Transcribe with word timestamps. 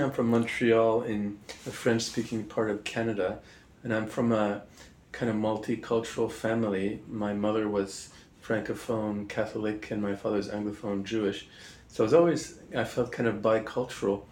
I'm 0.00 0.10
from 0.10 0.30
Montreal 0.30 1.02
in 1.02 1.38
the 1.64 1.70
French 1.70 2.02
speaking 2.02 2.44
part 2.44 2.70
of 2.70 2.82
Canada, 2.82 3.40
and 3.82 3.92
I'm 3.92 4.06
from 4.06 4.32
a 4.32 4.62
kind 5.10 5.30
of 5.30 5.36
multicultural 5.36 6.32
family. 6.32 7.02
My 7.08 7.34
mother 7.34 7.68
was 7.68 8.08
Francophone 8.42 9.28
Catholic, 9.28 9.90
and 9.90 10.00
my 10.00 10.14
father's 10.14 10.48
Anglophone 10.48 11.04
Jewish. 11.04 11.46
So 11.88 12.02
I 12.02 12.06
was 12.06 12.14
always, 12.14 12.58
I 12.74 12.84
felt 12.84 13.12
kind 13.12 13.28
of 13.28 13.42
bicultural 13.42 14.22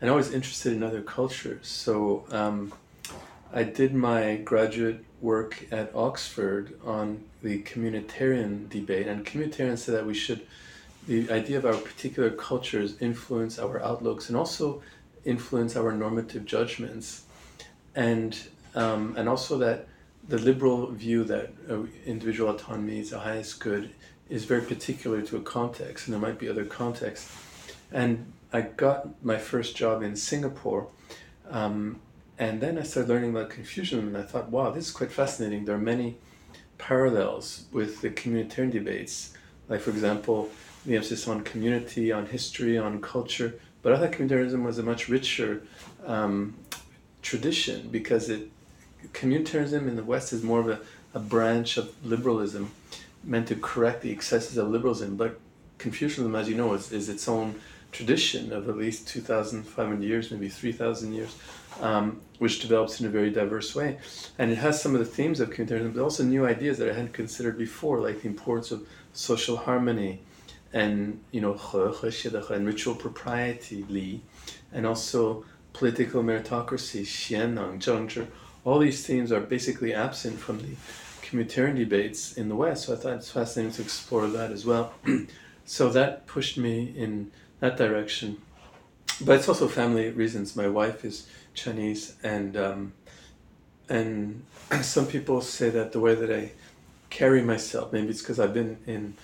and 0.00 0.08
always 0.08 0.32
interested 0.32 0.72
in 0.72 0.82
other 0.82 1.02
cultures. 1.02 1.68
So 1.68 2.24
um, 2.30 2.72
I 3.52 3.64
did 3.64 3.94
my 3.94 4.36
graduate 4.36 5.04
work 5.20 5.66
at 5.70 5.94
Oxford 5.94 6.80
on 6.82 7.24
the 7.42 7.62
communitarian 7.64 8.70
debate, 8.70 9.06
and 9.06 9.26
communitarians 9.26 9.78
said 9.78 9.96
that 9.96 10.06
we 10.06 10.14
should, 10.14 10.46
the 11.06 11.30
idea 11.30 11.58
of 11.58 11.66
our 11.66 11.74
particular 11.76 12.30
cultures 12.30 12.94
influence 13.00 13.58
our 13.58 13.82
outlooks 13.82 14.28
and 14.28 14.36
also 14.38 14.82
influence 15.24 15.76
our 15.76 15.92
normative 15.92 16.44
judgments, 16.44 17.24
and 17.94 18.38
um, 18.74 19.14
and 19.16 19.28
also 19.28 19.58
that 19.58 19.86
the 20.28 20.38
liberal 20.38 20.86
view 20.88 21.24
that 21.24 21.52
uh, 21.68 21.82
individual 22.06 22.50
autonomy 22.50 23.00
is 23.00 23.10
the 23.10 23.18
highest 23.18 23.60
good 23.60 23.90
is 24.28 24.44
very 24.44 24.62
particular 24.62 25.22
to 25.22 25.36
a 25.36 25.40
context, 25.40 26.06
and 26.06 26.14
there 26.14 26.20
might 26.20 26.38
be 26.38 26.48
other 26.48 26.64
contexts. 26.64 27.36
And 27.90 28.32
I 28.52 28.60
got 28.60 29.24
my 29.24 29.38
first 29.38 29.76
job 29.76 30.02
in 30.02 30.14
Singapore, 30.14 30.88
um, 31.50 32.00
and 32.38 32.60
then 32.60 32.78
I 32.78 32.82
started 32.82 33.08
learning 33.08 33.30
about 33.30 33.50
Confucianism, 33.50 34.14
and 34.14 34.16
I 34.16 34.22
thought, 34.22 34.50
wow, 34.50 34.70
this 34.70 34.86
is 34.86 34.92
quite 34.92 35.10
fascinating. 35.10 35.64
There 35.64 35.74
are 35.74 35.78
many 35.78 36.16
parallels 36.78 37.64
with 37.72 38.00
the 38.00 38.10
communitarian 38.10 38.70
debates, 38.70 39.34
like 39.68 39.80
for 39.80 39.90
example, 39.90 40.48
the 40.86 40.96
emphasis 40.96 41.28
on 41.28 41.42
community, 41.42 42.10
on 42.12 42.26
history, 42.26 42.78
on 42.78 43.00
culture, 43.00 43.58
but 43.82 43.92
I 43.92 43.98
thought 43.98 44.12
communitarianism 44.12 44.62
was 44.64 44.78
a 44.78 44.82
much 44.82 45.08
richer 45.08 45.62
um, 46.06 46.56
tradition 47.22 47.88
because 47.90 48.28
it 48.28 48.50
communitarianism 49.12 49.88
in 49.88 49.96
the 49.96 50.04
West 50.04 50.32
is 50.32 50.42
more 50.42 50.60
of 50.60 50.68
a, 50.68 50.80
a 51.14 51.20
branch 51.20 51.76
of 51.76 51.94
liberalism 52.04 52.72
meant 53.24 53.48
to 53.48 53.54
correct 53.54 54.02
the 54.02 54.10
excesses 54.10 54.56
of 54.56 54.68
liberalism. 54.68 55.16
But 55.16 55.38
Confucianism, 55.80 56.34
as 56.34 56.48
you 56.48 56.54
know, 56.54 56.74
is, 56.74 56.92
is 56.92 57.08
its 57.08 57.26
own 57.26 57.58
tradition 57.90 58.52
of 58.52 58.68
at 58.68 58.76
least 58.76 59.08
2,500 59.08 60.02
years, 60.02 60.30
maybe 60.30 60.48
3,000 60.48 61.12
years, 61.12 61.34
um, 61.80 62.20
which 62.38 62.60
develops 62.60 63.00
in 63.00 63.06
a 63.06 63.08
very 63.08 63.30
diverse 63.30 63.74
way. 63.74 63.98
And 64.38 64.50
it 64.50 64.58
has 64.58 64.80
some 64.80 64.94
of 64.94 65.00
the 65.00 65.06
themes 65.06 65.40
of 65.40 65.50
communitarianism, 65.50 65.94
but 65.94 66.02
also 66.02 66.22
new 66.22 66.46
ideas 66.46 66.78
that 66.78 66.88
I 66.88 66.92
hadn't 66.92 67.14
considered 67.14 67.58
before, 67.58 67.98
like 68.00 68.22
the 68.22 68.28
importance 68.28 68.70
of 68.70 68.86
social 69.12 69.56
harmony, 69.56 70.20
and 70.72 71.20
you 71.30 71.40
know 71.40 71.58
and 72.50 72.66
ritual 72.66 72.94
propriety 72.94 73.84
li, 73.88 74.20
and 74.72 74.86
also 74.86 75.44
political 75.72 76.22
meritocracy 76.22 77.02
xianneng. 77.02 78.26
All 78.64 78.78
these 78.78 79.06
themes 79.06 79.32
are 79.32 79.40
basically 79.40 79.94
absent 79.94 80.38
from 80.38 80.58
the 80.58 80.76
communitarian 81.22 81.76
debates 81.76 82.36
in 82.36 82.48
the 82.48 82.54
West. 82.54 82.84
So 82.84 82.94
I 82.94 82.96
thought 82.96 83.14
it's 83.14 83.30
fascinating 83.30 83.72
to 83.74 83.82
explore 83.82 84.26
that 84.28 84.50
as 84.50 84.66
well. 84.66 84.92
so 85.64 85.88
that 85.90 86.26
pushed 86.26 86.58
me 86.58 86.92
in 86.96 87.30
that 87.60 87.76
direction. 87.76 88.40
But 89.20 89.38
it's 89.38 89.48
also 89.48 89.68
family 89.68 90.10
reasons. 90.10 90.56
My 90.56 90.68
wife 90.68 91.04
is 91.04 91.26
Chinese, 91.54 92.14
and 92.22 92.56
um, 92.56 92.92
and 93.88 94.44
some 94.82 95.06
people 95.06 95.40
say 95.40 95.70
that 95.70 95.92
the 95.92 96.00
way 96.00 96.14
that 96.14 96.30
I 96.30 96.52
carry 97.10 97.42
myself, 97.42 97.92
maybe 97.92 98.08
it's 98.08 98.22
because 98.22 98.40
I've 98.40 98.54
been 98.54 98.78
in 98.86 99.14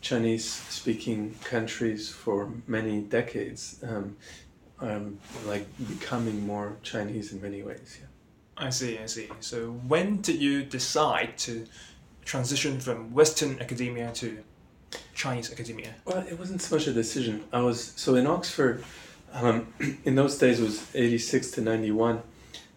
Chinese 0.00 0.50
speaking 0.50 1.34
countries 1.44 2.08
for 2.08 2.50
many 2.66 3.00
decades. 3.00 3.82
Um, 3.86 4.16
I'm 4.80 5.20
like 5.46 5.66
becoming 5.88 6.46
more 6.46 6.76
Chinese 6.82 7.32
in 7.32 7.42
many 7.42 7.62
ways. 7.62 7.98
Yeah. 8.00 8.66
I 8.66 8.70
see, 8.70 8.98
I 8.98 9.06
see. 9.06 9.28
So 9.40 9.72
when 9.88 10.20
did 10.20 10.40
you 10.40 10.62
decide 10.62 11.36
to 11.38 11.66
transition 12.24 12.80
from 12.80 13.12
Western 13.12 13.60
academia 13.60 14.12
to 14.14 14.42
Chinese 15.14 15.52
academia? 15.52 15.94
Well, 16.04 16.24
it 16.28 16.38
wasn't 16.38 16.62
so 16.62 16.76
much 16.76 16.86
a 16.86 16.92
decision. 16.92 17.44
I 17.52 17.60
was 17.60 17.92
so 17.96 18.14
in 18.14 18.26
Oxford. 18.26 18.84
Um, 19.32 19.72
in 20.04 20.14
those 20.14 20.38
days, 20.38 20.60
it 20.60 20.64
was 20.64 20.94
eighty 20.94 21.18
six 21.18 21.50
to 21.52 21.60
ninety 21.60 21.90
one, 21.90 22.22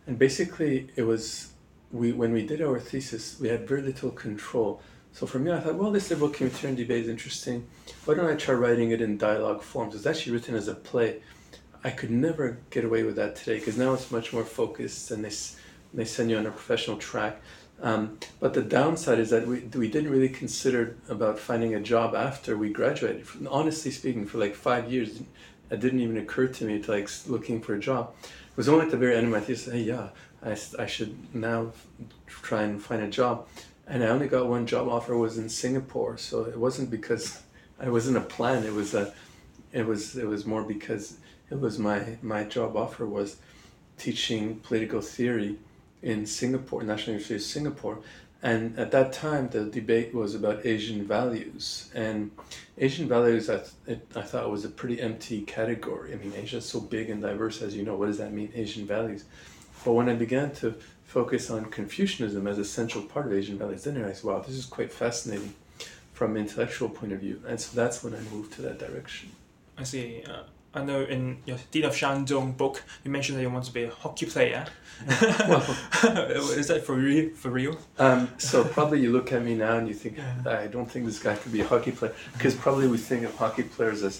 and 0.07 0.19
basically 0.19 0.90
it 0.95 1.03
was 1.03 1.51
we 1.91 2.11
when 2.11 2.31
we 2.34 2.45
did 2.45 2.61
our 2.61 2.79
thesis, 2.79 3.38
we 3.40 3.47
had 3.47 3.67
very 3.67 3.81
little 3.81 4.11
control 4.11 4.81
so 5.13 5.28
for 5.28 5.38
me, 5.38 5.51
I 5.51 5.59
thought, 5.59 5.75
well, 5.75 5.91
this 5.91 6.09
liberal 6.09 6.31
communitarian 6.31 6.75
debate 6.75 7.03
is 7.03 7.07
interesting. 7.07 7.68
Why 8.06 8.16
don't 8.16 8.29
I 8.29 8.35
try 8.35 8.56
writing 8.56 8.91
it 8.91 9.01
in 9.01 9.18
dialogue 9.19 9.62
forms? 9.62 9.94
It's 9.94 10.07
actually 10.07 10.34
written 10.34 10.56
as 10.56 10.68
a 10.68 10.74
play. 10.74 11.22
I 11.84 11.91
could 11.91 12.09
never 12.09 12.57
get 12.72 12.84
away 12.84 13.03
with 13.03 13.16
that 13.18 13.35
today 13.35 13.59
because 13.59 13.78
now 13.78 13.94
it's 13.94 14.09
much 14.09 14.34
more 14.34 14.44
focused 14.44 15.12
and 15.12 15.23
they, 15.23 15.31
they 15.94 16.06
send 16.06 16.31
you 16.31 16.38
on 16.38 16.47
a 16.47 16.52
professional 16.52 16.97
track. 16.97 17.41
Um, 17.79 18.18
but 18.40 18.56
the 18.56 18.63
downside 18.63 19.19
is 19.19 19.29
that 19.29 19.46
we, 19.46 19.59
we 19.75 19.88
didn't 19.88 20.09
really 20.09 20.29
consider 20.29 20.97
about 21.07 21.38
finding 21.38 21.75
a 21.75 21.79
job 21.79 22.16
after 22.16 22.57
we 22.57 22.69
graduated. 22.69 23.28
Honestly 23.47 23.91
speaking, 23.91 24.25
for 24.25 24.40
like 24.40 24.56
five 24.56 24.91
years, 24.91 25.22
it 25.69 25.79
didn't 25.79 26.00
even 26.00 26.18
occur 26.18 26.47
to 26.47 26.66
me 26.66 26.81
to 26.81 26.91
like 26.91 27.09
looking 27.28 27.62
for 27.62 27.75
a 27.75 27.79
job. 27.79 28.16
It 28.23 28.57
was 28.57 28.68
only 28.68 28.85
at 28.85 28.91
the 28.91 28.97
very 28.97 29.16
end 29.16 29.28
of 29.28 29.31
my 29.31 29.41
thesis, 29.41 29.72
hey, 29.72 29.81
yeah, 29.81 30.09
I, 30.44 30.57
I 30.79 30.88
should 30.88 31.35
now 31.35 31.73
try 32.25 32.63
and 32.63 32.81
find 32.81 33.03
a 33.03 33.07
job 33.07 33.47
and 33.88 34.03
I 34.03 34.07
only 34.07 34.27
got 34.27 34.47
one 34.47 34.66
job 34.66 34.88
offer 34.88 35.17
was 35.17 35.38
in 35.38 35.49
Singapore. 35.49 36.17
So 36.17 36.45
it 36.45 36.57
wasn't 36.57 36.89
because 36.89 37.41
I 37.79 37.89
wasn't 37.89 38.17
a 38.17 38.21
plan. 38.21 38.63
It 38.63 38.73
was 38.73 38.94
a, 38.94 39.13
it 39.71 39.85
was 39.85 40.16
it 40.16 40.27
was 40.27 40.45
more 40.45 40.63
because 40.63 41.17
it 41.49 41.59
was 41.59 41.79
my 41.79 42.17
my 42.22 42.43
job 42.43 42.75
offer 42.77 43.05
was 43.05 43.38
teaching 43.97 44.57
political 44.57 45.01
theory 45.01 45.57
in 46.01 46.25
Singapore, 46.25 46.83
National 46.83 47.13
University 47.13 47.35
of 47.35 47.41
Singapore. 47.41 47.99
And 48.41 48.77
at 48.77 48.91
that 48.91 49.13
time, 49.13 49.47
the 49.47 49.63
debate 49.63 50.13
was 50.13 50.35
about 50.35 50.66
Asian 50.66 51.07
values. 51.07 51.89
And 51.95 52.29
Asian 52.77 53.07
values, 53.07 53.49
I, 53.49 53.61
th- 53.85 53.99
I 54.17 54.22
thought 54.22 54.51
was 54.51 54.66
a 54.66 54.69
pretty 54.69 54.99
empty 54.99 55.43
category. 55.43 56.11
I 56.11 56.17
mean, 56.17 56.33
Asia 56.35 56.57
is 56.57 56.66
so 56.66 56.81
big 56.81 57.09
and 57.09 57.22
diverse, 57.22 57.61
as 57.61 57.73
you 57.73 57.83
know. 57.83 57.95
What 57.95 58.07
does 58.07 58.17
that 58.17 58.33
mean, 58.33 58.51
Asian 58.53 58.85
values? 58.85 59.23
But 59.85 59.93
when 59.93 60.09
I 60.09 60.16
began 60.16 60.51
to 60.55 60.75
focus 61.13 61.51
on 61.51 61.66
Confucianism 61.66 62.47
as 62.47 62.57
a 62.57 62.66
central 62.66 63.03
part 63.03 63.28
of 63.28 63.34
Asian 63.34 63.59
values, 63.59 63.84
then 63.84 63.97
I 63.97 64.00
realized, 64.00 64.24
wow, 64.24 64.40
this 64.40 64.56
is 64.56 64.66
quite 64.66 64.91
fascinating 64.91 65.53
from 66.13 66.35
an 66.35 66.38
intellectual 66.41 66.90
point 66.90 67.13
of 67.13 67.19
view. 67.19 67.40
And 67.47 67.62
so 67.62 67.75
that's 67.75 68.03
when 68.03 68.16
I 68.16 68.19
moved 68.34 68.53
to 68.53 68.63
that 68.63 68.79
direction. 68.79 69.29
I 69.78 69.84
see. 69.84 70.23
Uh, 70.28 70.41
I 70.73 70.84
know 70.84 71.02
in 71.02 71.38
your 71.46 71.57
Dean 71.69 71.85
of 71.85 71.94
Shandong 71.94 72.57
book, 72.57 72.81
you 73.03 73.12
mentioned 73.12 73.38
that 73.38 73.44
you 73.44 73.52
want 73.52 73.66
to 73.66 73.72
be 73.72 73.84
a 73.84 73.91
hockey 73.91 74.25
player. 74.25 74.66
well, 75.22 75.62
is 76.57 76.69
that 76.69 76.84
for 76.84 76.96
real? 76.96 77.29
For 77.35 77.52
real? 77.52 77.78
Um, 78.00 78.28
so 78.40 78.63
probably 78.63 79.00
you 79.00 79.12
look 79.12 79.31
at 79.31 79.44
me 79.44 79.53
now 79.53 79.78
and 79.78 79.88
you 79.88 79.94
think, 79.94 80.18
I 80.47 80.66
don't 80.66 80.90
think 80.90 81.06
this 81.06 81.19
guy 81.19 81.35
could 81.35 81.53
be 81.53 81.62
a 81.62 81.68
hockey 81.68 81.91
player 81.91 82.16
because 82.34 82.56
probably 82.56 82.88
we 82.88 82.97
think 82.97 83.23
of 83.23 83.35
hockey 83.35 83.63
players 83.63 84.02
as 84.02 84.18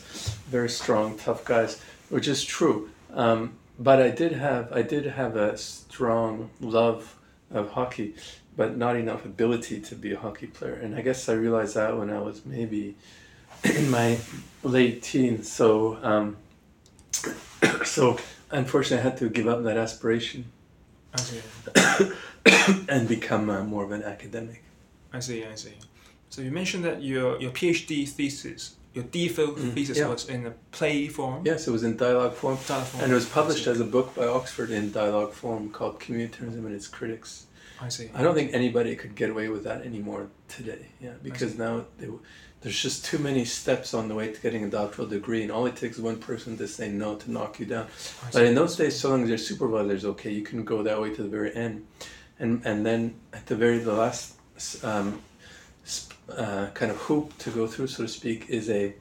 very 0.48 0.70
strong, 0.70 1.18
tough 1.18 1.44
guys, 1.44 1.82
which 2.10 2.28
is 2.28 2.44
true. 2.44 2.92
Um, 3.16 3.54
but 3.80 4.02
I 4.02 4.10
did 4.10 4.34
have 4.34 4.72
I 4.72 4.82
did 4.82 5.06
have 5.06 5.36
a 5.36 5.58
strong 5.58 6.50
love 6.60 7.16
of 7.52 7.72
hockey, 7.72 8.16
but 8.56 8.78
not 8.78 8.96
enough 8.96 9.26
ability 9.26 9.80
to 9.82 9.96
be 9.96 10.12
a 10.14 10.20
hockey 10.20 10.48
player. 10.48 10.74
And 10.74 10.96
I 10.96 11.02
guess 11.02 11.28
I 11.30 11.34
realized 11.34 11.76
that 11.76 11.98
when 11.98 12.10
I 12.10 12.20
was 12.20 12.46
maybe 12.46 12.96
in 13.64 13.90
my 13.90 14.20
late 14.64 15.04
teens. 15.04 15.52
So 15.52 15.98
um, 16.04 16.38
so 17.84 18.18
unfortunately, 18.52 19.00
I 19.00 19.10
had 19.10 19.18
to 19.18 19.30
give 19.30 19.48
up 19.48 19.64
that 19.64 19.78
aspiration 19.78 20.46
and 22.90 23.08
become 23.08 23.50
uh, 23.50 23.64
more 23.64 23.84
of 23.84 23.92
an 23.92 24.04
academic. 24.04 24.64
I 25.12 25.20
see. 25.20 25.46
I 25.46 25.56
see. 25.56 25.74
So 26.30 26.42
you 26.42 26.52
mentioned 26.52 26.86
that 26.86 27.04
your 27.04 27.40
your 27.40 27.52
PhD 27.52 28.08
thesis 28.08 28.76
your 28.94 29.06
DPhil 29.06 29.58
mm, 29.58 29.74
thesis 29.74 29.98
yeah. 29.98 30.08
was 30.08 30.30
in 30.30 30.46
a 30.46 30.52
play 30.72 31.08
form. 31.08 31.42
Yes, 31.46 31.68
it 31.68 31.72
was 31.72 31.84
in 31.84 31.98
dialogue 31.98 32.34
form. 32.34 32.58
Dialogue 32.68 32.88
form. 32.88 33.04
And 33.04 33.12
it 33.12 33.16
was 33.16 33.28
published 33.28 33.68
as 33.68 33.80
a 33.80 33.86
book 33.86 34.14
by 34.16 34.28
Oxford 34.28 34.70
in 34.70 34.92
dialogue 34.92 35.34
form 35.34 35.72
called 35.72 36.00
Communitarianism 36.00 36.66
and 36.66 36.74
Its 36.74 36.88
Critics. 36.88 37.48
I 37.82 37.90
see. 37.90 38.10
I 38.14 38.22
don't 38.22 38.36
think 38.36 38.54
anybody 38.54 38.96
could 38.96 39.16
get 39.16 39.30
away 39.30 39.50
with 39.50 39.64
that 39.64 39.82
anymore 39.82 40.30
today. 40.48 40.88
Yeah, 41.02 41.14
because 41.24 41.58
now 41.58 41.86
they, 41.98 42.08
there's 42.62 42.80
just 42.80 43.04
too 43.04 43.18
many 43.18 43.46
steps 43.46 43.94
on 43.94 44.08
the 44.08 44.16
way 44.16 44.32
to 44.32 44.40
getting 44.40 44.64
a 44.64 44.70
doctoral 44.70 45.08
degree, 45.08 45.42
and 45.42 45.52
all 45.52 45.66
it 45.66 45.76
takes 45.76 45.98
is 45.98 46.02
one 46.02 46.18
person 46.18 46.56
to 46.58 46.68
say 46.68 46.90
no 46.90 47.16
to 47.16 47.32
knock 47.32 47.60
you 47.60 47.66
down. 47.66 47.88
But 48.32 48.44
in 48.44 48.56
those 48.56 48.78
days, 48.78 48.98
so 48.98 49.10
long 49.10 49.24
as 49.24 49.30
your 49.30 49.38
supervisor 49.38 49.94
is 49.94 50.06
okay, 50.06 50.32
you 50.32 50.44
can 50.44 50.64
go 50.64 50.84
that 50.84 51.02
way 51.02 51.14
to 51.14 51.24
the 51.24 51.30
very 51.30 51.54
end, 51.56 51.86
and 52.40 52.62
and 52.64 52.86
then 52.86 53.16
at 53.34 53.48
the 53.48 53.56
very 53.56 53.80
the 53.80 53.94
last 53.94 54.36
um, 54.84 55.20
uh, 56.30 56.68
kind 56.74 56.92
of 56.92 56.98
hoop 56.98 57.38
to 57.40 57.50
go 57.50 57.68
through, 57.68 57.88
so 57.88 58.04
to 58.04 58.10
speak, 58.10 58.50
is 58.50 58.70
a 58.70 58.94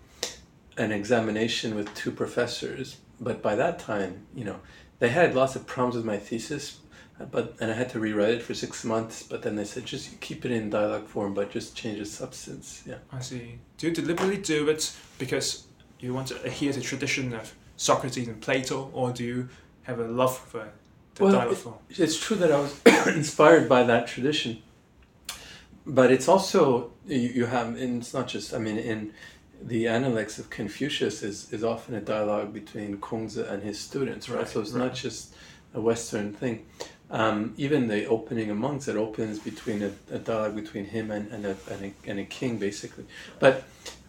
an 0.76 0.90
examination 0.90 1.74
with 1.74 1.94
two 1.94 2.10
professors. 2.10 2.98
But 3.20 3.42
by 3.42 3.54
that 3.56 3.78
time, 3.78 4.26
you 4.34 4.44
know, 4.44 4.58
they 4.98 5.10
had 5.10 5.34
lots 5.34 5.54
of 5.54 5.66
problems 5.66 5.96
with 5.96 6.04
my 6.04 6.16
thesis, 6.16 6.78
but 7.30 7.56
and 7.60 7.70
I 7.70 7.74
had 7.74 7.90
to 7.90 8.00
rewrite 8.00 8.30
it 8.30 8.42
for 8.42 8.54
six 8.54 8.84
months. 8.84 9.22
But 9.22 9.42
then 9.42 9.56
they 9.56 9.64
said 9.64 9.84
just 9.86 10.20
keep 10.20 10.44
it 10.44 10.50
in 10.50 10.70
dialogue 10.70 11.06
form, 11.06 11.34
but 11.34 11.50
just 11.50 11.76
change 11.76 11.98
the 11.98 12.06
substance. 12.06 12.82
Yeah. 12.86 12.96
I 13.12 13.20
see. 13.20 13.58
Do 13.78 13.88
you 13.88 13.94
deliberately 13.94 14.38
do 14.38 14.68
it 14.68 14.94
because 15.18 15.66
you 16.00 16.14
want 16.14 16.28
to 16.28 16.42
adhere 16.42 16.72
to 16.72 16.80
tradition 16.80 17.32
of 17.34 17.54
Socrates 17.76 18.28
and 18.28 18.40
Plato, 18.40 18.90
or 18.92 19.12
do 19.12 19.24
you 19.24 19.48
have 19.84 19.98
a 19.98 20.06
love 20.06 20.36
for 20.36 20.72
the 21.14 21.24
Well, 21.24 21.32
dialogue 21.32 21.56
form? 21.56 21.74
It's 21.90 22.18
true 22.18 22.36
that 22.36 22.50
I 22.50 22.58
was 22.58 22.80
inspired 23.06 23.68
by 23.68 23.84
that 23.84 24.06
tradition, 24.08 24.62
but 25.86 26.10
it's 26.10 26.28
also 26.28 26.92
you, 27.06 27.18
you 27.18 27.46
have, 27.46 27.68
and 27.68 28.02
it's 28.02 28.14
not 28.14 28.28
just. 28.28 28.54
I 28.54 28.58
mean, 28.58 28.78
in 28.78 29.12
the 29.60 29.88
Analects 29.88 30.38
of 30.38 30.50
Confucius 30.50 31.22
is 31.22 31.52
is 31.52 31.64
often 31.64 31.94
a 31.94 32.00
dialogue 32.00 32.52
between 32.52 32.98
Kongzi 32.98 33.48
and 33.48 33.62
his 33.62 33.78
students, 33.78 34.28
right? 34.28 34.38
Right, 34.38 34.48
so 34.48 34.60
it's 34.60 34.72
right. 34.72 34.86
not 34.86 34.94
just 34.94 35.34
a 35.74 35.80
Western 35.80 36.32
thing. 36.32 36.66
Um, 37.10 37.52
even 37.58 37.88
the 37.88 38.06
opening 38.06 38.48
of 38.48 38.56
Mencius, 38.56 38.88
it 38.88 38.96
opens 38.96 39.38
between 39.38 39.82
a, 39.82 39.92
a 40.10 40.18
dialogue 40.18 40.56
between 40.56 40.86
him 40.86 41.10
and, 41.10 41.30
and, 41.30 41.44
a, 41.44 41.56
and, 41.70 41.84
a, 41.84 42.10
and 42.10 42.18
a 42.18 42.24
king, 42.24 42.56
basically. 42.56 43.04
But 43.38 43.64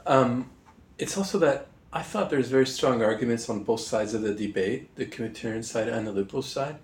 um, 0.06 0.50
it's 0.98 1.18
also 1.18 1.38
that 1.40 1.68
I 1.92 2.02
thought 2.02 2.30
there's 2.30 2.50
very 2.50 2.66
strong 2.66 3.04
arguments 3.04 3.50
on 3.50 3.64
both 3.64 3.82
sides 3.82 4.14
of 4.14 4.22
the 4.22 4.34
debate, 4.34 4.96
the 4.96 5.06
communitarian 5.06 5.66
side 5.66 5.90
and 5.90 6.08
the 6.08 6.14
liberal 6.14 6.42
side. 6.42 6.78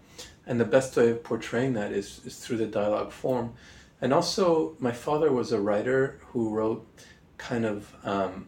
And 0.45 0.59
the 0.59 0.65
best 0.65 0.95
way 0.97 1.09
of 1.09 1.23
portraying 1.23 1.73
that 1.73 1.93
is, 1.93 2.21
is 2.25 2.37
through 2.37 2.57
the 2.57 2.67
dialogue 2.67 3.11
form. 3.11 3.53
And 4.01 4.13
also, 4.13 4.75
my 4.79 4.91
father 4.91 5.31
was 5.31 5.51
a 5.51 5.59
writer 5.59 6.19
who 6.27 6.49
wrote 6.49 6.87
kind 7.37 7.65
of, 7.65 7.93
um, 8.03 8.47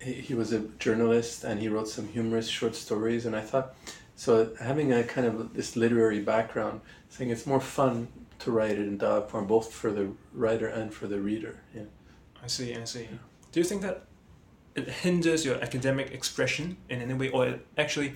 he, 0.00 0.12
he 0.12 0.34
was 0.34 0.52
a 0.52 0.60
journalist 0.78 1.44
and 1.44 1.60
he 1.60 1.68
wrote 1.68 1.88
some 1.88 2.08
humorous 2.08 2.48
short 2.48 2.74
stories. 2.74 3.26
And 3.26 3.34
I 3.34 3.40
thought, 3.40 3.74
so 4.14 4.50
having 4.60 4.92
a 4.92 5.02
kind 5.02 5.26
of 5.26 5.54
this 5.54 5.76
literary 5.76 6.20
background, 6.20 6.82
saying 7.08 7.30
it's 7.30 7.46
more 7.46 7.60
fun 7.60 8.08
to 8.40 8.50
write 8.50 8.72
it 8.72 8.78
in 8.80 8.98
dialogue 8.98 9.30
form, 9.30 9.46
both 9.46 9.72
for 9.72 9.90
the 9.90 10.10
writer 10.32 10.66
and 10.66 10.92
for 10.92 11.06
the 11.06 11.20
reader. 11.20 11.60
Yeah. 11.74 11.82
I 12.42 12.46
see, 12.46 12.74
I 12.74 12.84
see. 12.84 13.08
Do 13.52 13.60
you 13.60 13.64
think 13.64 13.82
that 13.82 14.04
it 14.74 14.88
hinders 14.88 15.44
your 15.44 15.56
academic 15.62 16.12
expression 16.12 16.76
in 16.88 17.00
any 17.02 17.14
way, 17.14 17.28
or 17.30 17.46
it 17.46 17.66
actually 17.76 18.14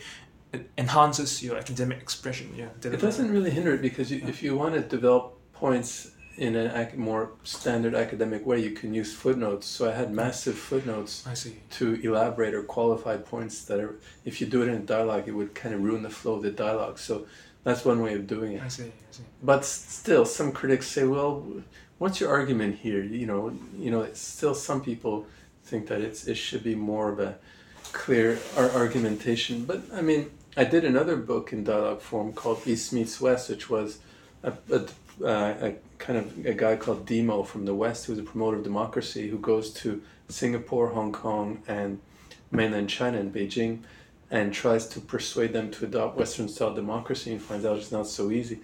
it 0.52 0.70
enhances 0.78 1.42
your 1.42 1.56
academic 1.56 2.00
expression? 2.00 2.54
Yeah, 2.56 2.68
It 2.82 3.00
doesn't 3.00 3.30
really 3.30 3.50
hinder 3.50 3.74
it 3.74 3.82
because 3.82 4.10
you, 4.10 4.22
if 4.26 4.42
you 4.42 4.56
want 4.56 4.74
to 4.74 4.80
develop 4.80 5.38
points 5.52 6.12
in 6.36 6.56
a 6.56 6.72
ac- 6.74 6.96
more 6.96 7.30
standard 7.44 7.94
academic 7.94 8.44
way, 8.44 8.60
you 8.60 8.72
can 8.72 8.92
use 8.92 9.14
footnotes. 9.14 9.66
So 9.66 9.88
I 9.88 9.94
had 9.94 10.12
massive 10.12 10.58
footnotes 10.58 11.26
I 11.26 11.34
see. 11.34 11.56
to 11.72 11.94
elaborate 12.02 12.54
or 12.54 12.62
qualify 12.62 13.16
points 13.16 13.64
that 13.66 13.80
are, 13.80 13.94
if 14.24 14.40
you 14.40 14.46
do 14.46 14.62
it 14.62 14.68
in 14.68 14.74
a 14.74 14.78
dialogue, 14.80 15.28
it 15.28 15.32
would 15.32 15.54
kind 15.54 15.74
of 15.74 15.82
ruin 15.82 16.02
the 16.02 16.10
flow 16.10 16.34
of 16.34 16.42
the 16.42 16.50
dialogue. 16.50 16.98
So 16.98 17.26
that's 17.62 17.84
one 17.84 18.00
way 18.02 18.14
of 18.14 18.26
doing 18.26 18.52
it. 18.52 18.62
I 18.62 18.68
see. 18.68 18.84
I 18.84 19.12
see. 19.12 19.22
But 19.42 19.64
still, 19.64 20.24
some 20.24 20.52
critics 20.52 20.86
say, 20.88 21.04
well, 21.04 21.46
what's 21.98 22.20
your 22.20 22.30
argument 22.30 22.76
here? 22.78 23.02
You 23.02 23.26
know, 23.26 23.56
you 23.78 23.90
know, 23.90 24.02
it's 24.02 24.20
still 24.20 24.54
some 24.54 24.82
people 24.82 25.26
think 25.64 25.86
that 25.88 26.00
it's 26.00 26.26
it 26.26 26.34
should 26.34 26.62
be 26.62 26.74
more 26.74 27.10
of 27.10 27.18
a 27.20 27.36
clear 27.92 28.38
ar- 28.56 28.70
argumentation. 28.70 29.64
But 29.64 29.82
I 29.92 30.02
mean, 30.02 30.30
I 30.56 30.64
did 30.64 30.84
another 30.84 31.16
book 31.16 31.52
in 31.52 31.64
dialogue 31.64 32.00
form 32.00 32.32
called 32.32 32.66
East 32.66 32.92
Meets 32.92 33.20
West, 33.20 33.48
which 33.48 33.70
was 33.70 33.98
a, 34.42 34.52
a, 34.70 34.86
uh, 35.22 35.54
a 35.60 35.74
kind 35.98 36.18
of 36.18 36.46
a 36.46 36.54
guy 36.54 36.76
called 36.76 37.06
Demo 37.06 37.42
from 37.42 37.64
the 37.64 37.74
West, 37.74 38.06
who's 38.06 38.18
a 38.18 38.22
promoter 38.22 38.58
of 38.58 38.64
democracy, 38.64 39.28
who 39.28 39.38
goes 39.38 39.70
to 39.74 40.02
Singapore, 40.28 40.88
Hong 40.88 41.12
Kong, 41.12 41.62
and 41.68 42.00
mainland 42.50 42.88
China 42.88 43.18
and 43.18 43.32
Beijing, 43.32 43.80
and 44.30 44.52
tries 44.52 44.86
to 44.88 45.00
persuade 45.00 45.52
them 45.52 45.70
to 45.72 45.84
adopt 45.84 46.16
Western 46.16 46.48
style 46.48 46.74
democracy, 46.74 47.32
and 47.32 47.42
finds 47.42 47.64
out 47.64 47.78
it's 47.78 47.92
not 47.92 48.06
so 48.06 48.30
easy. 48.30 48.60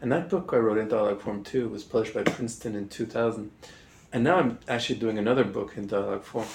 And 0.00 0.12
that 0.12 0.28
book 0.28 0.50
I 0.52 0.56
wrote 0.58 0.78
in 0.78 0.88
dialogue 0.88 1.22
form 1.22 1.42
too 1.42 1.68
was 1.68 1.82
published 1.82 2.14
by 2.14 2.22
Princeton 2.22 2.76
in 2.76 2.88
2000. 2.88 3.50
And 4.12 4.24
now 4.24 4.36
I'm 4.36 4.58
actually 4.68 4.98
doing 4.98 5.18
another 5.18 5.44
book 5.44 5.76
in 5.76 5.86
dialogue 5.86 6.24
form 6.24 6.46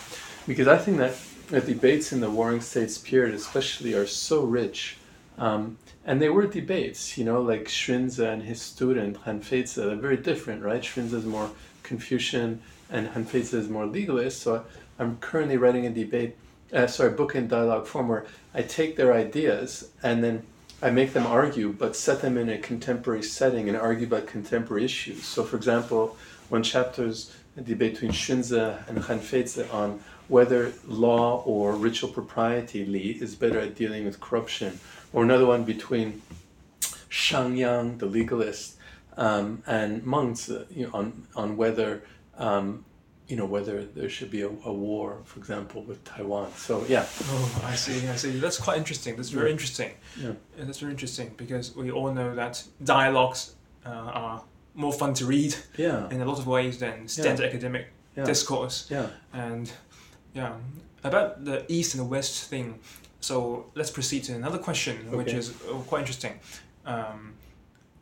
because 0.47 0.67
I 0.67 0.77
think 0.77 0.97
that 0.97 1.15
the 1.47 1.61
debates 1.61 2.13
in 2.13 2.21
the 2.21 2.29
Warring 2.29 2.61
States 2.61 2.97
period, 2.97 3.35
especially, 3.35 3.93
are 3.93 4.07
so 4.07 4.43
rich. 4.43 4.97
Um, 5.37 5.77
and 6.05 6.21
they 6.21 6.29
were 6.29 6.47
debates, 6.47 7.17
you 7.17 7.23
know, 7.23 7.41
like 7.41 7.65
Xunzi 7.65 8.25
and 8.25 8.43
his 8.43 8.61
student 8.61 9.17
Han 9.17 9.41
Feizi, 9.41 9.75
they're 9.75 9.95
very 9.95 10.17
different, 10.17 10.63
right? 10.63 10.81
Xunzi 10.81 11.13
is 11.13 11.25
more 11.25 11.51
Confucian 11.83 12.59
and 12.89 13.07
Han 13.09 13.25
Feizi 13.25 13.53
is 13.53 13.69
more 13.69 13.85
legalist. 13.85 14.41
So 14.41 14.65
I'm 14.97 15.17
currently 15.17 15.57
writing 15.57 15.85
a 15.85 15.91
debate, 15.91 16.35
uh, 16.73 16.87
sorry, 16.87 17.11
book 17.11 17.35
in 17.35 17.47
dialogue 17.47 17.85
form 17.85 18.07
where 18.07 18.25
I 18.53 18.63
take 18.63 18.95
their 18.95 19.13
ideas 19.13 19.91
and 20.01 20.23
then 20.23 20.43
I 20.81 20.89
make 20.89 21.13
them 21.13 21.27
argue, 21.27 21.71
but 21.71 21.95
set 21.95 22.21
them 22.21 22.37
in 22.37 22.49
a 22.49 22.57
contemporary 22.57 23.21
setting 23.21 23.69
and 23.69 23.77
argue 23.77 24.07
about 24.07 24.25
contemporary 24.25 24.83
issues. 24.83 25.23
So, 25.23 25.43
for 25.43 25.55
example, 25.55 26.17
one 26.49 26.63
chapter 26.63 27.05
is 27.05 27.35
a 27.55 27.61
debate 27.61 27.93
between 27.93 28.11
Xunzi 28.11 28.89
and 28.89 28.97
Han 28.97 29.19
Feizi 29.19 29.71
on 29.71 29.99
whether 30.27 30.71
law 30.87 31.43
or 31.45 31.75
ritual 31.75 32.09
propriety 32.09 32.85
Li 32.85 33.17
is 33.21 33.35
better 33.35 33.59
at 33.59 33.75
dealing 33.75 34.05
with 34.05 34.19
corruption, 34.19 34.79
or 35.13 35.23
another 35.23 35.45
one 35.45 35.63
between 35.63 36.21
Shang 37.09 37.55
Yang, 37.57 37.97
the 37.99 38.05
legalist, 38.05 38.77
um, 39.17 39.63
and 39.67 40.05
Meng 40.05 40.35
Zi 40.35 40.65
you 40.71 40.87
know, 40.87 40.91
on 40.93 41.27
on 41.35 41.57
whether 41.57 42.03
um, 42.37 42.85
you 43.27 43.35
know 43.37 43.45
whether 43.45 43.83
there 43.85 44.09
should 44.09 44.31
be 44.31 44.41
a, 44.41 44.47
a 44.65 44.73
war, 44.73 45.17
for 45.25 45.39
example, 45.39 45.83
with 45.83 46.03
Taiwan. 46.03 46.51
So 46.55 46.85
yeah, 46.87 47.05
Oh, 47.29 47.61
I 47.65 47.75
see. 47.75 48.07
I 48.07 48.15
see. 48.15 48.31
That's 48.39 48.57
quite 48.57 48.77
interesting. 48.77 49.15
That's 49.15 49.29
very 49.29 49.47
Yeah. 49.47 49.51
interesting. 49.53 49.91
Yeah. 50.17 50.33
And 50.57 50.67
that's 50.67 50.79
very 50.79 50.91
interesting 50.91 51.33
because 51.37 51.75
we 51.75 51.91
all 51.91 52.11
know 52.13 52.35
that 52.35 52.63
dialogues 52.83 53.55
uh, 53.85 53.89
are 53.89 54.43
more 54.73 54.93
fun 54.93 55.13
to 55.15 55.25
read 55.25 55.53
yeah, 55.77 56.09
in 56.09 56.21
a 56.21 56.25
lot 56.25 56.39
of 56.39 56.47
ways 56.47 56.77
than 56.79 57.07
standard 57.07 57.45
academic 57.45 57.87
yeah, 58.17 58.23
discourse. 58.25 58.87
yeah. 58.89 59.07
And 59.33 59.69
yeah, 60.33 60.53
about 61.03 61.43
the 61.45 61.65
East 61.67 61.93
and 61.95 61.99
the 62.01 62.09
West 62.09 62.49
thing. 62.49 62.79
So 63.21 63.65
let's 63.75 63.91
proceed 63.91 64.23
to 64.25 64.33
another 64.35 64.57
question, 64.57 64.95
which 65.11 65.33
is 65.33 65.49
uh, 65.69 65.73
quite 65.87 65.99
interesting. 66.01 66.39
Um, 66.85 67.33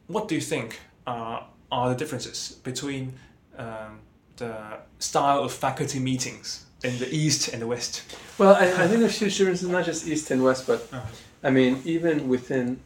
what 0.07 0.27
do 0.27 0.35
you 0.35 0.41
think 0.41 0.79
uh, 1.05 1.41
are 1.71 1.89
the 1.89 1.95
differences 1.95 2.59
between 2.63 3.13
um, 3.57 3.99
the 4.37 4.53
style 4.99 5.43
of 5.43 5.51
faculty 5.51 5.99
meetings 5.99 6.65
in 6.83 6.97
the 6.99 7.13
East 7.13 7.49
and 7.53 7.61
the 7.61 7.67
West? 7.67 8.03
Well, 8.37 8.55
I, 8.55 8.65
I 8.83 8.87
think 8.87 9.01
there's 9.01 9.19
huge 9.19 9.37
differences, 9.37 9.67
not 9.67 9.85
just 9.85 10.07
East 10.07 10.31
and 10.31 10.41
West, 10.43 10.65
but 10.65 10.87
Uh, 10.93 11.01
I 11.43 11.49
mean, 11.51 11.81
even 11.85 12.27
within 12.29 12.79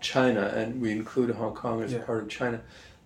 China, 0.00 0.42
and 0.54 0.80
we 0.82 0.90
include 0.92 1.30
Hong 1.36 1.54
Kong 1.54 1.82
as 1.82 1.92
Yeah. 1.92 2.04
part 2.04 2.22
of 2.24 2.28
China. 2.28 2.60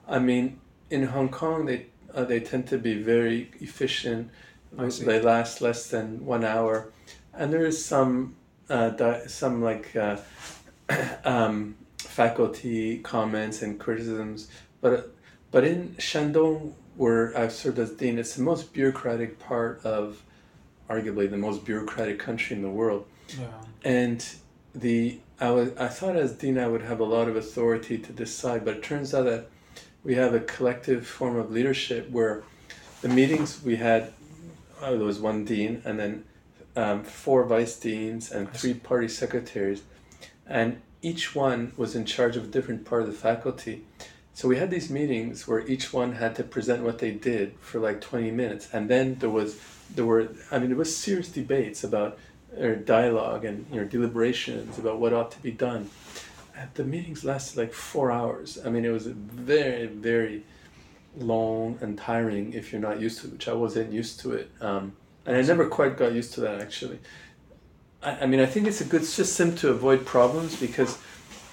I 0.08 0.18
mean, 0.18 0.58
in 0.90 1.04
Hong 1.04 1.28
Kong, 1.28 1.66
they 1.66 1.86
uh, 2.14 2.24
they 2.24 2.40
tend 2.40 2.66
to 2.68 2.78
be 2.78 2.94
very 3.02 3.50
efficient. 3.60 4.30
They 4.72 5.20
last 5.20 5.60
less 5.60 5.88
than 5.90 6.24
one 6.26 6.44
hour, 6.44 6.92
and 7.32 7.52
there 7.52 7.64
is 7.66 7.84
some 7.84 8.34
uh, 8.70 8.90
di- 8.90 9.26
some 9.26 9.62
like 9.62 9.94
uh, 9.96 10.16
um, 11.24 11.76
faculty 11.98 12.98
comments 12.98 13.62
and 13.62 13.78
criticisms, 13.78 14.48
but 14.80 15.14
but 15.50 15.64
in 15.64 15.96
Shandong, 15.98 16.72
where 16.96 17.36
I've 17.36 17.52
served 17.52 17.78
as 17.78 17.90
dean, 17.90 18.18
it's 18.18 18.34
the 18.36 18.42
most 18.42 18.72
bureaucratic 18.72 19.38
part 19.38 19.84
of, 19.84 20.22
arguably 20.88 21.28
the 21.28 21.36
most 21.36 21.64
bureaucratic 21.64 22.18
country 22.18 22.56
in 22.56 22.62
the 22.62 22.70
world 22.70 23.06
yeah. 23.38 23.46
and 23.84 24.26
the 24.74 25.18
I 25.40 25.50
was 25.50 25.76
I 25.76 25.88
thought 25.88 26.16
as 26.16 26.32
dean 26.32 26.58
I 26.58 26.66
would 26.66 26.82
have 26.82 27.00
a 27.00 27.04
lot 27.04 27.28
of 27.28 27.36
authority 27.36 27.98
to 27.98 28.12
decide, 28.12 28.64
but 28.64 28.76
it 28.76 28.82
turns 28.82 29.14
out 29.14 29.24
that 29.24 29.48
we 30.02 30.14
have 30.14 30.34
a 30.34 30.40
collective 30.40 31.06
form 31.06 31.36
of 31.36 31.50
leadership 31.50 32.10
where 32.10 32.42
the 33.02 33.08
meetings 33.08 33.62
we 33.62 33.76
had 33.76 34.12
uh, 34.80 34.90
there 34.90 35.00
was 35.00 35.18
one 35.18 35.44
dean 35.44 35.82
and 35.84 35.98
then 35.98 36.24
um, 36.76 37.04
four 37.04 37.44
vice 37.44 37.76
deans 37.78 38.30
and 38.30 38.52
three 38.52 38.74
party 38.74 39.08
secretaries, 39.08 39.82
and 40.46 40.80
each 41.02 41.34
one 41.34 41.72
was 41.76 41.94
in 41.94 42.04
charge 42.04 42.36
of 42.36 42.44
a 42.44 42.48
different 42.48 42.84
part 42.84 43.02
of 43.02 43.08
the 43.08 43.14
faculty. 43.14 43.84
So 44.34 44.48
we 44.48 44.56
had 44.56 44.70
these 44.70 44.90
meetings 44.90 45.46
where 45.46 45.66
each 45.66 45.92
one 45.92 46.12
had 46.12 46.34
to 46.36 46.44
present 46.44 46.82
what 46.82 46.98
they 46.98 47.10
did 47.10 47.54
for 47.60 47.78
like 47.80 48.00
twenty 48.00 48.30
minutes, 48.30 48.68
and 48.72 48.88
then 48.88 49.16
there 49.16 49.30
was 49.30 49.58
there 49.94 50.04
were 50.04 50.28
I 50.50 50.58
mean 50.58 50.68
there 50.68 50.78
was 50.78 50.96
serious 50.96 51.28
debates 51.28 51.84
about 51.84 52.18
or 52.56 52.74
dialogue 52.74 53.44
and 53.44 53.66
you 53.70 53.80
know 53.80 53.86
deliberations 53.86 54.78
about 54.78 54.98
what 54.98 55.12
ought 55.12 55.30
to 55.32 55.42
be 55.42 55.50
done. 55.50 55.90
Uh, 56.56 56.66
The 56.74 56.84
meetings 56.84 57.24
lasted 57.24 57.58
like 57.58 57.72
four 57.72 58.10
hours. 58.10 58.58
I 58.64 58.70
mean, 58.70 58.84
it 58.84 58.90
was 58.92 59.06
very 59.06 59.86
very 59.86 60.44
long 61.16 61.78
and 61.80 61.98
tiring 61.98 62.52
if 62.52 62.72
you're 62.72 62.80
not 62.80 63.00
used 63.00 63.20
to 63.20 63.26
it, 63.26 63.32
which 63.32 63.48
I 63.48 63.52
wasn't 63.52 63.92
used 63.92 64.20
to 64.20 64.32
it. 64.32 64.50
Um, 64.60 64.92
and 65.26 65.36
I 65.36 65.42
never 65.42 65.66
quite 65.66 65.96
got 65.96 66.12
used 66.12 66.34
to 66.34 66.40
that 66.42 66.60
actually. 66.60 66.98
I, 68.02 68.22
I 68.22 68.26
mean, 68.26 68.40
I 68.40 68.46
think 68.46 68.66
it's 68.66 68.80
a 68.80 68.84
good 68.84 69.04
system 69.04 69.54
to 69.56 69.68
avoid 69.70 70.04
problems 70.06 70.58
because 70.58 70.98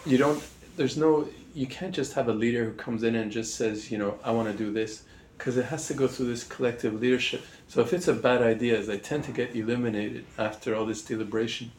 you 0.05 0.17
don't. 0.17 0.43
There's 0.75 0.97
no. 0.97 1.27
You 1.53 1.65
can't 1.67 1.93
just 1.93 2.13
have 2.13 2.27
a 2.29 2.33
leader 2.33 2.65
who 2.65 2.73
comes 2.73 3.03
in 3.03 3.15
and 3.15 3.31
just 3.31 3.55
says, 3.55 3.91
you 3.91 3.97
know, 3.97 4.19
I 4.23 4.31
want 4.31 4.51
to 4.51 4.57
do 4.57 4.71
this, 4.71 5.03
because 5.37 5.57
it 5.57 5.65
has 5.65 5.87
to 5.87 5.95
go 5.95 6.07
through 6.07 6.27
this 6.27 6.43
collective 6.43 6.99
leadership. 7.01 7.43
So 7.67 7.81
if 7.81 7.93
it's 7.93 8.07
a 8.07 8.13
bad 8.13 8.43
idea, 8.43 8.81
they 8.83 8.99
tend 8.99 9.23
to 9.23 9.31
get 9.31 9.55
eliminated 9.55 10.25
after 10.37 10.75
all 10.75 10.85
this 10.85 11.01
deliberation. 11.01 11.71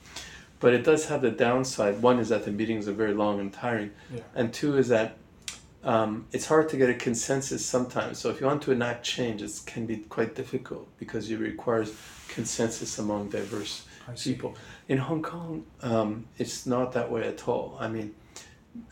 But 0.61 0.75
it 0.75 0.83
does 0.83 1.07
have 1.07 1.23
the 1.23 1.31
downside. 1.31 2.03
One 2.03 2.19
is 2.19 2.31
that 2.31 2.45
the 2.45 2.51
meetings 2.51 2.89
are 2.89 2.93
very 2.93 3.15
long 3.15 3.39
and 3.39 3.53
tiring, 3.53 3.93
Yeah. 4.13 4.23
and 4.35 4.53
two 4.53 4.77
is 4.77 4.89
that 4.89 5.17
um, 5.85 6.27
it's 6.33 6.47
hard 6.47 6.69
to 6.71 6.77
get 6.77 6.91
a 6.91 6.95
consensus 6.95 7.65
sometimes. 7.65 8.19
So 8.19 8.31
if 8.31 8.41
you 8.41 8.47
want 8.47 8.63
to 8.63 8.73
enact 8.73 9.05
change, 9.05 9.43
it 9.43 9.61
can 9.67 9.87
be 9.87 9.99
quite 9.99 10.35
difficult 10.35 10.89
because 10.99 11.31
it 11.31 11.39
requires 11.39 11.95
consensus 12.29 12.99
among 12.99 13.31
diverse 13.31 13.87
people. 14.23 14.57
In 14.89 14.99
Hong 14.99 15.23
Kong, 15.23 15.65
um, 15.83 16.27
it's 16.39 16.67
not 16.67 16.93
that 16.93 17.11
way 17.11 17.27
at 17.29 17.47
all. 17.47 17.77
I 17.79 17.89
mean, 17.89 18.15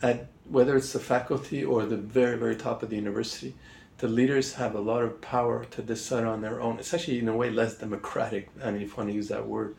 at 0.01 0.27
whether 0.49 0.77
it's 0.77 0.93
the 0.93 0.99
faculty 0.99 1.63
or 1.63 1.85
the 1.85 1.97
very 1.97 2.37
very 2.37 2.55
top 2.55 2.83
of 2.83 2.89
the 2.89 2.95
university, 2.95 3.53
the 3.97 4.07
leaders 4.07 4.53
have 4.53 4.75
a 4.75 4.79
lot 4.79 5.03
of 5.03 5.19
power 5.21 5.65
to 5.65 5.81
decide 5.81 6.23
on 6.23 6.41
their 6.41 6.61
own. 6.61 6.79
It's 6.79 6.93
actually 6.93 7.19
in 7.19 7.27
a 7.27 7.35
way 7.35 7.49
less 7.49 7.77
democratic. 7.77 8.49
I 8.63 8.71
mean, 8.71 8.81
if 8.81 8.89
you 8.89 8.95
want 8.95 9.09
to 9.09 9.15
use 9.15 9.27
that 9.29 9.45
word, 9.47 9.75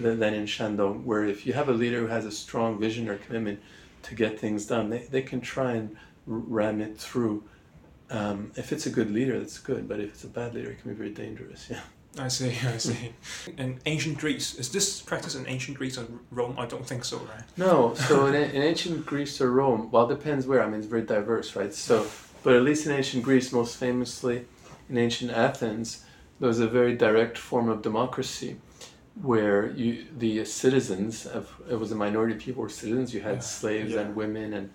than, 0.00 0.18
than 0.18 0.34
in 0.34 0.44
Shandong, 0.44 1.04
where 1.04 1.24
if 1.24 1.46
you 1.46 1.52
have 1.52 1.68
a 1.68 1.72
leader 1.72 2.00
who 2.00 2.06
has 2.08 2.26
a 2.26 2.32
strong 2.32 2.78
vision 2.80 3.08
or 3.08 3.16
commitment 3.16 3.60
to 4.02 4.14
get 4.14 4.40
things 4.40 4.66
done, 4.66 4.90
they, 4.90 5.06
they 5.10 5.22
can 5.22 5.40
try 5.40 5.72
and 5.72 5.96
ram 6.26 6.80
it 6.80 6.98
through. 6.98 7.44
Um, 8.10 8.52
if 8.56 8.72
it's 8.72 8.86
a 8.86 8.90
good 8.90 9.10
leader, 9.10 9.38
that's 9.38 9.58
good. 9.58 9.88
But 9.88 10.00
if 10.00 10.10
it's 10.10 10.24
a 10.24 10.28
bad 10.28 10.54
leader, 10.54 10.70
it 10.70 10.80
can 10.80 10.90
be 10.90 10.96
very 10.96 11.10
dangerous. 11.10 11.68
Yeah. 11.70 11.80
I 12.18 12.28
see, 12.28 12.48
I 12.66 12.76
see. 12.78 13.12
In 13.56 13.78
ancient 13.86 14.18
Greece, 14.18 14.56
is 14.56 14.70
this 14.72 15.00
practice 15.00 15.36
in 15.36 15.46
ancient 15.46 15.78
Greece 15.78 15.96
or 15.96 16.06
Rome? 16.30 16.56
I 16.58 16.66
don't 16.66 16.84
think 16.84 17.04
so, 17.04 17.18
right? 17.18 17.44
No, 17.56 17.94
so 17.94 18.26
in, 18.26 18.34
in 18.34 18.62
ancient 18.62 19.06
Greece 19.06 19.40
or 19.40 19.52
Rome, 19.52 19.90
well, 19.92 20.10
it 20.10 20.16
depends 20.16 20.46
where. 20.46 20.62
I 20.62 20.66
mean, 20.66 20.80
it's 20.80 20.88
very 20.88 21.02
diverse, 21.02 21.54
right? 21.54 21.72
So, 21.72 22.06
but 22.42 22.54
at 22.54 22.62
least 22.62 22.86
in 22.86 22.92
ancient 22.92 23.22
Greece, 23.22 23.52
most 23.52 23.76
famously 23.76 24.46
in 24.88 24.98
ancient 24.98 25.30
Athens, 25.30 26.04
there 26.40 26.48
was 26.48 26.58
a 26.58 26.66
very 26.66 26.96
direct 26.96 27.38
form 27.38 27.68
of 27.68 27.80
democracy 27.80 28.56
where 29.22 29.70
you 29.72 30.06
the 30.18 30.44
citizens 30.44 31.26
of 31.26 31.48
it 31.70 31.76
was 31.76 31.92
a 31.92 31.94
minority 31.94 32.34
of 32.34 32.40
people 32.40 32.62
were 32.62 32.68
citizens. 32.68 33.14
You 33.14 33.20
had 33.20 33.36
yeah. 33.36 33.40
slaves 33.40 33.92
yeah. 33.92 34.00
and 34.00 34.16
women 34.16 34.54
and, 34.54 34.70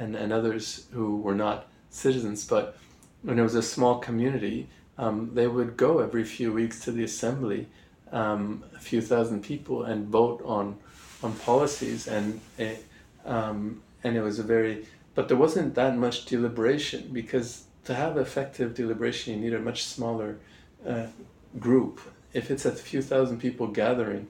and 0.00 0.16
and 0.16 0.32
others 0.32 0.86
who 0.92 1.18
were 1.18 1.34
not 1.34 1.68
citizens, 1.90 2.44
but 2.44 2.76
when 3.22 3.38
it 3.38 3.42
was 3.42 3.54
a 3.54 3.62
small 3.62 3.98
community, 3.98 4.68
um, 4.98 5.30
they 5.34 5.46
would 5.46 5.76
go 5.76 5.98
every 6.00 6.24
few 6.24 6.52
weeks 6.52 6.80
to 6.80 6.90
the 6.90 7.04
assembly, 7.04 7.68
um, 8.10 8.64
a 8.74 8.80
few 8.80 9.00
thousand 9.00 9.44
people, 9.44 9.84
and 9.84 10.08
vote 10.08 10.42
on 10.44 10.78
on 11.22 11.34
policies, 11.34 12.08
and 12.08 12.40
it, 12.58 12.84
um, 13.24 13.82
and 14.02 14.16
it 14.16 14.22
was 14.22 14.38
a 14.38 14.42
very, 14.42 14.86
but 15.14 15.28
there 15.28 15.36
wasn't 15.36 15.74
that 15.74 15.96
much 15.96 16.24
deliberation 16.24 17.10
because 17.12 17.64
to 17.84 17.94
have 17.94 18.16
effective 18.16 18.74
deliberation, 18.74 19.34
you 19.34 19.40
need 19.40 19.54
a 19.54 19.60
much 19.60 19.84
smaller 19.84 20.38
uh, 20.86 21.06
group. 21.58 22.00
If 22.32 22.50
it's 22.50 22.64
a 22.64 22.72
few 22.72 23.02
thousand 23.02 23.40
people 23.40 23.66
gathering 23.66 24.28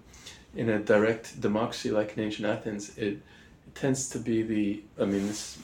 in 0.57 0.69
a 0.69 0.79
direct 0.79 1.41
democracy 1.41 1.91
like 1.91 2.17
in 2.17 2.25
ancient 2.25 2.49
Athens, 2.49 2.97
it, 2.97 3.19
tends 3.75 4.09
to 4.11 4.19
be 4.19 4.43
the, 4.43 4.83
I 5.01 5.05
mean, 5.05 5.27
this 5.27 5.59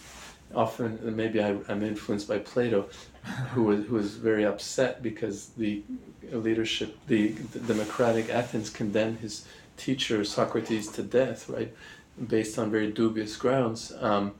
often 0.55 1.17
maybe 1.17 1.43
I, 1.43 1.57
am 1.69 1.83
influenced 1.83 2.29
by 2.29 2.39
Plato, 2.39 2.89
who 3.53 3.65
was 3.65 3.87
who 3.87 3.97
was 3.97 4.15
very 4.15 4.45
upset 4.45 5.03
because 5.03 5.49
the 5.51 5.83
leadership, 6.31 6.97
the, 7.07 7.29
the 7.29 7.61
democratic 7.61 8.31
Athens 8.31 8.71
condemned 8.71 9.19
his 9.21 9.47
teacher 9.77 10.25
Socrates 10.25 10.89
to 10.93 11.03
death, 11.03 11.49
right, 11.49 11.75
based 12.29 12.59
on 12.59 12.71
very 12.71 12.91
dubious 12.91 13.37
grounds. 13.37 13.93
Um, 14.01 14.35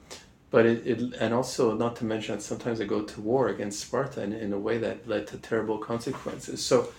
but 0.49 0.65
it, 0.65 0.87
it 0.87 1.13
and 1.19 1.33
also 1.33 1.75
not 1.75 1.97
to 1.97 2.05
mention 2.05 2.35
that 2.35 2.41
sometimes 2.41 2.79
they 2.79 2.85
go 2.85 3.01
to 3.01 3.21
war 3.21 3.49
against 3.49 3.81
Sparta 3.81 4.23
in, 4.23 4.33
in 4.33 4.53
a 4.53 4.59
way 4.59 4.77
that 4.77 5.07
led 5.07 5.27
to 5.27 5.37
terrible 5.37 5.77
consequences. 5.77 6.63
So 6.63 6.89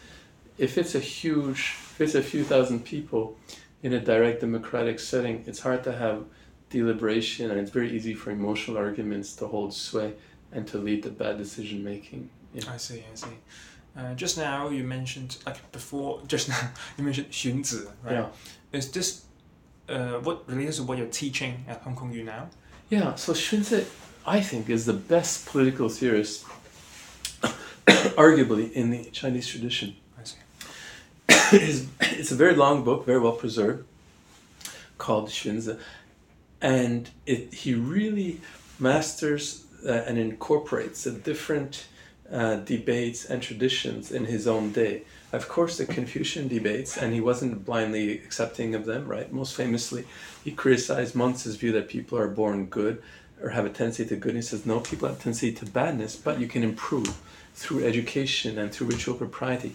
if 0.59 0.77
it's 0.77 0.95
a 0.95 1.01
huge, 1.01 1.77
if 1.93 2.01
it's 2.01 2.15
a 2.15 2.23
few 2.23 2.45
thousand 2.45 2.85
people 2.85 3.37
in 3.83 3.95
a 3.95 4.01
direct 4.01 4.41
democratic 4.41 5.01
setting, 5.01 5.45
it's 5.47 5.61
hard 5.61 5.83
to 5.85 5.93
have 5.93 6.25
deliberation 6.71 7.51
and 7.51 7.61
it's 7.61 7.71
very 7.71 7.91
easy 7.91 8.15
for 8.15 8.31
emotional 8.31 8.77
arguments 8.77 9.35
to 9.37 9.47
hold 9.47 9.73
sway 9.73 10.15
and 10.53 10.67
to 10.69 10.79
lead 10.79 11.03
to 11.03 11.11
bad 11.11 11.39
decision 11.39 11.85
making. 11.85 12.31
Yeah. 12.55 12.65
I 12.73 12.77
see, 12.77 13.05
I 13.11 13.15
see. 13.15 13.27
Uh, 13.97 14.15
just 14.15 14.39
now 14.39 14.69
you 14.69 14.85
mentioned, 14.85 15.39
like 15.47 15.73
before, 15.73 16.21
just 16.27 16.49
now 16.49 16.71
you 16.97 17.05
mentioned 17.05 17.31
Xunzi, 17.31 17.87
right? 18.05 18.13
Yeah. 18.13 18.27
Is 18.73 18.91
this 18.91 19.25
uh, 19.89 20.19
what 20.21 20.49
relates 20.49 20.77
to 20.77 20.83
what 20.83 20.99
you're 20.99 21.07
teaching 21.07 21.65
at 21.69 21.81
Hong 21.81 21.97
Kong 21.97 22.13
U 22.13 22.23
now? 22.23 22.49
Yeah, 22.91 23.15
so 23.17 23.33
Xunzi, 23.33 23.87
I 24.27 24.41
think, 24.41 24.71
is 24.71 24.87
the 24.87 24.93
best 24.93 25.47
political 25.47 25.89
theorist, 25.89 26.45
arguably, 28.17 28.73
in 28.73 28.91
the 28.91 29.05
Chinese 29.05 29.49
tradition. 29.49 29.97
I 30.19 30.25
see. 30.25 30.37
it's, 31.57 31.87
it's 32.19 32.31
a 32.31 32.35
very 32.35 32.55
long 32.55 32.85
book, 32.85 33.05
very 33.05 33.21
well 33.21 33.33
preserved, 33.33 33.87
called 34.97 35.29
Xunzi 35.29 35.79
and 36.61 37.09
it, 37.27 37.55
he 37.55 37.75
really 37.75 38.41
masters 38.79 39.65
uh, 39.87 39.93
and 39.93 40.19
incorporates 40.19 41.05
the 41.05 41.13
different 41.13 41.87
uh, 42.33 42.57
debates 42.57 43.25
and 43.25 43.43
traditions 43.43 44.11
in 44.11 44.25
his 44.25 44.47
own 44.47 44.73
day. 44.73 45.03
Of 45.33 45.49
course, 45.49 45.79
the 45.79 45.87
Confucian 45.87 46.49
debates, 46.49 46.97
and 46.97 47.13
he 47.13 47.21
wasn't 47.21 47.65
blindly 47.65 48.13
accepting 48.13 48.75
of 48.75 48.87
them, 48.87 49.07
right? 49.07 49.33
Most 49.33 49.55
famously, 49.55 50.05
he 50.45 50.53
criticized 50.53 51.15
Mengzi's 51.15 51.57
view 51.57 51.73
that 51.73 51.89
people 51.89 52.19
are 52.19 52.29
born 52.29 52.67
good 52.67 53.03
or 53.43 53.51
have 53.51 53.67
a 53.67 53.71
tendency 53.71 54.05
to 54.07 54.17
goodness. 54.17 54.51
He 54.51 54.57
says, 54.57 54.67
no, 54.67 54.81
people 54.81 55.09
have 55.09 55.19
a 55.19 55.21
tendency 55.21 55.53
to 55.53 55.67
badness, 55.67 56.17
but 56.17 56.41
you 56.41 56.49
can 56.49 56.63
improve 56.63 57.17
through 57.55 57.85
education 57.85 58.59
and 58.59 58.73
through 58.73 58.89
ritual 58.89 59.15
propriety. 59.15 59.75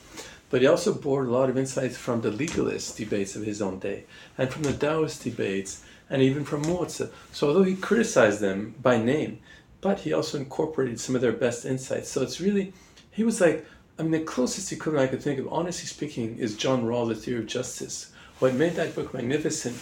But 0.49 0.61
he 0.61 0.67
also 0.67 0.93
bore 0.93 1.25
a 1.25 1.31
lot 1.31 1.49
of 1.49 1.57
insights 1.57 1.97
from 1.97 2.21
the 2.21 2.31
legalist 2.31 2.97
debates 2.97 3.35
of 3.35 3.43
his 3.43 3.61
own 3.61 3.79
day 3.79 4.05
and 4.37 4.51
from 4.51 4.63
the 4.63 4.73
Taoist 4.73 5.23
debates 5.23 5.83
and 6.13 6.22
even 6.22 6.46
from 6.46 6.62
Mozi. 6.63 7.10
So 7.32 7.48
although 7.48 7.63
he 7.63 7.75
criticized 7.75 8.39
them 8.39 8.75
by 8.79 8.98
name, 8.98 9.39
but 9.82 10.01
he 10.01 10.13
also 10.13 10.38
incorporated 10.38 11.00
some 11.00 11.15
of 11.15 11.22
their 11.22 11.34
best 11.34 11.65
insights. 11.65 12.08
So 12.08 12.22
it's 12.22 12.39
really, 12.39 12.72
he 13.10 13.24
was 13.24 13.41
like, 13.41 13.65
I 13.98 14.03
mean, 14.03 14.12
the 14.12 14.20
closest 14.20 14.72
equivalent 14.72 15.10
I 15.10 15.12
could 15.12 15.24
think 15.24 15.39
of, 15.39 15.51
honestly 15.51 15.88
speaking, 15.88 16.38
is 16.38 16.55
John 16.55 16.84
Rawls' 16.84 17.10
The 17.10 17.15
Theory 17.15 17.39
of 17.39 17.48
Justice. 17.48 18.12
What 18.38 18.53
made 18.53 18.75
that 18.75 18.93
book 18.93 19.12
magnificent 19.12 19.75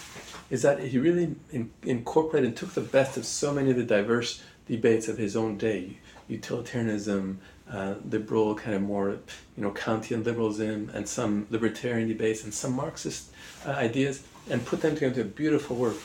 is 0.50 0.62
that 0.62 0.80
he 0.80 0.98
really 0.98 1.36
in, 1.52 1.70
incorporated 1.84 2.48
and 2.48 2.58
took 2.58 2.74
the 2.76 2.82
best 2.82 3.18
of 3.18 3.26
so 3.26 3.54
many 3.54 3.72
of 3.72 3.76
the 3.76 3.84
diverse 3.84 4.42
debates 4.68 5.10
of 5.10 5.18
his 5.18 5.36
own 5.36 5.58
day 5.58 5.98
utilitarianism, 6.30 7.42
uh, 7.70 7.96
liberal, 8.10 8.56
kind 8.56 8.74
of 8.74 8.82
more, 8.82 9.10
you 9.10 9.64
know, 9.64 9.72
Kantian 9.72 10.24
liberalism, 10.24 10.90
and 10.94 11.08
some 11.08 11.46
libertarian 11.50 12.08
debates, 12.08 12.46
and 12.46 12.54
some 12.54 12.74
Marxist 12.74 13.32
uh, 13.66 13.72
ideas, 13.72 14.24
and 14.50 14.66
put 14.66 14.80
them 14.82 14.94
together 14.94 15.20
into 15.20 15.22
a 15.22 15.26
beautiful 15.26 15.76
work 15.76 15.98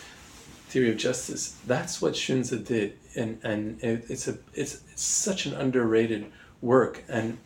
theory 0.69 0.91
of 0.91 0.97
justice. 0.97 1.57
That's 1.67 2.03
what 2.03 2.15
Xunzi 2.15 2.65
did, 2.65 2.99
and 3.15 3.39
and 3.43 3.83
it, 3.83 4.05
it's 4.09 4.29
a 4.29 4.39
it's, 4.55 4.83
it's 4.93 5.03
such 5.03 5.47
an 5.47 5.55
underrated 5.55 6.27
work, 6.61 7.05
and 7.09 7.39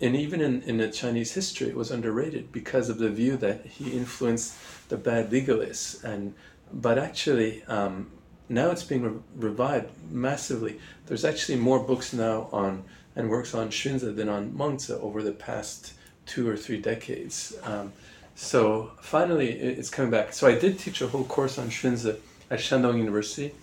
and 0.00 0.16
even 0.16 0.40
in, 0.40 0.62
in 0.62 0.78
the 0.78 0.88
Chinese 0.88 1.32
history, 1.32 1.68
it 1.68 1.76
was 1.76 1.90
underrated 1.90 2.50
because 2.50 2.88
of 2.88 2.98
the 2.98 3.08
view 3.08 3.36
that 3.36 3.66
he 3.66 3.92
influenced 3.92 4.54
the 4.88 4.96
bad 4.96 5.30
legalists, 5.30 6.02
and 6.04 6.34
but 6.72 6.98
actually. 6.98 7.64
Um, 7.64 8.10
now 8.48 8.70
it's 8.70 8.82
being 8.84 9.02
re- 9.02 9.20
revived 9.36 9.88
massively. 10.10 10.78
There's 11.06 11.24
actually 11.24 11.56
more 11.56 11.78
books 11.78 12.12
now 12.12 12.50
on 12.52 12.84
and 13.16 13.30
works 13.30 13.54
on 13.54 13.70
Xunzi 13.70 14.14
than 14.14 14.28
on 14.28 14.52
Mengzi 14.52 15.00
over 15.00 15.22
the 15.22 15.32
past 15.32 15.94
two 16.26 16.46
or 16.48 16.56
three 16.56 16.78
decades. 16.78 17.54
Um, 17.62 17.92
so 18.34 18.92
finally, 19.00 19.50
it's 19.52 19.90
coming 19.90 20.10
back. 20.10 20.32
So 20.32 20.46
I 20.46 20.58
did 20.58 20.78
teach 20.78 21.00
a 21.00 21.08
whole 21.08 21.24
course 21.24 21.58
on 21.58 21.68
Xunzi 21.68 22.18
at 22.52 22.58
Shandong 22.58 22.98
University 22.98 23.54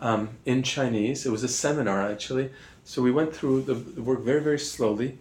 um, 0.00 0.28
in 0.46 0.62
Chinese. 0.62 1.26
It 1.26 1.32
was 1.32 1.42
a 1.42 1.48
seminar 1.48 2.00
actually. 2.08 2.50
So 2.84 3.02
we 3.02 3.10
went 3.10 3.34
through 3.34 3.62
the, 3.62 3.74
the 3.74 4.02
work 4.02 4.20
very 4.20 4.40
very 4.40 4.58
slowly. 4.58 5.18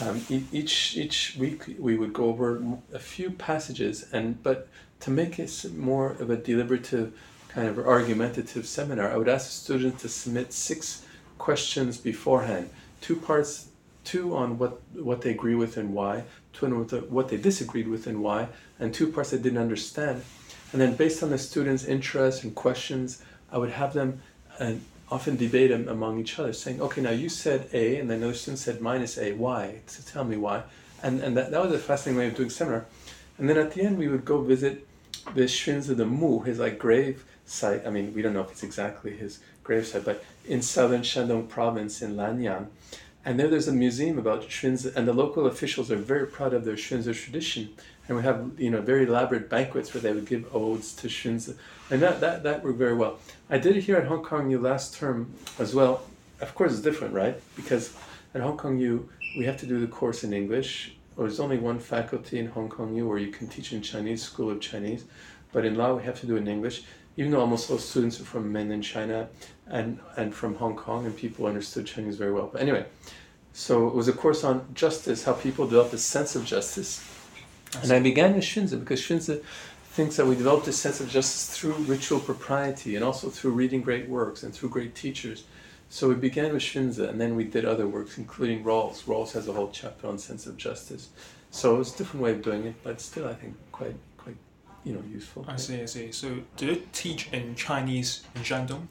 Um, 0.00 0.24
each 0.60 0.96
each 0.96 1.36
week 1.38 1.60
we 1.78 1.96
would 1.96 2.12
go 2.12 2.24
over 2.26 2.46
a 2.92 2.98
few 2.98 3.30
passages, 3.30 4.06
and 4.12 4.42
but 4.42 4.68
to 5.00 5.10
make 5.10 5.38
it 5.38 5.52
more 5.76 6.12
of 6.22 6.30
a 6.30 6.36
deliberative 6.36 7.12
kind 7.48 7.68
of 7.68 7.78
argumentative 7.78 8.66
seminar, 8.66 9.12
I 9.12 9.16
would 9.16 9.28
ask 9.28 9.46
the 9.46 9.52
students 9.52 10.02
to 10.02 10.08
submit 10.08 10.52
six 10.52 11.04
questions 11.36 11.98
beforehand, 11.98 12.70
two 13.02 13.16
parts, 13.16 13.68
two 14.04 14.34
on 14.34 14.58
what 14.58 14.80
what 14.94 15.20
they 15.22 15.30
agree 15.30 15.54
with 15.54 15.76
and 15.76 15.92
why, 15.92 16.24
two 16.54 16.66
on 16.66 16.72
what 17.16 17.28
they 17.28 17.36
disagreed 17.36 17.88
with 17.88 18.06
and 18.06 18.22
why, 18.22 18.48
and 18.78 18.94
two 18.94 19.08
parts 19.12 19.30
they 19.30 19.38
didn't 19.38 19.64
understand 19.68 20.22
and 20.72 20.80
then 20.80 20.96
based 20.96 21.22
on 21.22 21.30
the 21.30 21.38
students' 21.38 21.84
interests 21.84 22.44
and 22.44 22.54
questions, 22.54 23.22
I 23.50 23.58
would 23.58 23.70
have 23.70 23.92
them 23.92 24.22
uh, 24.58 24.74
often 25.10 25.36
debate 25.36 25.70
them 25.70 25.88
among 25.88 26.18
each 26.18 26.38
other, 26.38 26.52
saying, 26.52 26.80
okay, 26.80 27.02
now 27.02 27.10
you 27.10 27.28
said 27.28 27.68
A, 27.72 27.98
and 27.98 28.10
then 28.10 28.18
another 28.18 28.34
student 28.34 28.58
said 28.58 28.80
minus 28.80 29.18
A. 29.18 29.32
Why? 29.32 29.80
So 29.86 30.02
tell 30.10 30.24
me 30.24 30.36
why. 30.36 30.62
And, 31.02 31.20
and 31.20 31.36
that, 31.36 31.50
that 31.50 31.62
was 31.62 31.72
a 31.72 31.78
fascinating 31.78 32.18
way 32.18 32.28
of 32.28 32.36
doing 32.36 32.48
seminar. 32.50 32.86
And 33.36 33.48
then 33.48 33.58
at 33.58 33.72
the 33.72 33.82
end, 33.82 33.98
we 33.98 34.08
would 34.08 34.24
go 34.24 34.40
visit 34.40 34.86
the 35.34 35.42
Xunzi 35.42 35.96
the 35.96 36.06
Mu, 36.06 36.40
his 36.40 36.58
like 36.58 36.78
grave 36.78 37.24
site. 37.44 37.86
I 37.86 37.90
mean, 37.90 38.14
we 38.14 38.22
don't 38.22 38.32
know 38.32 38.40
if 38.40 38.50
it's 38.50 38.62
exactly 38.62 39.16
his 39.16 39.40
grave 39.62 39.86
site, 39.86 40.04
but 40.04 40.24
in 40.46 40.62
southern 40.62 41.02
Shandong 41.02 41.48
province 41.48 42.02
in 42.02 42.16
Lanling. 42.16 42.66
And 43.24 43.38
there, 43.38 43.48
there's 43.48 43.68
a 43.68 43.72
museum 43.72 44.18
about 44.18 44.42
Xunzi, 44.42 44.94
and 44.96 45.06
the 45.06 45.12
local 45.12 45.46
officials 45.46 45.90
are 45.92 45.96
very 45.96 46.26
proud 46.26 46.52
of 46.52 46.64
their 46.64 46.74
Xunzi 46.74 47.14
tradition 47.14 47.70
and 48.08 48.16
we 48.16 48.22
have 48.22 48.50
you 48.58 48.70
know 48.70 48.80
very 48.80 49.04
elaborate 49.04 49.48
banquets 49.48 49.94
where 49.94 50.00
they 50.00 50.12
would 50.12 50.26
give 50.26 50.54
odes 50.54 50.94
to 50.96 51.08
Xunzi, 51.08 51.56
and 51.90 52.02
that, 52.02 52.20
that 52.20 52.42
that 52.42 52.64
worked 52.64 52.78
very 52.78 52.94
well. 52.94 53.18
I 53.48 53.58
did 53.58 53.76
it 53.76 53.82
here 53.82 53.96
at 53.96 54.06
Hong 54.06 54.22
Kong 54.22 54.50
U 54.50 54.58
last 54.58 54.94
term 54.94 55.34
as 55.58 55.74
well. 55.74 56.02
Of 56.40 56.54
course, 56.54 56.72
it's 56.72 56.80
different, 56.80 57.14
right? 57.14 57.40
Because 57.54 57.94
at 58.34 58.40
Hong 58.40 58.56
Kong 58.56 58.78
U 58.78 59.08
we 59.36 59.44
have 59.44 59.56
to 59.58 59.66
do 59.66 59.80
the 59.80 59.86
course 59.86 60.24
in 60.24 60.32
English. 60.32 60.96
There's 61.16 61.40
only 61.40 61.58
one 61.58 61.78
faculty 61.78 62.38
in 62.38 62.46
Hong 62.46 62.68
Kong 62.68 62.94
U 62.96 63.06
where 63.06 63.18
you 63.18 63.30
can 63.30 63.46
teach 63.46 63.72
in 63.72 63.82
Chinese, 63.82 64.22
School 64.22 64.50
of 64.50 64.60
Chinese. 64.60 65.04
but 65.52 65.64
in 65.64 65.74
law 65.74 65.94
we 65.94 66.02
have 66.02 66.18
to 66.20 66.26
do 66.26 66.36
it 66.36 66.40
in 66.40 66.48
English. 66.48 66.82
Even 67.16 67.30
though 67.30 67.40
almost 67.40 67.70
all 67.70 67.78
students 67.78 68.18
are 68.20 68.24
from 68.24 68.50
mainland 68.50 68.82
China 68.82 69.28
and 69.72 69.98
and 70.16 70.32
from 70.32 70.54
Hong 70.56 70.76
Kong, 70.76 71.06
and 71.06 71.16
people 71.16 71.46
understood 71.46 71.86
Chinese 71.86 72.16
very 72.16 72.32
well. 72.32 72.48
But 72.52 72.60
anyway, 72.60 72.84
so 73.52 73.88
it 73.88 73.94
was 73.94 74.06
a 74.06 74.12
course 74.12 74.44
on 74.44 74.66
justice, 74.74 75.24
how 75.24 75.32
people 75.32 75.66
develop 75.66 75.92
a 75.92 75.98
sense 75.98 76.36
of 76.36 76.44
justice. 76.44 77.04
and 77.82 77.90
I 77.90 77.98
began 78.00 78.34
with 78.34 78.44
Xunzi 78.44 78.78
because 78.78 79.00
Xunzi 79.00 79.42
thinks 79.84 80.16
that 80.16 80.26
we 80.26 80.36
develop 80.36 80.64
this 80.64 80.78
sense 80.78 81.00
of 81.00 81.08
justice 81.08 81.56
through 81.56 81.74
ritual 81.94 82.20
propriety 82.20 82.96
and 82.96 83.04
also 83.04 83.28
through 83.28 83.52
reading 83.52 83.82
great 83.82 84.08
works 84.08 84.42
and 84.42 84.54
through 84.54 84.68
great 84.68 84.94
teachers. 84.94 85.44
So 85.90 86.08
we 86.08 86.14
began 86.14 86.52
with 86.52 86.62
Xunzi 86.62 87.06
and 87.08 87.20
then 87.20 87.36
we 87.36 87.44
did 87.44 87.64
other 87.64 87.86
works, 87.86 88.16
including 88.16 88.64
Rawls. 88.64 89.04
Rawls 89.04 89.32
has 89.32 89.48
a 89.48 89.52
whole 89.52 89.70
chapter 89.70 90.06
on 90.06 90.18
sense 90.18 90.46
of 90.46 90.56
justice. 90.56 91.10
So 91.50 91.74
it 91.74 91.78
was 91.78 91.94
a 91.94 91.98
different 91.98 92.24
way 92.24 92.30
of 92.32 92.40
doing 92.40 92.64
it, 92.64 92.74
but 92.82 92.98
still, 93.02 93.28
I 93.28 93.34
think, 93.34 93.54
quite, 93.72 93.94
quite, 94.16 94.36
you 94.84 94.94
know, 94.94 95.02
useful. 95.12 95.44
I 95.46 95.56
see, 95.56 95.82
I 95.82 95.84
see. 95.84 96.10
So 96.12 96.38
do 96.56 96.66
you 96.66 96.82
teach 96.92 97.30
in 97.30 97.54
Chinese 97.54 98.24
in 98.34 98.42
Shandong? 98.42 98.86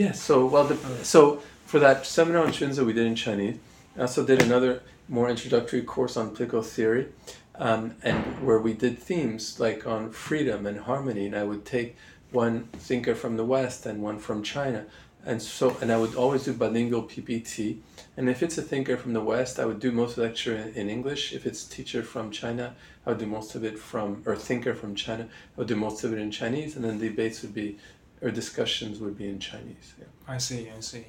Yes. 0.00 0.18
So 0.18 0.46
well, 0.46 0.64
the, 0.64 1.04
so 1.04 1.42
for 1.66 1.78
that 1.78 2.06
seminar 2.06 2.44
on 2.44 2.52
Xunzi 2.52 2.82
we 2.86 2.94
did 2.94 3.06
in 3.06 3.14
Chinese. 3.14 3.58
I 3.98 4.00
also 4.00 4.24
did 4.24 4.40
another 4.40 4.80
more 5.10 5.28
introductory 5.28 5.82
course 5.82 6.16
on 6.16 6.30
political 6.30 6.62
theory, 6.62 7.08
um, 7.56 7.96
and 8.02 8.16
where 8.42 8.58
we 8.58 8.72
did 8.72 8.98
themes 8.98 9.60
like 9.60 9.86
on 9.86 10.10
freedom 10.10 10.64
and 10.64 10.80
harmony. 10.80 11.26
And 11.26 11.36
I 11.36 11.44
would 11.44 11.66
take 11.66 11.98
one 12.30 12.68
thinker 12.88 13.14
from 13.14 13.36
the 13.36 13.44
West 13.44 13.84
and 13.84 14.02
one 14.02 14.18
from 14.18 14.42
China, 14.42 14.86
and 15.26 15.42
so 15.42 15.76
and 15.82 15.92
I 15.92 15.98
would 15.98 16.14
always 16.14 16.44
do 16.44 16.54
bilingual 16.54 17.02
PPT. 17.02 17.80
And 18.16 18.30
if 18.30 18.42
it's 18.42 18.56
a 18.56 18.62
thinker 18.62 18.96
from 18.96 19.12
the 19.12 19.20
West, 19.20 19.58
I 19.58 19.66
would 19.66 19.80
do 19.80 19.92
most 19.92 20.12
of 20.12 20.16
the 20.16 20.22
lecture 20.22 20.56
in, 20.56 20.68
in 20.80 20.88
English. 20.88 21.34
If 21.34 21.44
it's 21.44 21.62
teacher 21.64 22.02
from 22.02 22.30
China, 22.30 22.74
I 23.04 23.10
would 23.10 23.18
do 23.18 23.26
most 23.26 23.54
of 23.54 23.64
it 23.64 23.78
from 23.78 24.22
or 24.24 24.34
thinker 24.34 24.74
from 24.74 24.94
China. 24.94 25.24
I 25.24 25.56
would 25.58 25.68
do 25.68 25.76
most 25.76 26.04
of 26.04 26.14
it 26.14 26.18
in 26.18 26.30
Chinese, 26.30 26.74
and 26.74 26.86
then 26.86 26.98
the 26.98 27.10
debates 27.10 27.42
would 27.42 27.52
be 27.52 27.76
or 28.22 28.30
discussions 28.30 28.98
would 29.00 29.16
be 29.16 29.28
in 29.28 29.38
Chinese. 29.38 29.94
Yeah. 29.98 30.04
I 30.28 30.38
see, 30.38 30.70
I 30.76 30.80
see, 30.80 31.04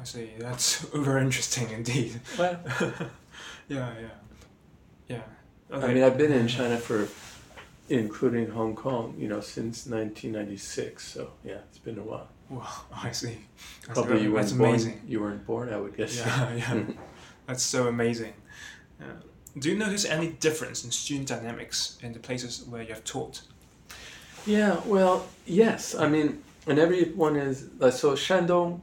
I 0.00 0.04
see. 0.04 0.30
That's 0.38 0.80
very 0.94 1.22
interesting 1.22 1.70
indeed. 1.70 2.20
Well, 2.38 2.58
Yeah, 3.68 3.92
yeah, 4.00 4.08
yeah. 5.08 5.22
I 5.76 5.92
mean, 5.92 6.02
I've 6.04 6.16
been 6.16 6.32
in 6.32 6.46
China 6.46 6.76
for, 6.78 7.08
including 7.88 8.48
Hong 8.50 8.74
Kong, 8.76 9.14
you 9.18 9.28
know, 9.28 9.40
since 9.40 9.86
1996. 9.86 11.06
So 11.06 11.32
yeah, 11.44 11.58
it's 11.68 11.78
been 11.78 11.98
a 11.98 12.02
while. 12.02 12.28
Wow, 12.48 12.66
I 12.94 13.10
see. 13.10 13.38
That's 13.86 13.98
Probably 13.98 14.22
you 14.22 14.32
weren't 14.32 14.56
born. 14.56 14.70
amazing. 14.70 15.00
You 15.06 15.20
weren't 15.20 15.44
born, 15.46 15.72
I 15.72 15.78
would 15.78 15.96
guess. 15.96 16.16
Yeah, 16.16 16.54
yeah. 16.54 16.82
That's 17.46 17.64
so 17.64 17.88
amazing. 17.88 18.34
Yeah. 19.00 19.06
Do 19.58 19.70
you 19.70 19.76
notice 19.76 20.04
any 20.04 20.28
difference 20.28 20.84
in 20.84 20.90
student 20.90 21.28
dynamics 21.28 21.98
in 22.02 22.12
the 22.12 22.18
places 22.20 22.64
where 22.68 22.82
you 22.82 22.90
have 22.94 23.04
taught? 23.04 23.42
Yeah, 24.46 24.80
well, 24.86 25.26
yes. 25.44 25.94
I 25.94 26.08
mean, 26.08 26.42
and 26.66 26.78
everyone 26.78 27.36
is 27.36 27.68
like 27.78 27.92
so. 27.92 28.12
Shandong, 28.12 28.80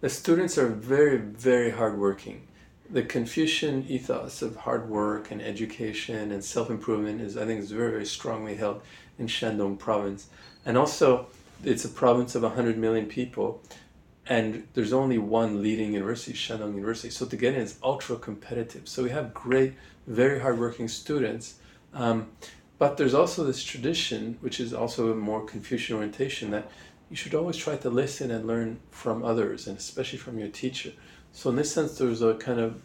the 0.00 0.08
students 0.08 0.58
are 0.58 0.68
very, 0.68 1.16
very 1.16 1.70
hardworking. 1.70 2.46
The 2.90 3.02
Confucian 3.02 3.86
ethos 3.88 4.42
of 4.42 4.56
hard 4.56 4.88
work 4.88 5.30
and 5.30 5.40
education 5.40 6.30
and 6.30 6.44
self 6.44 6.68
improvement 6.68 7.20
is, 7.20 7.36
I 7.36 7.46
think, 7.46 7.60
is 7.60 7.70
very, 7.70 7.90
very 7.90 8.06
strongly 8.06 8.56
held 8.56 8.82
in 9.18 9.26
Shandong 9.26 9.78
province, 9.78 10.28
and 10.66 10.76
also 10.76 11.26
it's 11.64 11.84
a 11.84 11.88
province 11.88 12.34
of 12.34 12.42
hundred 12.42 12.76
million 12.76 13.06
people, 13.06 13.62
and 14.26 14.66
there's 14.74 14.92
only 14.92 15.18
one 15.18 15.62
leading 15.62 15.94
university, 15.94 16.32
Shandong 16.32 16.74
University. 16.74 17.10
So 17.10 17.24
to 17.26 17.36
get 17.36 17.54
in 17.54 17.60
is 17.60 17.78
ultra 17.82 18.16
competitive. 18.16 18.88
So 18.88 19.02
we 19.02 19.10
have 19.10 19.32
great, 19.32 19.74
very 20.06 20.40
hardworking 20.40 20.88
students. 20.88 21.54
Um, 21.94 22.28
but 22.78 22.96
there's 22.96 23.14
also 23.14 23.44
this 23.44 23.62
tradition, 23.62 24.38
which 24.40 24.58
is 24.58 24.74
also 24.74 25.12
a 25.12 25.14
more 25.14 25.44
Confucian 25.44 25.94
orientation, 25.94 26.50
that 26.50 26.68
you 27.12 27.16
should 27.16 27.34
always 27.34 27.58
try 27.58 27.76
to 27.76 27.90
listen 27.90 28.30
and 28.30 28.46
learn 28.46 28.80
from 28.90 29.22
others, 29.22 29.66
and 29.66 29.76
especially 29.76 30.18
from 30.18 30.38
your 30.38 30.48
teacher. 30.48 30.92
So, 31.32 31.50
in 31.50 31.56
this 31.56 31.70
sense, 31.70 31.98
there's 31.98 32.22
a 32.22 32.32
kind 32.36 32.58
of 32.58 32.80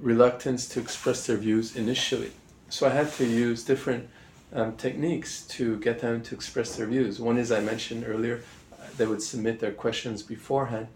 reluctance 0.00 0.66
to 0.70 0.80
express 0.80 1.26
their 1.26 1.36
views 1.36 1.76
initially. 1.76 2.32
So, 2.70 2.86
I 2.86 2.90
had 2.90 3.12
to 3.12 3.26
use 3.26 3.64
different 3.64 4.08
um, 4.54 4.76
techniques 4.76 5.42
to 5.48 5.78
get 5.78 6.00
them 6.00 6.22
to 6.22 6.34
express 6.34 6.74
their 6.76 6.86
views. 6.86 7.20
One 7.20 7.36
is 7.36 7.52
I 7.52 7.60
mentioned 7.60 8.06
earlier, 8.08 8.40
uh, 8.72 8.86
they 8.96 9.06
would 9.06 9.22
submit 9.22 9.60
their 9.60 9.72
questions 9.72 10.22
beforehand. 10.22 10.88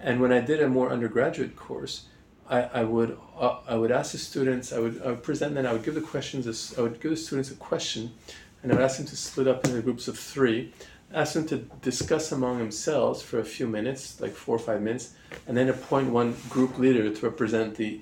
And 0.00 0.20
when 0.20 0.32
I 0.32 0.40
did 0.40 0.60
a 0.60 0.68
more 0.68 0.90
undergraduate 0.90 1.54
course, 1.54 2.06
I, 2.50 2.62
I 2.62 2.82
would 2.82 3.16
uh, 3.38 3.58
I 3.68 3.76
would 3.76 3.92
ask 3.92 4.12
the 4.12 4.18
students 4.18 4.72
I 4.72 4.80
would, 4.80 5.00
I 5.02 5.08
would 5.08 5.22
present 5.22 5.54
them 5.54 5.66
I 5.66 5.72
would 5.74 5.84
give 5.84 5.94
the 5.94 6.00
questions 6.00 6.74
I 6.78 6.80
would 6.80 6.98
give 6.98 7.10
the 7.10 7.16
students 7.16 7.50
a 7.50 7.54
question 7.56 8.14
and 8.62 8.72
I 8.72 8.74
would 8.74 8.84
ask 8.84 8.96
them 8.96 9.06
to 9.06 9.16
split 9.16 9.46
up 9.46 9.66
into 9.66 9.82
groups 9.82 10.08
of 10.08 10.18
three 10.18 10.72
ask 11.12 11.34
them 11.34 11.46
to 11.46 11.56
discuss 11.82 12.32
among 12.32 12.58
themselves 12.58 13.22
for 13.22 13.38
a 13.38 13.44
few 13.44 13.66
minutes 13.66 14.20
like 14.20 14.32
four 14.32 14.56
or 14.56 14.58
five 14.58 14.82
minutes 14.82 15.14
and 15.46 15.56
then 15.56 15.68
appoint 15.68 16.10
one 16.10 16.36
group 16.48 16.78
leader 16.78 17.12
to 17.12 17.26
represent 17.26 17.76
the 17.76 18.00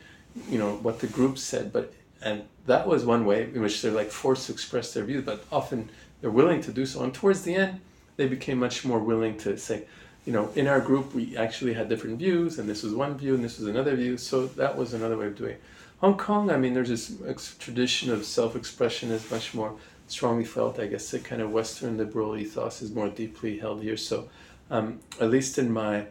you 0.48 0.58
know 0.58 0.74
what 0.76 1.00
the 1.00 1.06
group 1.06 1.38
said 1.38 1.72
but 1.72 1.92
and 2.22 2.42
that 2.66 2.86
was 2.86 3.04
one 3.04 3.24
way 3.24 3.44
in 3.54 3.62
which 3.62 3.80
they're 3.80 3.92
like 3.92 4.10
forced 4.10 4.46
to 4.46 4.52
express 4.52 4.92
their 4.92 5.04
views 5.04 5.24
but 5.24 5.44
often 5.52 5.88
they're 6.20 6.30
willing 6.30 6.60
to 6.60 6.72
do 6.72 6.84
so 6.84 7.02
and 7.02 7.14
towards 7.14 7.42
the 7.42 7.54
end 7.54 7.80
they 8.16 8.26
became 8.26 8.58
much 8.58 8.84
more 8.84 8.98
willing 8.98 9.36
to 9.36 9.56
say 9.56 9.84
you 10.26 10.32
know, 10.32 10.50
in 10.56 10.66
our 10.66 10.80
group, 10.80 11.14
we 11.14 11.36
actually 11.36 11.72
had 11.72 11.88
different 11.88 12.18
views, 12.18 12.58
and 12.58 12.68
this 12.68 12.82
was 12.82 12.92
one 12.92 13.16
view, 13.16 13.36
and 13.36 13.44
this 13.44 13.58
was 13.58 13.68
another 13.68 13.94
view. 13.94 14.18
So 14.18 14.46
that 14.46 14.76
was 14.76 14.92
another 14.92 15.16
way 15.16 15.26
of 15.26 15.36
doing 15.36 15.52
it. 15.52 15.62
Hong 16.00 16.18
Kong, 16.18 16.50
I 16.50 16.56
mean, 16.58 16.74
there's 16.74 16.88
this 16.88 17.56
tradition 17.58 18.10
of 18.10 18.24
self-expression 18.26 19.10
is 19.12 19.30
much 19.30 19.54
more 19.54 19.74
strongly 20.06 20.44
felt. 20.44 20.78
I 20.78 20.86
guess 20.86 21.10
the 21.10 21.18
kind 21.18 21.42
of 21.42 21.50
Western 21.50 21.96
liberal 21.98 22.36
ethos 22.36 22.82
is 22.82 22.92
more 22.92 23.08
deeply 23.08 23.58
held 23.58 23.82
here. 23.82 23.96
So, 23.96 24.28
um, 24.70 25.00
at 25.20 25.30
least 25.30 25.58
in 25.58 25.72
my 25.72 26.06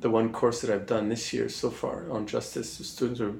the 0.00 0.08
one 0.10 0.32
course 0.32 0.62
that 0.62 0.70
I've 0.70 0.86
done 0.86 1.08
this 1.08 1.32
year 1.32 1.48
so 1.48 1.70
far 1.70 2.10
on 2.10 2.26
justice, 2.26 2.78
the 2.78 2.84
students 2.84 3.20
are, 3.20 3.34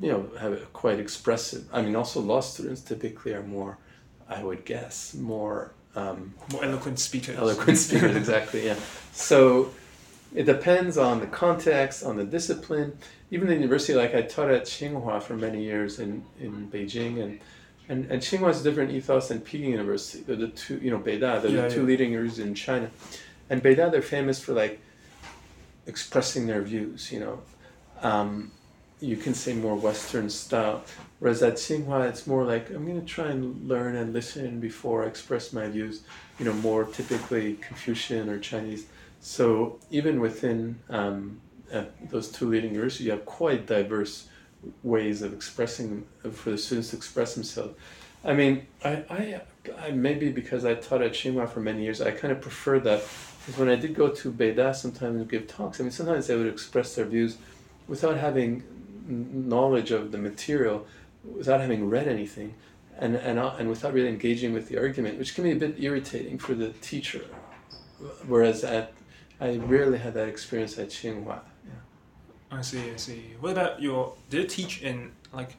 you 0.00 0.10
know, 0.10 0.30
have 0.38 0.52
a 0.52 0.56
quite 0.72 0.98
expressive. 0.98 1.68
I 1.72 1.82
mean, 1.82 1.94
also 1.96 2.20
law 2.20 2.40
students 2.40 2.80
typically 2.80 3.34
are 3.34 3.42
more, 3.42 3.78
I 4.28 4.42
would 4.42 4.64
guess, 4.64 5.14
more. 5.14 5.72
Um, 5.96 6.34
More 6.52 6.64
eloquent 6.64 7.00
speakers. 7.00 7.36
eloquent 7.36 7.76
speakers 7.76 8.14
exactly 8.22 8.64
yeah 8.64 8.76
so 9.12 9.72
it 10.32 10.44
depends 10.44 10.96
on 10.96 11.18
the 11.18 11.26
context 11.26 12.04
on 12.04 12.16
the 12.16 12.22
discipline 12.22 12.96
even 13.32 13.48
the 13.48 13.54
university 13.54 13.94
like 13.94 14.14
i 14.14 14.22
taught 14.22 14.52
at 14.52 14.66
tsinghua 14.66 15.20
for 15.20 15.36
many 15.36 15.64
years 15.64 15.98
in, 15.98 16.22
in 16.38 16.68
beijing 16.70 17.20
and 17.20 17.40
and, 17.90 18.10
and 18.10 18.22
tsinghua 18.22 18.48
has 18.48 18.60
a 18.60 18.64
different 18.64 18.90
ethos 18.92 19.28
than 19.28 19.40
peking 19.40 19.70
university 19.70 20.22
they're 20.26 20.36
the 20.36 20.48
two 20.48 20.78
you 20.84 20.90
know 20.90 20.98
beida 20.98 21.42
they're 21.42 21.50
Yeah, 21.50 21.62
the 21.62 21.70
two 21.70 21.80
yeah. 21.80 21.86
leading 21.86 22.10
universities 22.12 22.46
in 22.46 22.54
china 22.54 22.90
and 23.50 23.62
beida 23.62 23.90
they're 23.90 24.10
famous 24.18 24.40
for 24.40 24.52
like 24.52 24.80
expressing 25.86 26.46
their 26.46 26.62
views 26.62 27.10
you 27.12 27.20
know 27.20 27.36
um, 28.02 28.52
you 29.00 29.16
can 29.16 29.34
say 29.34 29.54
more 29.54 29.74
Western 29.76 30.28
style. 30.28 30.84
Whereas 31.18 31.42
at 31.42 31.54
Tsinghua, 31.54 32.08
it's 32.08 32.26
more 32.26 32.44
like 32.44 32.70
I'm 32.70 32.86
going 32.86 33.00
to 33.00 33.06
try 33.06 33.28
and 33.28 33.68
learn 33.68 33.96
and 33.96 34.12
listen 34.12 34.60
before 34.60 35.04
I 35.04 35.06
express 35.06 35.52
my 35.52 35.66
views. 35.68 36.02
You 36.38 36.44
know, 36.46 36.52
more 36.54 36.84
typically 36.84 37.54
Confucian 37.56 38.28
or 38.28 38.38
Chinese. 38.38 38.86
So 39.20 39.78
even 39.90 40.20
within 40.20 40.78
um, 40.88 41.40
uh, 41.72 41.84
those 42.10 42.30
two 42.30 42.48
leading 42.48 42.72
universities, 42.72 43.06
you 43.06 43.12
have 43.12 43.26
quite 43.26 43.66
diverse 43.66 44.28
ways 44.82 45.22
of 45.22 45.32
expressing 45.32 46.06
for 46.32 46.50
the 46.50 46.58
students 46.58 46.90
to 46.90 46.96
express 46.96 47.34
themselves. 47.34 47.74
I 48.24 48.34
mean, 48.34 48.66
I, 48.84 48.90
I, 49.08 49.40
I 49.78 49.90
maybe 49.92 50.30
because 50.30 50.64
I 50.64 50.74
taught 50.74 51.02
at 51.02 51.12
Tsinghua 51.12 51.48
for 51.48 51.60
many 51.60 51.82
years, 51.82 52.00
I 52.00 52.10
kind 52.10 52.32
of 52.32 52.40
prefer 52.40 52.78
that. 52.80 53.02
Because 53.40 53.58
when 53.58 53.70
I 53.70 53.76
did 53.76 53.94
go 53.94 54.08
to 54.08 54.30
Beida, 54.30 54.74
sometimes 54.74 55.16
and 55.16 55.28
give 55.28 55.46
talks. 55.46 55.80
I 55.80 55.84
mean, 55.84 55.92
sometimes 55.92 56.26
they 56.26 56.36
would 56.36 56.46
express 56.46 56.94
their 56.94 57.06
views 57.06 57.38
without 57.88 58.18
having 58.18 58.62
knowledge 59.08 59.90
of 59.90 60.12
the 60.12 60.18
material, 60.18 60.86
without 61.24 61.60
having 61.60 61.88
read 61.88 62.06
anything, 62.06 62.54
and 62.98 63.16
and 63.16 63.38
uh, 63.38 63.54
and 63.58 63.70
without 63.70 63.94
really 63.94 64.08
engaging 64.08 64.52
with 64.52 64.68
the 64.68 64.78
argument, 64.78 65.18
which 65.18 65.34
can 65.34 65.44
be 65.44 65.52
a 65.52 65.56
bit 65.56 65.76
irritating 65.78 66.38
for 66.38 66.54
the 66.54 66.68
teacher. 66.80 67.24
Whereas 68.26 68.62
at 68.62 68.92
I 69.40 69.56
rarely 69.56 69.98
had 69.98 70.12
that 70.14 70.28
experience 70.28 70.78
at 70.78 70.88
Tsinghua. 70.88 71.40
I 72.50 72.62
see, 72.62 72.90
I 72.90 72.96
see. 72.96 73.34
What 73.40 73.52
about 73.52 73.80
your? 73.80 74.14
Did 74.28 74.42
you 74.42 74.46
teach 74.48 74.82
in 74.82 75.12
like 75.32 75.56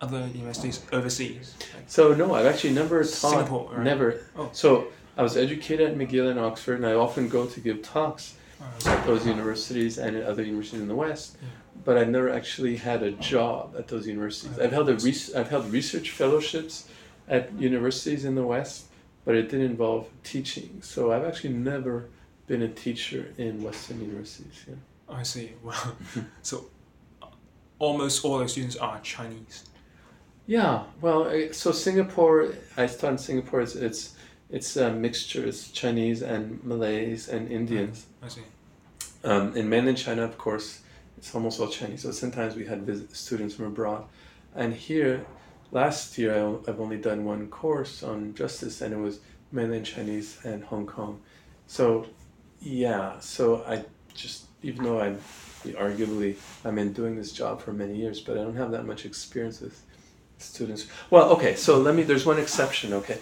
other 0.00 0.26
universities 0.34 0.84
overseas? 0.92 1.54
Like, 1.74 1.84
So 1.86 2.14
no, 2.14 2.34
I've 2.34 2.46
actually 2.46 2.74
never 2.74 3.00
taught. 3.02 3.30
Singapore, 3.32 3.70
right? 3.72 3.82
Never. 3.82 4.20
Oh. 4.36 4.50
So 4.52 4.88
I 5.16 5.22
was 5.22 5.36
educated 5.36 5.90
at 5.90 5.96
McGill 5.96 6.30
and 6.30 6.38
Oxford, 6.38 6.74
and 6.76 6.86
I 6.86 6.94
often 6.94 7.28
go 7.28 7.46
to 7.46 7.60
give 7.60 7.82
talks 7.82 8.34
uh, 8.60 8.90
at 8.90 9.06
those 9.06 9.26
universities 9.26 9.98
and 9.98 10.16
at 10.16 10.24
other 10.24 10.42
universities 10.42 10.80
in 10.82 10.88
the 10.88 10.94
West. 10.94 11.36
Yeah. 11.40 11.48
But 11.84 11.98
I've 11.98 12.08
never 12.08 12.30
actually 12.30 12.76
had 12.76 13.02
a 13.02 13.12
job 13.12 13.74
at 13.78 13.88
those 13.88 14.06
universities. 14.06 14.58
I've 14.58 14.72
held 14.72 14.88
a 14.88 14.94
res- 14.94 15.34
I've 15.34 15.48
held 15.50 15.70
research 15.72 16.10
fellowships 16.10 16.88
at 17.28 17.52
universities 17.58 18.24
in 18.24 18.34
the 18.34 18.44
West, 18.44 18.86
but 19.24 19.34
it 19.34 19.48
didn't 19.50 19.66
involve 19.66 20.08
teaching. 20.22 20.80
So 20.82 21.12
I've 21.12 21.24
actually 21.24 21.54
never 21.54 22.08
been 22.46 22.62
a 22.62 22.68
teacher 22.68 23.32
in 23.38 23.62
Western 23.62 24.00
universities. 24.00 24.64
Yeah. 24.68 24.74
I 25.08 25.22
see. 25.22 25.52
Well, 25.62 25.96
so 26.42 26.66
uh, 27.22 27.26
almost 27.78 28.24
all 28.24 28.38
the 28.38 28.48
students 28.48 28.76
are 28.76 29.00
Chinese. 29.00 29.64
Yeah, 30.46 30.84
well, 31.00 31.28
eh, 31.28 31.52
so 31.52 31.72
Singapore, 31.72 32.54
I 32.76 32.86
taught 32.86 33.12
in 33.12 33.18
Singapore. 33.18 33.62
It's, 33.62 33.74
it's 33.74 34.14
it's 34.50 34.76
a 34.76 34.92
mixture. 34.92 35.44
It's 35.44 35.70
Chinese 35.70 36.22
and 36.22 36.62
Malays 36.62 37.28
and 37.28 37.50
Indians. 37.50 38.06
I 38.22 38.28
see. 38.28 38.42
Um, 39.24 39.56
in 39.56 39.68
mainland 39.68 39.96
China, 39.96 40.22
of 40.22 40.36
course, 40.36 40.82
it's 41.16 41.34
almost 41.34 41.60
all 41.60 41.68
Chinese. 41.68 42.02
So 42.02 42.10
sometimes 42.10 42.54
we 42.54 42.66
had 42.66 42.82
visit 42.82 43.16
students 43.16 43.54
from 43.54 43.66
abroad, 43.66 44.04
and 44.54 44.74
here, 44.74 45.24
last 45.72 46.18
year 46.18 46.34
I, 46.34 46.70
I've 46.70 46.80
only 46.80 46.98
done 46.98 47.24
one 47.24 47.48
course 47.48 48.02
on 48.02 48.34
justice, 48.34 48.82
and 48.82 48.92
it 48.92 48.98
was 48.98 49.20
mainland 49.50 49.86
Chinese 49.86 50.38
and 50.44 50.62
Hong 50.64 50.86
Kong. 50.86 51.20
So, 51.66 52.06
yeah. 52.60 53.18
So 53.20 53.64
I 53.66 53.84
just 54.14 54.44
even 54.64 54.84
though 54.84 55.00
I'm 55.00 55.18
arguably 55.64 56.36
I've 56.64 56.74
been 56.74 56.92
doing 56.92 57.16
this 57.16 57.32
job 57.32 57.60
for 57.60 57.72
many 57.72 57.96
years, 57.96 58.20
but 58.20 58.36
I 58.36 58.42
don't 58.42 58.56
have 58.56 58.70
that 58.72 58.84
much 58.84 59.04
experience 59.04 59.60
with 59.60 59.80
students. 60.38 60.88
Well, 61.10 61.30
okay. 61.30 61.54
So 61.54 61.78
let 61.78 61.94
me. 61.94 62.02
There's 62.02 62.26
one 62.26 62.38
exception. 62.38 62.92
Okay, 62.92 63.18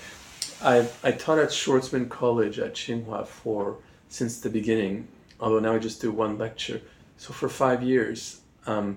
I 0.62 0.88
I 1.04 1.12
taught 1.12 1.38
at 1.38 1.50
Schwarzman 1.50 2.08
College 2.08 2.58
at 2.58 2.74
Tsinghua 2.74 3.26
for 3.26 3.76
since 4.08 4.40
the 4.40 4.50
beginning 4.50 5.08
although 5.42 5.58
now 5.58 5.74
I 5.74 5.78
just 5.78 6.00
do 6.00 6.10
one 6.12 6.38
lecture. 6.38 6.80
So 7.18 7.34
for 7.34 7.48
five 7.48 7.82
years, 7.82 8.40
um, 8.66 8.96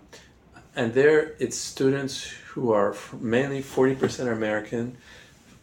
and 0.76 0.94
there 0.94 1.36
it's 1.40 1.58
students 1.58 2.24
who 2.24 2.72
are 2.72 2.96
mainly 3.20 3.62
40% 3.62 4.28
are 4.28 4.32
American, 4.32 4.96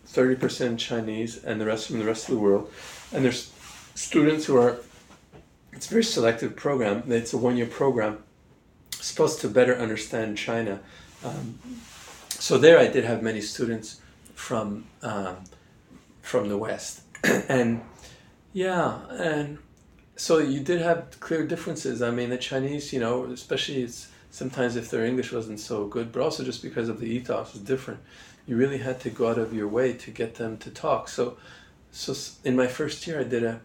30% 0.08 0.78
Chinese, 0.78 1.42
and 1.44 1.60
the 1.60 1.66
rest 1.66 1.86
from 1.86 2.00
the 2.00 2.04
rest 2.04 2.28
of 2.28 2.34
the 2.34 2.40
world. 2.40 2.70
And 3.12 3.24
there's 3.24 3.52
students 3.94 4.44
who 4.46 4.56
are, 4.56 4.78
it's 5.72 5.86
a 5.86 5.90
very 5.90 6.04
selective 6.04 6.56
program. 6.56 7.04
It's 7.08 7.32
a 7.32 7.38
one-year 7.38 7.66
program, 7.66 8.22
supposed 8.92 9.40
to 9.40 9.48
better 9.48 9.76
understand 9.76 10.38
China. 10.38 10.80
Um, 11.24 11.58
so 12.30 12.58
there 12.58 12.78
I 12.78 12.88
did 12.88 13.04
have 13.04 13.22
many 13.22 13.40
students 13.40 14.00
from 14.34 14.86
um, 15.02 15.36
from 16.20 16.48
the 16.48 16.56
West, 16.56 17.02
and 17.24 17.82
yeah, 18.52 19.06
and 19.10 19.58
so 20.16 20.38
you 20.38 20.60
did 20.60 20.80
have 20.80 21.18
clear 21.20 21.46
differences. 21.46 22.02
I 22.02 22.10
mean, 22.10 22.30
the 22.30 22.38
Chinese, 22.38 22.92
you 22.92 23.00
know, 23.00 23.24
especially 23.24 23.82
it's 23.82 24.08
sometimes 24.30 24.76
if 24.76 24.90
their 24.90 25.04
English 25.04 25.32
wasn't 25.32 25.60
so 25.60 25.86
good, 25.86 26.12
but 26.12 26.22
also 26.22 26.44
just 26.44 26.62
because 26.62 26.88
of 26.88 27.00
the 27.00 27.06
ethos 27.06 27.54
is 27.54 27.60
different. 27.60 28.00
You 28.46 28.56
really 28.56 28.78
had 28.78 28.98
to 29.00 29.10
go 29.10 29.28
out 29.28 29.38
of 29.38 29.54
your 29.54 29.68
way 29.68 29.92
to 29.92 30.10
get 30.10 30.34
them 30.34 30.58
to 30.58 30.70
talk. 30.70 31.08
So, 31.08 31.36
so 31.92 32.14
in 32.42 32.56
my 32.56 32.66
first 32.66 33.06
year, 33.06 33.20
I 33.20 33.24
did 33.24 33.44
a 33.44 33.60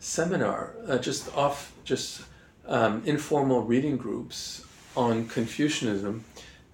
seminar, 0.00 0.74
uh, 0.88 0.98
just 0.98 1.34
off, 1.36 1.72
just 1.84 2.22
um, 2.66 3.02
informal 3.06 3.62
reading 3.62 3.96
groups 3.96 4.64
on 4.96 5.28
Confucianism. 5.28 6.24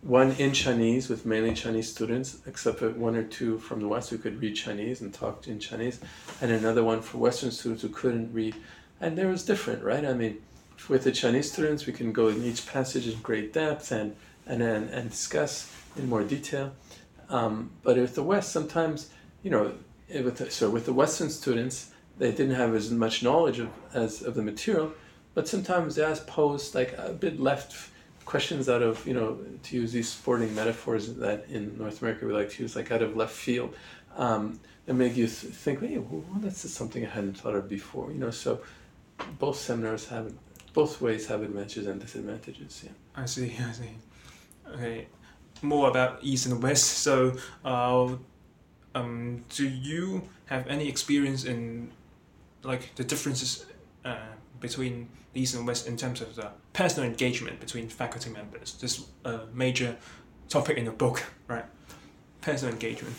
One 0.00 0.32
in 0.32 0.52
Chinese 0.52 1.08
with 1.08 1.26
mainly 1.26 1.52
Chinese 1.52 1.90
students, 1.90 2.38
except 2.46 2.78
for 2.78 2.90
one 2.90 3.16
or 3.16 3.24
two 3.24 3.58
from 3.58 3.80
the 3.80 3.88
West 3.88 4.08
who 4.10 4.18
could 4.18 4.40
read 4.40 4.54
Chinese 4.54 5.00
and 5.00 5.12
talked 5.12 5.48
in 5.48 5.58
Chinese, 5.58 6.00
and 6.40 6.50
another 6.50 6.82
one 6.82 7.02
for 7.02 7.18
Western 7.18 7.50
students 7.50 7.82
who 7.82 7.88
couldn't 7.90 8.32
read 8.32 8.54
and 9.00 9.16
there 9.16 9.28
was 9.28 9.44
different, 9.44 9.82
right? 9.82 10.04
I 10.04 10.14
mean, 10.14 10.38
with 10.88 11.04
the 11.04 11.12
Chinese 11.12 11.52
students, 11.52 11.86
we 11.86 11.92
can 11.92 12.12
go 12.12 12.28
in 12.28 12.42
each 12.42 12.66
passage 12.66 13.06
in 13.06 13.18
great 13.20 13.52
depth 13.52 13.92
and 13.92 14.16
and 14.46 14.62
and, 14.62 14.88
and 14.90 15.10
discuss 15.10 15.72
in 15.96 16.08
more 16.08 16.22
detail. 16.22 16.72
Um, 17.28 17.70
but 17.82 17.96
with 17.96 18.14
the 18.14 18.22
West, 18.22 18.52
sometimes 18.52 19.10
you 19.42 19.50
know, 19.50 19.72
with 20.08 20.38
the, 20.38 20.50
so 20.50 20.70
with 20.70 20.86
the 20.86 20.92
Western 20.92 21.30
students, 21.30 21.92
they 22.18 22.30
didn't 22.30 22.54
have 22.54 22.74
as 22.74 22.90
much 22.90 23.22
knowledge 23.22 23.58
of 23.58 23.70
as 23.94 24.22
of 24.22 24.34
the 24.34 24.42
material, 24.42 24.92
but 25.34 25.48
sometimes 25.48 25.96
they 25.96 26.04
asked 26.04 26.26
posed 26.26 26.74
like 26.74 26.94
a 26.98 27.12
bit 27.12 27.40
left 27.40 27.90
questions 28.24 28.68
out 28.68 28.82
of 28.82 29.06
you 29.06 29.14
know 29.14 29.38
to 29.62 29.76
use 29.76 29.92
these 29.92 30.08
sporting 30.08 30.54
metaphors 30.54 31.14
that 31.14 31.46
in 31.48 31.76
North 31.78 32.02
America 32.02 32.26
we 32.26 32.32
like 32.32 32.50
to 32.50 32.62
use 32.62 32.76
like 32.76 32.90
out 32.90 33.02
of 33.02 33.16
left 33.16 33.34
field. 33.34 33.74
Um, 34.16 34.60
and 34.88 34.98
make 34.98 35.16
you 35.16 35.26
th- 35.26 35.52
think, 35.52 35.80
hey, 35.80 35.98
well, 35.98 36.24
that's 36.36 36.70
something 36.70 37.04
I 37.04 37.08
hadn't 37.08 37.38
thought 37.38 37.54
of 37.54 37.68
before, 37.68 38.12
you 38.12 38.18
know. 38.18 38.30
So 38.30 38.60
both 39.38 39.56
seminars 39.56 40.08
have 40.08 40.32
both 40.72 41.00
ways 41.00 41.26
have 41.26 41.42
advantages 41.42 41.86
and 41.86 42.00
disadvantages. 42.00 42.82
Yeah. 42.84 42.92
I 43.16 43.26
see. 43.26 43.46
I 43.60 43.72
see. 43.72 43.90
Okay, 44.74 45.06
more 45.62 45.88
about 45.88 46.18
East 46.22 46.46
and 46.46 46.62
West. 46.62 46.84
So, 46.84 47.36
uh, 47.64 48.14
um, 48.94 49.44
do 49.48 49.68
you 49.68 50.28
have 50.46 50.66
any 50.68 50.88
experience 50.88 51.44
in 51.44 51.90
like 52.66 52.94
the 52.96 53.04
differences 53.04 53.66
uh, 54.04 54.16
between 54.60 55.08
East 55.34 55.54
and 55.54 55.66
West 55.66 55.86
in 55.86 55.96
terms 55.96 56.20
of 56.20 56.34
the 56.34 56.50
personal 56.72 57.08
engagement 57.08 57.60
between 57.60 57.88
faculty 57.88 58.30
members? 58.30 58.74
This 58.74 59.06
a 59.24 59.28
uh, 59.28 59.40
major 59.52 59.96
topic 60.48 60.76
in 60.76 60.84
the 60.84 60.90
book, 60.90 61.22
right? 61.48 61.64
Personal 62.40 62.74
engagement. 62.74 63.14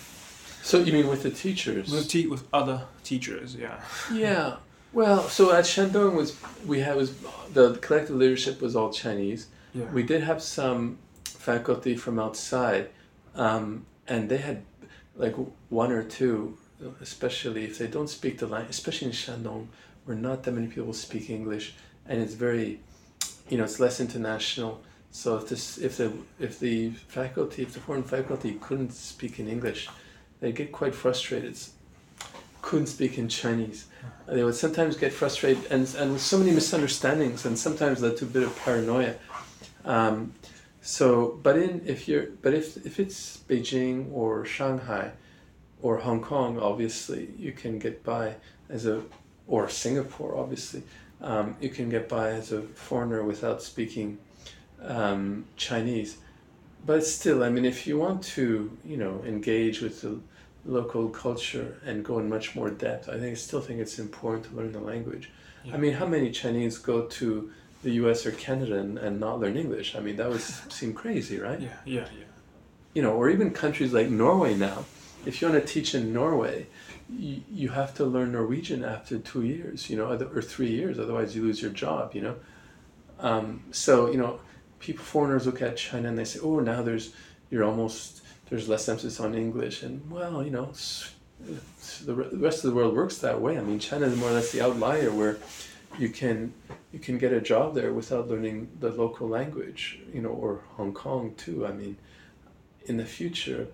So 0.64 0.80
you 0.80 0.92
mean 0.92 1.08
with 1.08 1.24
the 1.24 1.32
teachers? 1.32 1.90
With 1.90 2.10
te- 2.10 2.28
with 2.28 2.48
other 2.54 2.84
teachers, 3.04 3.56
yeah. 3.56 3.80
Yeah. 4.14 4.58
Well, 4.94 5.28
so 5.30 5.54
at 5.54 5.66
Shandong 5.66 6.16
was 6.16 6.36
we 6.66 6.80
had 6.80 6.96
was 6.96 7.14
the 7.54 7.76
collective 7.76 8.16
leadership 8.16 8.62
was 8.62 8.76
all 8.76 8.92
Chinese. 8.92 9.48
Yeah. 9.74 9.86
We 9.92 10.04
did 10.04 10.24
have 10.24 10.42
some 10.42 10.98
faculty 11.26 11.96
from 11.96 12.20
outside, 12.20 12.90
um, 13.36 13.86
and 14.08 14.28
they 14.30 14.38
had 14.38 14.64
like 15.16 15.36
one 15.70 15.92
or 15.92 16.04
two, 16.04 16.58
especially 17.02 17.66
if 17.66 17.78
they 17.78 17.88
don't 17.88 18.10
speak 18.10 18.38
the 18.40 18.48
language, 18.48 18.72
especially 18.72 19.08
in 19.08 19.13
Shandong, 19.13 19.68
where 20.06 20.18
not 20.18 20.44
that 20.44 20.52
many 20.52 20.68
people 20.68 20.94
speak 20.94 21.30
English, 21.30 21.74
and 22.08 22.22
it's 22.22 22.34
very, 22.34 22.80
you 23.50 23.58
know, 23.58 23.63
it's 23.63 23.80
less 23.80 24.00
international. 24.00 24.82
So 25.12 25.38
if 25.38 25.50
this, 25.50 25.78
if 25.78 25.98
the, 25.98 26.12
if 26.40 26.60
the 26.60 26.92
faculty, 27.08 27.63
if 27.63 27.74
the 27.74 27.80
foreign 27.80 28.04
faculty 28.04 28.58
couldn't 28.62 28.94
speak 28.94 29.40
in 29.40 29.48
English, 29.48 29.90
they 30.40 30.52
get 30.52 30.72
quite 30.72 30.94
frustrated 30.94 31.58
couldn't 32.68 32.88
speak 32.88 33.18
in 33.18 33.30
Chinese. 33.30 33.88
They 34.28 34.44
would 34.44 34.56
sometimes 34.56 34.98
get 34.98 35.13
frustrated 35.13 35.72
and, 35.72 35.88
and 35.96 36.12
with 36.12 36.22
so 36.22 36.38
many 36.38 36.52
misunderstandings 36.52 37.46
and 37.46 37.58
sometimes 37.58 38.02
led 38.02 38.18
to 38.18 38.26
a 38.26 38.28
bit 38.28 38.44
of 38.44 38.54
paranoia. 38.60 39.16
Um, 39.86 40.34
so, 40.82 41.40
but 41.42 41.58
in 41.58 41.82
if 41.86 42.10
you're, 42.10 42.28
but 42.42 42.54
if 42.54 42.86
if 42.86 43.00
it's 43.00 43.38
Beijing 43.48 44.12
or 44.12 44.44
Shanghai 44.46 45.12
or 45.82 45.98
Hong 45.98 46.22
Kong, 46.22 46.60
obviously 46.60 47.30
you 47.38 47.52
can 47.52 47.80
get 47.80 48.04
by 48.04 48.36
as 48.70 48.86
a, 48.86 49.04
or 49.48 49.70
Singapore, 49.70 50.36
obviously, 50.36 50.84
um, 51.22 51.56
you 51.60 51.70
can 51.70 51.90
get 51.90 52.10
by 52.10 52.30
as 52.30 52.52
a 52.52 52.62
foreigner 52.62 53.24
without 53.24 53.62
speaking 53.62 54.18
um, 54.82 55.46
Chinese. 55.56 56.18
But 56.86 57.06
still, 57.06 57.44
I 57.44 57.50
mean, 57.50 57.66
if 57.66 57.88
you 57.88 57.98
want 57.98 58.24
to, 58.36 58.76
you 58.86 58.98
know, 58.98 59.24
engage 59.26 59.82
with 59.82 60.02
the 60.02 60.20
local 60.68 61.10
culture 61.10 61.78
and 61.86 62.04
go 62.04 62.20
in 62.20 62.30
much 62.30 62.56
more 62.56 62.70
depth. 62.70 63.10
I 63.10 63.13
think 63.13 63.32
I 63.32 63.34
still 63.36 63.62
think 63.62 63.80
it's 63.80 63.98
important 63.98 64.46
to 64.46 64.56
learn 64.56 64.74
the 64.74 64.80
language. 64.80 65.32
Yeah. 65.63 65.74
I 65.74 65.78
mean, 65.78 65.94
how 65.94 66.06
many 66.06 66.30
Chinese 66.32 66.78
go 66.78 67.04
to 67.06 67.52
the 67.84 67.92
U.S. 67.92 68.26
or 68.26 68.32
Canada 68.32 68.78
and, 68.78 68.98
and 68.98 69.20
not 69.20 69.40
learn 69.40 69.58
English? 69.58 69.96
I 69.96 70.00
mean, 70.02 70.18
that 70.18 70.30
would 70.30 70.42
seem 70.42 70.94
crazy, 70.94 71.40
right? 71.40 71.60
Yeah, 71.60 71.70
yeah, 71.86 72.08
yeah. 72.18 72.26
You 72.94 73.02
know, 73.02 73.13
or 73.13 73.30
even 73.30 73.52
countries 73.52 73.94
like 73.94 74.10
Norway 74.10 74.56
now. 74.56 74.86
If 75.28 75.42
you 75.42 75.50
want 75.50 75.62
to 75.62 75.74
teach 75.74 75.94
in 75.94 76.13
Norway, 76.13 76.68
you, 77.10 77.42
you 77.52 77.70
have 77.70 77.94
to 77.96 78.06
learn 78.06 78.32
Norwegian 78.32 78.84
after 78.84 79.20
two 79.20 79.44
years, 79.44 79.90
you 79.90 79.98
know, 79.98 80.10
or 80.12 80.42
three 80.42 80.72
years. 80.72 80.98
Otherwise, 81.00 81.36
you 81.36 81.44
lose 81.44 81.62
your 81.62 81.72
job. 81.72 82.16
You 82.16 82.22
know. 82.22 82.36
Um, 83.20 83.63
so 83.72 84.10
you 84.10 84.18
know, 84.18 84.40
people 84.80 85.04
foreigners 85.04 85.46
look 85.46 85.62
at 85.62 85.78
China 85.78 86.08
and 86.10 86.18
they 86.18 86.26
say, 86.26 86.40
"Oh, 86.42 86.60
now 86.60 86.82
there's 86.82 87.13
you're 87.50 87.63
almost 87.63 88.22
there's 88.50 88.70
less 88.70 88.88
emphasis 88.88 89.20
on 89.20 89.36
English, 89.36 89.84
and 89.84 90.10
well, 90.10 90.44
you 90.44 90.52
know, 90.52 90.72
the 92.06 92.13
rest 92.16 92.63
of 92.63 92.70
the 92.70 92.76
world 92.76 92.96
works 92.96 93.18
that 93.20 93.42
way. 93.42 93.58
I 93.58 93.62
mean, 93.62 93.80
China 93.80 94.08
is 94.08 94.18
more 94.18 94.30
or 94.30 94.34
less 94.34 94.52
the 94.52 94.62
outlier 94.62 95.12
where 95.12 95.38
you 96.00 96.10
can 96.10 96.54
you 96.92 97.00
can 97.00 97.18
get 97.18 97.34
a 97.34 97.42
job 97.42 97.76
there 97.76 97.94
without 97.94 98.28
learning 98.28 98.70
the 98.80 98.90
local 98.90 99.28
language, 99.28 100.00
you 100.13 100.22
know, 100.22 100.30
or 100.30 100.62
Hong 100.78 100.94
Kong 100.94 101.34
too. 101.36 101.66
I 101.66 101.72
mean, 101.72 101.98
in 102.86 102.98
the 102.98 103.06
future, 103.06 103.68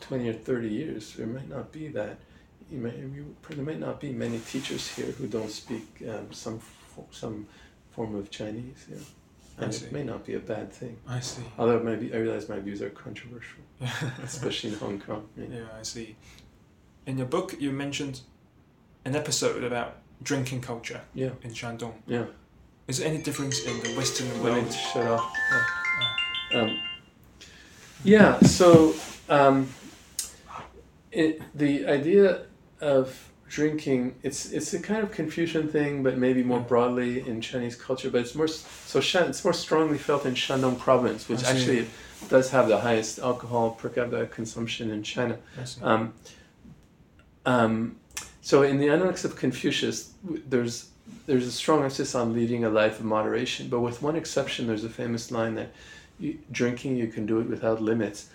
twenty 0.00 0.28
or 0.28 0.34
thirty 0.34 0.68
years, 0.68 1.14
there 1.14 1.26
might 1.26 1.48
not 1.48 1.72
be 1.72 1.88
that. 1.88 2.18
You 2.70 2.78
might, 2.80 2.96
you, 2.96 3.34
there 3.48 3.64
might 3.64 3.80
not 3.80 3.98
be 3.98 4.12
many 4.12 4.38
teachers 4.40 4.88
here 4.94 5.06
who 5.06 5.26
don't 5.26 5.50
speak 5.50 6.02
um, 6.08 6.32
some 6.32 6.60
some 7.10 7.46
form 7.90 8.14
of 8.14 8.30
Chinese. 8.30 8.86
Yeah 8.90 8.98
and 9.60 9.74
it 9.74 9.92
may 9.92 10.04
not 10.04 10.24
be 10.24 10.34
a 10.34 10.38
bad 10.38 10.72
thing. 10.72 10.96
I 11.06 11.20
see. 11.20 11.42
Although 11.58 11.80
maybe 11.80 12.12
I 12.12 12.18
realize 12.18 12.48
my 12.48 12.58
views 12.58 12.80
are 12.82 12.90
controversial, 12.90 13.60
especially 14.22 14.70
in 14.70 14.76
Hong 14.76 15.00
Kong. 15.00 15.28
Yeah. 15.36 15.46
yeah, 15.50 15.64
I 15.78 15.82
see. 15.82 16.16
In 17.06 17.18
your 17.18 17.26
book, 17.26 17.54
you 17.58 17.72
mentioned 17.72 18.20
an 19.04 19.16
episode 19.16 19.64
about 19.64 19.96
drinking 20.22 20.60
culture. 20.60 21.00
Yeah. 21.14 21.30
In 21.42 21.50
Shandong. 21.50 21.94
Yeah. 22.06 22.26
Is 22.86 22.98
there 22.98 23.08
any 23.08 23.18
difference 23.18 23.64
in 23.64 23.80
the 23.82 23.94
Western 23.96 24.28
world? 24.42 24.64
Let 24.64 24.72
shut 24.72 25.06
off. 25.06 25.32
Yeah. 26.52 26.60
Um, 26.60 26.78
yeah. 28.04 28.40
So 28.40 28.94
um, 29.28 29.68
it, 31.12 31.42
the 31.54 31.86
idea 31.86 32.42
of 32.80 33.28
drinking 33.48 34.14
it's 34.22 34.52
it's 34.52 34.74
a 34.74 34.80
kind 34.80 35.02
of 35.02 35.10
Confucian 35.10 35.68
thing, 35.68 36.02
but 36.02 36.18
maybe 36.18 36.42
more 36.42 36.60
broadly 36.60 37.26
in 37.26 37.40
Chinese 37.40 37.76
culture. 37.76 38.10
But 38.10 38.22
it's 38.22 38.34
more 38.34 38.48
so 38.48 39.00
Shan, 39.00 39.28
it's 39.28 39.42
more 39.44 39.54
strongly 39.54 39.98
felt 39.98 40.26
in 40.26 40.34
Shandong 40.34 40.78
province, 40.78 41.28
which 41.28 41.44
actually 41.44 41.86
does 42.28 42.50
have 42.50 42.68
the 42.68 42.78
highest 42.78 43.18
alcohol 43.18 43.70
per 43.70 43.88
capita 43.88 44.26
consumption 44.26 44.90
in 44.90 45.02
China. 45.02 45.38
Um, 45.82 46.12
um, 47.46 47.96
so 48.42 48.62
in 48.62 48.78
the 48.78 48.88
Analects 48.88 49.24
of 49.24 49.36
Confucius, 49.36 50.12
there's 50.22 50.90
there's 51.26 51.46
a 51.46 51.52
strong 51.52 51.82
emphasis 51.82 52.14
on 52.14 52.34
leading 52.34 52.64
a 52.64 52.70
life 52.70 52.98
of 52.98 53.04
moderation, 53.06 53.68
but 53.68 53.80
with 53.80 54.02
one 54.02 54.16
exception, 54.16 54.66
there's 54.66 54.84
a 54.84 54.90
famous 54.90 55.30
line 55.30 55.54
that 55.54 55.70
you, 56.18 56.38
drinking 56.52 56.96
you 56.96 57.06
can 57.06 57.24
do 57.26 57.40
it 57.40 57.48
without 57.48 57.80
limits. 57.80 58.28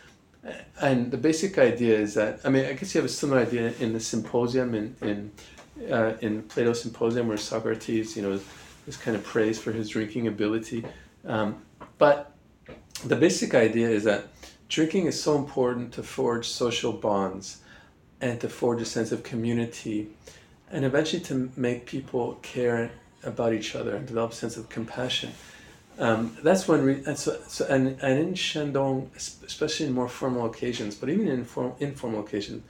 And 0.81 1.11
the 1.11 1.17
basic 1.17 1.57
idea 1.57 1.97
is 1.97 2.13
that 2.15 2.41
I 2.43 2.49
mean 2.49 2.65
I 2.65 2.73
guess 2.73 2.93
you 2.93 3.01
have 3.01 3.09
a 3.09 3.13
similar 3.13 3.41
idea 3.41 3.73
in 3.79 3.93
the 3.93 3.99
symposium 3.99 4.75
in 4.75 4.95
in 5.01 5.31
uh, 5.91 6.13
in 6.21 6.43
Plato's 6.43 6.81
symposium 6.81 7.27
where 7.27 7.37
Socrates 7.37 8.15
you 8.15 8.23
know 8.23 8.39
is 8.87 8.97
kind 8.97 9.15
of 9.15 9.23
praised 9.23 9.61
for 9.61 9.71
his 9.71 9.89
drinking 9.89 10.27
ability, 10.27 10.85
um, 11.25 11.61
but 11.97 12.33
the 13.05 13.15
basic 13.15 13.53
idea 13.55 13.89
is 13.89 14.03
that 14.03 14.27
drinking 14.67 15.05
is 15.07 15.21
so 15.21 15.37
important 15.37 15.93
to 15.93 16.03
forge 16.03 16.47
social 16.47 16.91
bonds 16.91 17.61
and 18.21 18.39
to 18.41 18.49
forge 18.49 18.81
a 18.81 18.85
sense 18.85 19.11
of 19.11 19.23
community 19.23 20.09
and 20.71 20.85
eventually 20.85 21.21
to 21.21 21.51
make 21.55 21.85
people 21.85 22.39
care 22.41 22.91
about 23.23 23.53
each 23.53 23.75
other 23.75 23.95
and 23.95 24.07
develop 24.07 24.31
a 24.31 24.35
sense 24.35 24.57
of 24.57 24.67
compassion. 24.69 25.31
Um, 25.99 26.35
that's 26.41 26.67
when, 26.67 26.81
re- 26.81 27.03
and, 27.05 27.17
so, 27.17 27.39
so, 27.47 27.65
and, 27.67 27.99
and 28.01 28.19
in 28.19 28.33
Shandong, 28.33 29.15
especially 29.15 29.85
in 29.85 29.93
more 29.93 30.09
formal 30.09 30.45
occasions, 30.47 30.95
but 30.95 31.09
even 31.09 31.27
in 31.27 31.39
inform, 31.39 31.73
informal 31.79 32.21
occasions, 32.21 32.63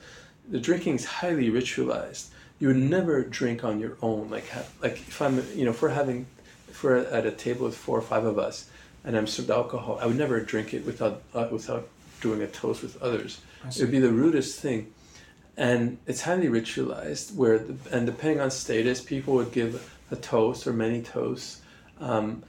the 0.49 0.59
drinking 0.59 0.95
is 0.95 1.05
highly 1.05 1.49
ritualized. 1.49 2.27
You 2.59 2.67
would 2.67 2.77
never 2.77 3.23
drink 3.23 3.63
on 3.63 3.79
your 3.79 3.97
own. 4.01 4.29
Like, 4.29 4.45
like 4.81 4.93
if 4.93 5.21
I'm, 5.21 5.37
you 5.55 5.65
know, 5.65 5.71
if 5.71 5.81
we're 5.81 5.89
having, 5.89 6.27
if 6.69 6.83
we're 6.83 6.97
at 6.97 7.25
a 7.25 7.31
table 7.31 7.65
with 7.65 7.77
four 7.77 7.97
or 7.97 8.01
five 8.01 8.25
of 8.25 8.37
us, 8.37 8.69
and 9.05 9.17
I'm 9.17 9.27
served 9.27 9.49
alcohol, 9.49 9.99
I 10.01 10.05
would 10.05 10.17
never 10.17 10.39
drink 10.39 10.73
it 10.73 10.85
without 10.85 11.21
uh, 11.33 11.47
without 11.51 11.87
doing 12.21 12.41
a 12.41 12.47
toast 12.47 12.83
with 12.83 13.01
others. 13.01 13.41
It 13.67 13.79
would 13.79 13.91
be 13.91 13.99
the 13.99 14.11
rudest 14.11 14.59
thing, 14.59 14.93
and 15.57 15.97
it's 16.07 16.21
highly 16.21 16.47
ritualized. 16.47 17.35
Where 17.35 17.59
the, 17.59 17.75
and 17.91 18.05
depending 18.05 18.39
on 18.39 18.51
status, 18.51 19.01
people 19.01 19.33
would 19.35 19.51
give 19.51 19.91
a 20.11 20.15
toast 20.15 20.67
or 20.67 20.73
many 20.73 21.01
toasts. 21.01 21.61
Um, 21.99 22.43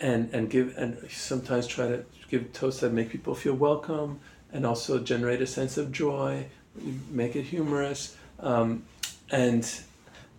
and 0.00 0.32
and 0.32 0.50
give 0.50 0.76
and 0.76 0.98
sometimes 1.10 1.66
try 1.66 1.88
to 1.88 2.04
give 2.28 2.52
toasts 2.52 2.80
that 2.80 2.92
make 2.92 3.10
people 3.10 3.34
feel 3.34 3.54
welcome 3.54 4.20
and 4.52 4.64
also 4.64 4.98
generate 4.98 5.42
a 5.42 5.46
sense 5.46 5.76
of 5.76 5.92
joy, 5.92 6.46
make 7.10 7.36
it 7.36 7.42
humorous, 7.42 8.16
um, 8.40 8.84
and 9.30 9.80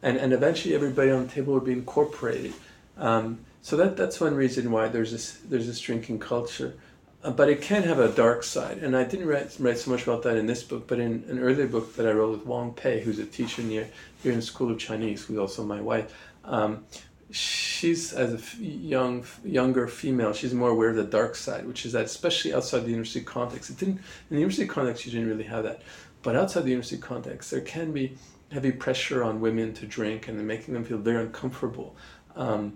and 0.01 0.17
and 0.17 0.33
eventually 0.33 0.73
everybody 0.75 1.11
on 1.11 1.27
the 1.27 1.31
table 1.31 1.53
would 1.53 1.65
be 1.65 1.73
incorporated. 1.73 2.53
Um, 2.97 3.39
so 3.61 3.77
that 3.77 3.97
that's 3.97 4.19
one 4.19 4.35
reason 4.35 4.71
why 4.71 4.87
there's 4.87 5.11
this 5.11 5.39
there's 5.45 5.67
this 5.67 5.79
drinking 5.79 6.19
culture. 6.19 6.73
Uh, 7.21 7.31
but 7.31 7.49
it 7.49 7.61
can 7.61 7.83
have 7.83 7.99
a 7.99 8.07
dark 8.07 8.43
side, 8.43 8.77
and 8.77 8.95
I 8.95 9.03
didn't 9.03 9.27
write, 9.27 9.53
write 9.59 9.77
so 9.77 9.91
much 9.91 10.03
about 10.03 10.23
that 10.23 10.37
in 10.37 10.45
this 10.45 10.63
book, 10.63 10.87
but 10.87 10.99
in 10.99 11.25
an 11.27 11.39
earlier 11.39 11.67
book 11.67 11.97
that 11.97 12.07
I 12.07 12.11
wrote 12.11 12.31
with 12.31 12.45
Wang 12.45 12.71
Pei, 12.71 13.01
who's 13.01 13.19
a 13.19 13.25
teacher 13.25 13.61
near 13.61 13.89
here 14.23 14.31
in 14.31 14.37
the 14.37 14.45
School 14.45 14.71
of 14.71 14.79
Chinese, 14.79 15.25
who's 15.25 15.37
also 15.37 15.65
my 15.65 15.81
wife. 15.81 16.15
Um, 16.45 16.85
she's 17.31 18.11
as 18.11 18.33
a 18.33 18.63
young 18.63 19.23
younger 19.43 19.87
female 19.87 20.33
she's 20.33 20.53
more 20.53 20.69
aware 20.69 20.89
of 20.89 20.95
the 20.95 21.03
dark 21.03 21.35
side 21.35 21.65
which 21.67 21.85
is 21.85 21.91
that 21.91 22.05
especially 22.05 22.53
outside 22.53 22.79
the 22.79 22.89
university 22.89 23.23
context. 23.23 23.69
It 23.69 23.77
didn't 23.77 23.97
in 23.97 24.03
the 24.31 24.37
university 24.37 24.67
context 24.67 25.05
you 25.05 25.11
didn't 25.11 25.29
really 25.29 25.43
have 25.43 25.63
that. 25.63 25.81
But 26.23 26.35
outside 26.35 26.63
the 26.63 26.71
university 26.71 27.01
context 27.01 27.51
there 27.51 27.61
can 27.61 27.91
be 27.91 28.17
heavy 28.51 28.71
pressure 28.71 29.23
on 29.23 29.41
women 29.41 29.73
to 29.75 29.85
drink 29.85 30.27
and 30.27 30.45
making 30.47 30.73
them 30.73 30.83
feel 30.83 30.97
very 30.97 31.23
uncomfortable. 31.23 31.95
Um, 32.35 32.73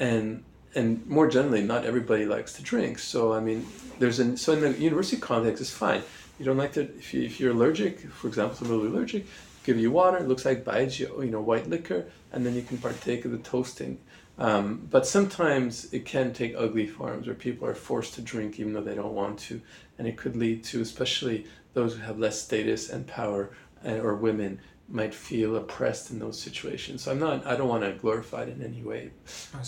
and 0.00 0.42
and 0.74 1.06
more 1.06 1.28
generally 1.28 1.62
not 1.62 1.84
everybody 1.84 2.26
likes 2.26 2.54
to 2.54 2.62
drink. 2.62 2.98
So 2.98 3.32
i 3.32 3.38
mean 3.38 3.64
there's 4.00 4.18
an 4.18 4.36
so 4.36 4.52
in 4.54 4.60
the 4.60 4.72
university 4.72 5.18
context 5.18 5.60
it's 5.60 5.70
fine. 5.70 6.02
You 6.40 6.44
don't 6.44 6.56
like 6.56 6.72
to 6.72 6.82
if, 6.82 7.14
you, 7.14 7.22
if 7.22 7.38
you're 7.38 7.52
allergic 7.52 8.00
for 8.10 8.26
example 8.26 8.66
really 8.66 8.88
allergic 8.88 9.26
give 9.64 9.78
you 9.78 9.90
water. 9.90 10.18
It 10.18 10.28
looks 10.28 10.44
like 10.44 10.64
baijiu, 10.64 11.24
you 11.24 11.30
know, 11.30 11.40
white 11.40 11.68
liquor, 11.68 12.06
and 12.32 12.46
then 12.46 12.54
you 12.54 12.62
can 12.62 12.78
partake 12.78 13.24
of 13.24 13.32
the 13.32 13.38
toasting. 13.38 13.98
Um, 14.38 14.88
but 14.90 15.06
sometimes 15.06 15.92
it 15.92 16.04
can 16.04 16.32
take 16.32 16.54
ugly 16.56 16.86
forms 16.86 17.26
where 17.26 17.36
people 17.36 17.68
are 17.68 17.74
forced 17.74 18.14
to 18.14 18.20
drink 18.20 18.58
even 18.58 18.72
though 18.72 18.80
they 18.80 18.94
don't 18.94 19.14
want 19.14 19.38
to, 19.40 19.60
and 19.98 20.06
it 20.06 20.16
could 20.16 20.36
lead 20.36 20.64
to, 20.64 20.80
especially 20.80 21.46
those 21.72 21.94
who 21.94 22.02
have 22.02 22.18
less 22.18 22.40
status 22.40 22.90
and 22.90 23.06
power, 23.06 23.50
and, 23.82 24.00
or 24.00 24.14
women 24.14 24.60
might 24.88 25.14
feel 25.14 25.56
oppressed 25.56 26.10
in 26.10 26.18
those 26.18 26.38
situations. 26.38 27.02
So 27.02 27.12
I'm 27.12 27.18
not, 27.18 27.46
I 27.46 27.56
don't 27.56 27.68
want 27.68 27.84
to 27.84 27.92
glorify 27.92 28.42
it 28.42 28.50
in 28.50 28.62
any 28.62 28.82
way, 28.82 29.12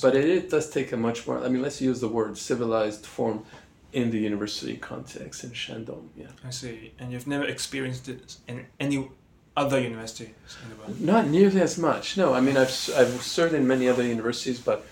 but 0.02 0.14
it, 0.14 0.28
it 0.28 0.50
does 0.50 0.68
take 0.68 0.92
a 0.92 0.96
much 0.96 1.26
more. 1.26 1.42
I 1.42 1.48
mean, 1.48 1.62
let's 1.62 1.80
use 1.80 2.00
the 2.00 2.08
word 2.08 2.36
civilized 2.36 3.06
form 3.06 3.44
in 3.92 4.10
the 4.10 4.18
university 4.18 4.76
context 4.76 5.42
in 5.44 5.50
Shandong. 5.50 6.08
Yeah. 6.16 6.26
I 6.44 6.50
see. 6.50 6.92
And 6.98 7.12
you've 7.12 7.26
never 7.26 7.46
experienced 7.46 8.08
it 8.08 8.36
in 8.46 8.66
any 8.78 9.08
other 9.56 9.80
universities 9.80 10.28
in 10.62 10.70
the 10.70 10.76
world? 10.76 11.00
Not 11.00 11.28
nearly 11.28 11.60
as 11.60 11.78
much. 11.78 12.16
No, 12.16 12.34
I 12.34 12.40
mean 12.40 12.56
I've 12.56 12.68
I've 12.96 13.22
served 13.22 13.54
in 13.54 13.66
many 13.66 13.88
other 13.88 14.02
universities, 14.02 14.60
but 14.60 14.86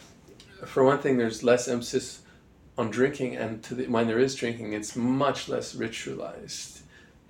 for 0.67 0.85
one 0.85 0.99
thing, 0.99 1.19
there's 1.19 1.43
less 1.43 1.69
emphasis 1.69 2.23
on 2.77 2.91
drinking, 2.91 3.37
and 3.37 3.63
to 3.65 3.75
the, 3.75 3.87
when 3.87 4.07
there 4.07 4.19
is 4.19 4.35
drinking, 4.35 4.73
it's 4.73 4.97
much 4.97 5.49
less 5.49 5.75
ritualized, 5.75 6.81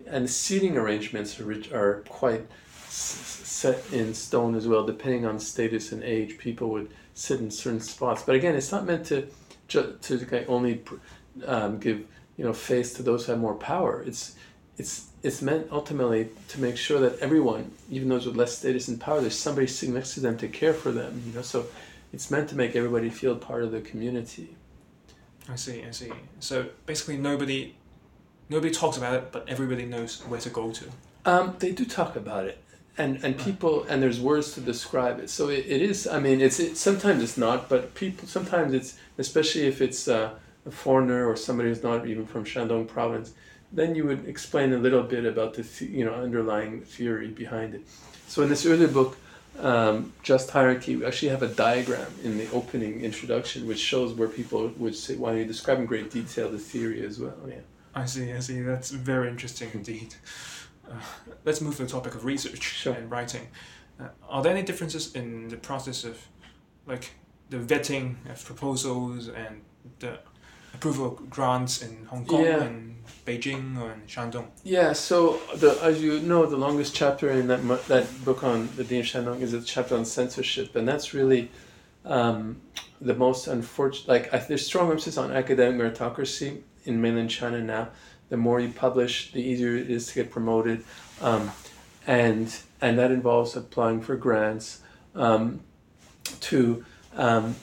and 0.07 0.29
seating 0.29 0.77
arrangements 0.77 1.38
are, 1.40 2.05
quite 2.09 2.47
set 2.88 3.83
in 3.92 4.14
stone 4.14 4.55
as 4.55 4.68
well, 4.68 4.87
depending 4.87 5.27
on 5.27 5.38
status 5.38 5.92
and 5.92 6.03
age. 6.05 6.38
People 6.38 6.70
would 6.70 6.90
sit 7.14 7.40
in 7.40 7.51
certain 7.51 7.81
spots, 7.81 8.23
but 8.23 8.35
again, 8.35 8.55
it's 8.55 8.73
not 8.73 8.87
meant 8.87 9.07
to 9.07 9.27
to 9.68 10.47
only 10.47 10.83
um, 11.47 11.79
give 11.79 12.05
you 12.37 12.44
know 12.44 12.53
face 12.53 12.92
to 12.94 13.03
those 13.03 13.27
who 13.27 13.33
have 13.33 13.40
more 13.40 13.55
power. 13.55 14.03
It's 14.07 14.37
it's 14.79 15.09
it's 15.24 15.40
meant 15.40 15.66
ultimately 15.72 16.28
to 16.48 16.60
make 16.60 16.76
sure 16.76 17.00
that 17.00 17.18
everyone, 17.18 17.72
even 17.90 18.10
those 18.10 18.26
with 18.26 18.37
less 18.37 18.58
status 18.58 18.88
and 18.88 19.00
power, 19.00 19.22
there's 19.22 19.37
somebody 19.38 19.66
sitting 19.66 19.94
next 19.94 20.12
to 20.14 20.20
them 20.20 20.37
to 20.37 20.48
care 20.48 20.74
for 20.74 20.92
them. 20.92 21.22
You 21.26 21.32
know, 21.32 21.42
so 21.42 21.64
it's 22.12 22.30
meant 22.30 22.50
to 22.50 22.56
make 22.56 22.76
everybody 22.76 23.08
feel 23.08 23.34
part 23.34 23.62
of 23.62 23.72
the 23.72 23.80
community. 23.80 24.54
I 25.48 25.56
see. 25.56 25.82
I 25.82 25.92
see. 25.92 26.12
So 26.40 26.66
basically, 26.84 27.16
nobody, 27.16 27.74
nobody 28.50 28.70
talks 28.70 28.98
about 28.98 29.14
it, 29.14 29.32
but 29.32 29.48
everybody 29.48 29.87
knows 29.87 30.20
where 30.28 30.40
to 30.40 30.50
go 30.50 30.70
to. 30.70 30.84
Um, 31.24 31.56
they 31.58 31.72
do 31.72 31.87
talk 31.87 32.16
about 32.16 32.44
it, 32.44 32.62
and 32.98 33.24
and 33.24 33.38
people 33.38 33.84
and 33.84 34.02
there's 34.02 34.20
words 34.20 34.52
to 34.54 34.60
describe 34.60 35.20
it. 35.20 35.30
So 35.30 35.48
it, 35.48 35.64
it 35.66 35.80
is. 35.80 36.06
I 36.06 36.20
mean, 36.20 36.42
it's 36.42 36.60
it, 36.60 36.76
sometimes 36.76 37.22
it's 37.22 37.38
not, 37.38 37.70
but 37.70 37.94
people 37.94 38.28
sometimes 38.28 38.74
it's 38.74 38.98
especially 39.16 39.66
if 39.66 39.80
it's 39.80 40.06
uh, 40.06 40.34
a 40.66 40.70
foreigner 40.70 41.26
or 41.26 41.34
somebody 41.34 41.70
who's 41.70 41.82
not 41.82 42.06
even 42.06 42.26
from 42.26 42.44
Shandong 42.44 42.87
province 42.87 43.32
then 43.74 43.94
you 43.94 44.04
would 44.04 44.26
explain 44.26 44.72
a 44.72 44.78
little 44.78 45.02
bit 45.02 45.24
about 45.24 45.54
the 45.54 45.64
you 45.87 46.04
know 46.04 46.14
underlying 46.14 46.82
theory 46.82 47.28
behind 47.28 47.74
it. 47.74 47.82
So 48.28 48.42
in 48.42 48.48
this 48.48 48.64
earlier 48.66 48.88
book, 48.88 49.16
um, 49.58 50.12
Just 50.22 50.50
Hierarchy, 50.50 50.96
we 50.96 51.04
actually 51.04 51.28
have 51.28 51.42
a 51.42 51.48
diagram 51.48 52.12
in 52.22 52.38
the 52.38 52.50
opening 52.50 53.02
introduction 53.02 53.66
which 53.66 53.78
shows 53.78 54.14
where 54.14 54.28
people 54.28 54.72
would 54.76 54.94
say, 54.94 55.16
why 55.16 55.37
you 55.37 55.44
describe 55.44 55.78
in 55.78 55.87
great 55.87 56.10
detail 56.10 56.50
the 56.50 56.58
theory 56.58 57.04
as 57.04 57.18
well. 57.18 57.37
Yeah. 57.48 57.56
I 57.94 58.06
see, 58.06 58.32
I 58.32 58.40
see. 58.40 58.60
That's 58.60 58.90
very 58.90 59.28
interesting 59.28 59.70
indeed. 59.72 60.14
Uh, 60.90 60.94
let's 61.44 61.60
move 61.60 61.76
to 61.76 61.84
the 61.84 61.88
topic 61.88 62.14
of 62.14 62.24
research 62.24 62.62
sure. 62.62 62.94
and 62.94 63.10
writing. 63.10 63.46
Uh, 64.00 64.08
are 64.28 64.42
there 64.42 64.52
any 64.52 64.62
differences 64.62 65.14
in 65.14 65.48
the 65.48 65.56
process 65.56 66.04
of, 66.04 66.18
like, 66.87 67.12
the 67.50 67.58
vetting 67.58 68.16
of 68.28 68.44
proposals 68.44 69.28
and 69.28 69.62
the 70.00 70.18
approval 70.74 71.20
grants 71.30 71.82
in 71.82 72.04
Hong 72.06 72.24
Kong 72.24 72.44
yeah. 72.44 72.62
and 72.62 72.96
Beijing 73.26 73.80
or 73.80 73.92
in 73.92 74.02
Shandong? 74.02 74.46
Yeah, 74.62 74.92
so 74.92 75.40
the, 75.56 75.78
as 75.82 76.02
you 76.02 76.20
know, 76.20 76.46
the 76.46 76.56
longest 76.56 76.94
chapter 76.94 77.30
in 77.30 77.46
that 77.48 77.87
that 77.88 78.24
book 78.24 78.44
on 78.44 78.68
the 78.76 78.84
Dean 78.84 79.00
of 79.00 79.06
Shandong 79.06 79.40
is 79.40 79.52
a 79.52 79.62
chapter 79.62 79.96
on 79.96 80.04
censorship, 80.04 80.76
and 80.76 80.87
that's 80.87 81.14
really 81.14 81.50
um, 82.04 82.60
the 83.00 83.14
most 83.14 83.46
unfortunate. 83.46 84.08
Like, 84.08 84.34
I, 84.34 84.38
there's 84.38 84.66
strong 84.66 84.90
emphasis 84.90 85.16
on 85.16 85.32
academic 85.32 85.80
meritocracy 85.80 86.60
in 86.84 87.00
mainland 87.00 87.30
China 87.30 87.60
now. 87.60 87.88
The 88.28 88.37
more 88.37 88.60
you 88.60 88.70
publish, 88.70 89.32
the 89.32 89.40
easier 89.40 89.76
it 89.76 89.90
is 89.90 90.08
to 90.08 90.14
get 90.14 90.30
promoted, 90.30 90.84
um, 91.20 91.50
and 92.06 92.54
and 92.80 92.98
that 92.98 93.10
involves 93.10 93.56
applying 93.56 94.00
for 94.02 94.16
grants 94.16 94.80
um, 95.14 95.60
to 96.40 96.84
um, 97.16 97.54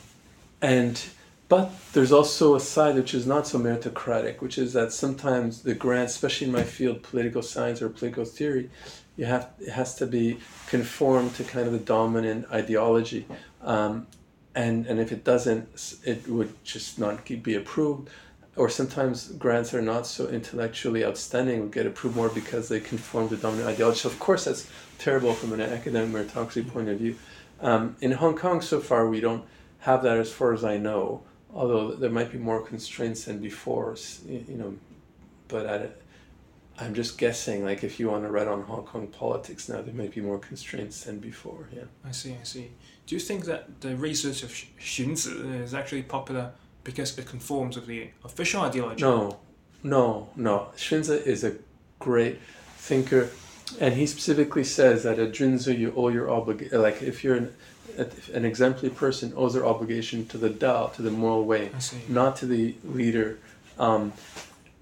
and 0.61 1.03
but 1.51 1.69
there's 1.91 2.13
also 2.13 2.55
a 2.55 2.61
side 2.61 2.95
which 2.95 3.13
is 3.13 3.27
not 3.27 3.45
so 3.45 3.59
meritocratic, 3.59 4.39
which 4.39 4.57
is 4.57 4.71
that 4.71 4.93
sometimes 4.93 5.63
the 5.63 5.73
grant, 5.73 6.09
especially 6.09 6.47
in 6.47 6.53
my 6.53 6.63
field, 6.63 7.03
political 7.03 7.41
science 7.41 7.81
or 7.81 7.89
political 7.89 8.23
theory, 8.23 8.69
you 9.17 9.25
have 9.25 9.49
it 9.59 9.67
has 9.67 9.93
to 9.95 10.07
be 10.07 10.37
conformed 10.67 11.35
to 11.35 11.43
kind 11.43 11.67
of 11.67 11.73
the 11.73 11.79
dominant 11.79 12.49
ideology, 12.53 13.25
um, 13.63 14.07
and 14.55 14.87
and 14.87 15.01
if 15.01 15.11
it 15.11 15.25
doesn't, 15.25 15.67
it 16.05 16.25
would 16.29 16.53
just 16.63 16.97
not 16.97 17.25
be 17.25 17.55
approved. 17.55 18.09
Or 18.55 18.69
sometimes 18.69 19.27
grants 19.33 19.73
are 19.73 19.81
not 19.81 20.07
so 20.07 20.29
intellectually 20.29 21.03
outstanding 21.03 21.69
get 21.69 21.85
approved 21.85 22.15
more 22.15 22.29
because 22.29 22.69
they 22.69 22.79
conform 22.79 23.27
to 23.27 23.35
dominant 23.35 23.67
ideology. 23.67 23.99
So 23.99 24.07
of 24.07 24.19
course 24.19 24.45
that's 24.45 24.69
terrible 24.99 25.33
from 25.33 25.51
an 25.51 25.59
academic 25.59 26.11
meritocracy 26.15 26.65
point 26.65 26.87
of 26.87 26.97
view. 26.97 27.17
Um, 27.59 27.97
in 27.99 28.13
Hong 28.13 28.37
Kong, 28.37 28.61
so 28.61 28.79
far 28.79 29.05
we 29.05 29.19
don't 29.19 29.43
have 29.79 30.01
that 30.03 30.17
as 30.17 30.31
far 30.31 30.53
as 30.53 30.63
I 30.63 30.77
know 30.77 31.23
although 31.53 31.91
there 31.91 32.09
might 32.09 32.31
be 32.31 32.37
more 32.37 32.61
constraints 32.61 33.25
than 33.25 33.39
before, 33.39 33.95
you 34.27 34.57
know, 34.57 34.75
but 35.47 35.65
I, 35.67 35.89
I'm 36.83 36.93
just 36.93 37.17
guessing. 37.17 37.63
Like 37.63 37.83
if 37.83 37.99
you 37.99 38.09
want 38.09 38.23
to 38.23 38.31
write 38.31 38.47
on 38.47 38.63
Hong 38.63 38.83
Kong 38.85 39.07
politics 39.07 39.69
now, 39.69 39.81
there 39.81 39.93
might 39.93 40.13
be 40.13 40.21
more 40.21 40.39
constraints 40.39 41.03
than 41.03 41.19
before. 41.19 41.67
Yeah. 41.73 41.83
I 42.05 42.11
see. 42.11 42.35
I 42.39 42.43
see. 42.43 42.71
Do 43.05 43.15
you 43.15 43.21
think 43.21 43.45
that 43.45 43.81
the 43.81 43.95
research 43.95 44.43
of 44.43 44.49
Xunzi 44.49 45.61
is 45.61 45.73
actually 45.73 46.03
popular 46.03 46.51
because 46.83 47.17
it 47.17 47.25
conforms 47.25 47.75
with 47.75 47.87
the 47.87 48.09
official 48.23 48.61
ideology? 48.61 49.03
No, 49.03 49.39
no, 49.83 50.29
no. 50.35 50.69
Xunzi 50.75 51.21
is 51.25 51.43
a 51.43 51.55
great 51.99 52.39
thinker, 52.77 53.29
and 53.79 53.93
he 53.93 54.07
specifically 54.07 54.63
says 54.63 55.03
that 55.03 55.19
at 55.19 55.33
Junzi 55.33 55.77
you 55.77 55.93
owe 55.95 56.09
your 56.09 56.31
obligation. 56.31 56.81
Like 56.81 57.01
if 57.01 57.23
you're 57.23 57.35
an, 57.35 57.53
an 58.33 58.45
exemplary 58.45 58.93
person, 58.93 59.33
owes 59.35 59.53
their 59.53 59.65
obligation 59.65 60.25
to 60.27 60.37
the 60.37 60.49
Dao, 60.49 60.93
to 60.93 61.01
the 61.01 61.11
moral 61.11 61.45
way, 61.45 61.71
not 62.07 62.35
to 62.37 62.45
the 62.45 62.75
leader. 62.83 63.39
Um, 63.77 64.13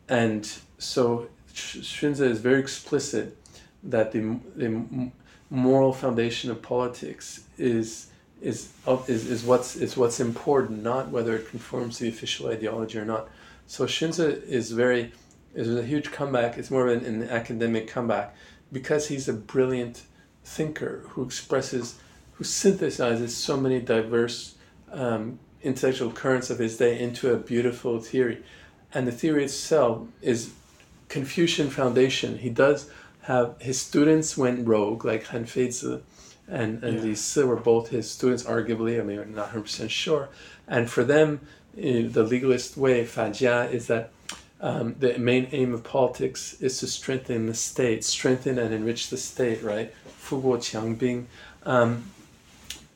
and 0.08 0.52
so 0.78 1.30
Xunzi 1.54 2.22
is 2.22 2.40
very 2.40 2.60
explicit 2.60 3.38
that 3.84 4.12
the, 4.12 4.40
the 4.56 5.12
moral 5.50 5.94
foundation 5.94 6.52
of 6.52 6.62
politics 6.62 7.42
is 7.58 8.08
is, 8.42 8.70
is, 9.08 9.28
is 9.28 9.44
what's 9.44 9.76
is 9.76 9.98
what's 9.98 10.20
important, 10.20 10.82
not 10.82 11.10
whether 11.10 11.36
it 11.36 11.50
conforms 11.50 11.98
to 11.98 12.04
the 12.04 12.10
official 12.10 12.48
ideology 12.48 12.98
or 12.98 13.06
not. 13.06 13.28
So 13.68 13.86
Xunzi 13.86 14.42
is 14.44 14.72
very 14.72 15.12
is 15.54 15.76
a 15.76 15.84
huge 15.84 16.12
comeback. 16.12 16.58
It's 16.58 16.72
more 16.72 16.88
of 16.88 17.04
an, 17.04 17.22
an 17.22 17.30
academic 17.30 17.88
comeback 17.88 18.36
because 18.72 19.08
he's 19.08 19.28
a 19.28 19.34
brilliant 19.34 20.04
thinker 20.44 21.04
who 21.10 21.24
expresses, 21.24 22.00
who 22.40 22.46
synthesizes 22.46 23.32
so 23.32 23.58
many 23.58 23.82
diverse 23.82 24.56
um, 24.94 25.38
intellectual 25.62 26.10
currents 26.10 26.50
of 26.50 26.58
his 26.58 26.78
day 26.78 26.98
into 26.98 27.34
a 27.34 27.38
beautiful 27.38 28.00
theory, 28.00 28.42
and 28.94 29.06
the 29.06 29.12
theory 29.12 29.44
itself 29.44 30.08
is 30.22 30.54
Confucian 31.10 31.70
foundation. 31.70 32.38
He 32.38 32.50
does 32.50 32.90
have 33.24 33.56
his 33.60 33.80
students 33.80 34.38
went 34.38 34.66
rogue, 34.66 35.04
like 35.04 35.26
Han 35.26 35.44
Feizi 35.44 36.02
and, 36.48 36.82
and 36.82 36.98
yeah. 36.98 37.04
Li 37.04 37.16
Si 37.16 37.44
were 37.44 37.58
both 37.58 37.90
his 37.90 38.10
students, 38.10 38.44
arguably. 38.44 38.98
I 39.00 39.04
mean, 39.04 39.20
I'm 39.20 39.36
not 39.36 39.52
100% 39.52 39.90
sure. 39.90 40.30
And 40.66 40.90
for 40.90 41.04
them, 41.04 41.42
eh, 41.78 42.08
the 42.08 42.24
legalist 42.24 42.78
way, 42.78 43.04
Fajia, 43.04 43.70
is 43.70 43.88
that 43.88 44.12
um, 44.62 44.96
the 44.98 45.18
main 45.18 45.50
aim 45.52 45.74
of 45.74 45.84
politics 45.84 46.56
is 46.62 46.80
to 46.80 46.88
strengthen 46.88 47.48
the 47.48 47.54
state, 47.54 48.06
strengthen 48.06 48.58
and 48.58 48.74
enrich 48.74 49.10
the 49.10 49.18
state, 49.18 49.62
right? 49.62 49.94
Fuguo 50.22 50.58
Qiangbing. 50.58 51.26
Um, 51.64 52.06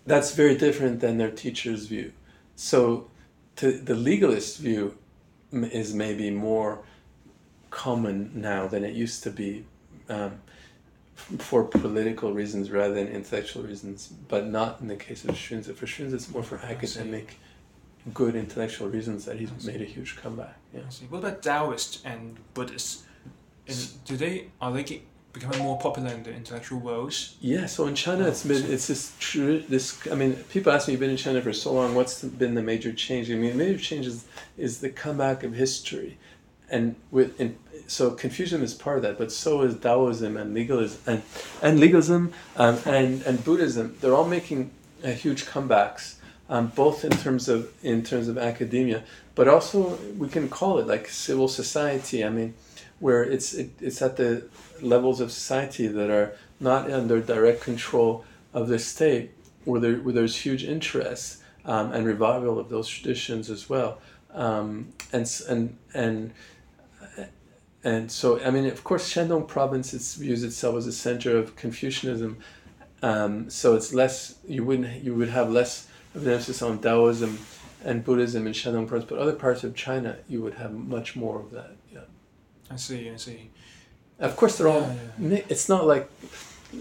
that's 0.05 0.33
very 0.33 0.57
different 0.57 0.99
than 0.99 1.17
their 1.17 1.31
teacher's 1.31 1.87
view. 1.87 2.13
So, 2.55 3.09
to, 3.57 3.71
the 3.71 3.95
legalist 3.95 4.59
view 4.59 4.97
is 5.51 5.93
maybe 5.93 6.29
more 6.29 6.79
common 7.69 8.31
now 8.35 8.67
than 8.67 8.83
it 8.83 8.93
used 8.93 9.23
to 9.23 9.31
be 9.31 9.65
um, 10.09 10.41
for 11.15 11.63
political 11.63 12.33
reasons 12.33 12.71
rather 12.71 12.93
than 12.93 13.07
intellectual 13.07 13.63
reasons, 13.63 14.07
but 14.27 14.47
not 14.47 14.81
in 14.81 14.87
the 14.87 14.95
case 14.95 15.23
of 15.23 15.31
Xunzi. 15.35 15.73
For 15.75 15.85
Xunzi, 15.85 16.13
it's 16.13 16.29
more 16.29 16.43
for 16.43 16.57
academic, 16.57 17.37
good 18.13 18.35
intellectual 18.35 18.89
reasons 18.89 19.25
that 19.25 19.37
he's 19.37 19.51
made 19.65 19.81
a 19.81 19.85
huge 19.85 20.17
comeback. 20.17 20.55
Yeah. 20.73 20.81
What 21.09 21.19
about 21.19 21.41
Taoists 21.41 22.01
and 22.03 22.37
Buddhists? 22.53 23.03
do 24.05 24.17
they 24.17 24.47
are 24.59 24.73
they 24.73 25.03
becoming 25.33 25.59
more 25.59 25.79
popular 25.79 26.11
in 26.11 26.23
the 26.23 26.33
intellectual 26.33 26.79
world? 26.79 27.13
Yeah. 27.41 27.65
So 27.65 27.87
in 27.87 27.95
China, 27.95 28.25
oh, 28.25 28.27
it's 28.27 28.45
been 28.45 28.71
it's 28.71 28.87
this 28.87 29.13
true 29.19 29.59
this. 29.67 30.07
I 30.07 30.15
mean, 30.15 30.35
people 30.49 30.71
ask 30.71 30.87
me, 30.87 30.93
you've 30.93 31.01
been 31.01 31.09
in 31.09 31.17
China 31.17 31.41
for 31.41 31.51
so 31.51 31.73
long. 31.73 31.95
What's 31.95 32.23
been 32.23 32.53
the 32.53 32.61
major 32.61 32.93
change? 32.93 33.29
I 33.29 33.35
mean, 33.35 33.57
the 33.57 33.63
major 33.65 33.79
change 33.79 34.05
is, 34.05 34.25
is 34.57 34.79
the 34.79 34.89
comeback 34.89 35.43
of 35.43 35.53
history, 35.53 36.17
and 36.69 36.95
with 37.11 37.39
in 37.41 37.57
so 37.87 38.11
Confucianism 38.11 38.63
is 38.63 38.73
part 38.73 38.97
of 38.97 39.03
that, 39.03 39.17
but 39.17 39.31
so 39.31 39.63
is 39.63 39.77
Taoism 39.77 40.37
and 40.37 40.53
legalism 40.53 41.01
and 41.07 41.21
and 41.61 41.79
legalism 41.79 42.33
um, 42.55 42.79
and 42.85 43.21
and 43.23 43.43
Buddhism. 43.43 43.97
They're 43.99 44.15
all 44.15 44.27
making 44.27 44.71
uh, 45.03 45.09
huge 45.09 45.45
comebacks, 45.45 46.15
um, 46.49 46.67
both 46.75 47.03
in 47.03 47.11
terms 47.11 47.49
of 47.49 47.71
in 47.83 48.03
terms 48.03 48.27
of 48.27 48.37
academia, 48.37 49.03
but 49.35 49.47
also 49.47 49.97
we 50.17 50.29
can 50.29 50.47
call 50.47 50.77
it 50.77 50.87
like 50.87 51.09
civil 51.09 51.47
society. 51.47 52.23
I 52.23 52.29
mean, 52.29 52.53
where 52.99 53.23
it's 53.23 53.53
it, 53.53 53.71
it's 53.81 54.01
at 54.01 54.17
the 54.17 54.47
levels 54.83 55.19
of 55.19 55.31
society 55.31 55.87
that 55.87 56.09
are 56.09 56.35
not 56.59 56.91
under 56.91 57.21
direct 57.21 57.61
control 57.61 58.25
of 58.53 58.67
the 58.67 58.79
state, 58.79 59.31
where 59.65 59.81
there 59.81 59.95
where 59.97 60.13
there's 60.13 60.35
huge 60.35 60.63
interest 60.63 61.41
um, 61.65 61.91
and 61.91 62.05
revival 62.05 62.59
of 62.59 62.69
those 62.69 62.87
traditions 62.87 63.49
as 63.49 63.69
well, 63.69 63.99
um, 64.33 64.93
and 65.11 65.29
and 65.49 65.77
and 65.93 66.33
and 67.83 68.11
so, 68.11 68.41
I 68.41 68.49
mean, 68.49 68.65
of 68.65 68.83
course, 68.83 69.11
Shandong 69.13 69.47
province 69.47 70.15
views 70.15 70.43
itself 70.43 70.77
as 70.77 70.87
a 70.87 70.93
center 70.93 71.37
of 71.37 71.55
Confucianism. 71.55 72.37
Um, 73.01 73.49
so 73.49 73.75
it's 73.75 73.93
less, 73.93 74.35
you 74.47 74.63
wouldn't, 74.63 75.03
you 75.03 75.13
would 75.13 75.27
have 75.27 75.51
less 75.51 75.87
of 76.15 76.25
an 76.25 76.31
emphasis 76.31 76.61
on 76.61 76.79
Taoism 76.79 77.37
and 77.83 78.05
Buddhism 78.05 78.47
in 78.47 78.53
Shandong 78.53 78.87
province, 78.87 79.09
but 79.09 79.19
other 79.19 79.33
parts 79.33 79.65
of 79.65 79.75
China, 79.75 80.17
you 80.29 80.41
would 80.41 80.53
have 80.53 80.71
much 80.71 81.17
more 81.17 81.41
of 81.41 81.51
that. 81.51 81.71
Yeah. 81.91 81.99
I 82.71 82.77
see, 82.77 83.09
I 83.09 83.17
see. 83.17 83.49
Of 84.19 84.35
course, 84.35 84.57
they're 84.57 84.67
all, 84.67 84.95
it's 85.19 85.67
not 85.67 85.85
like, 85.85 86.09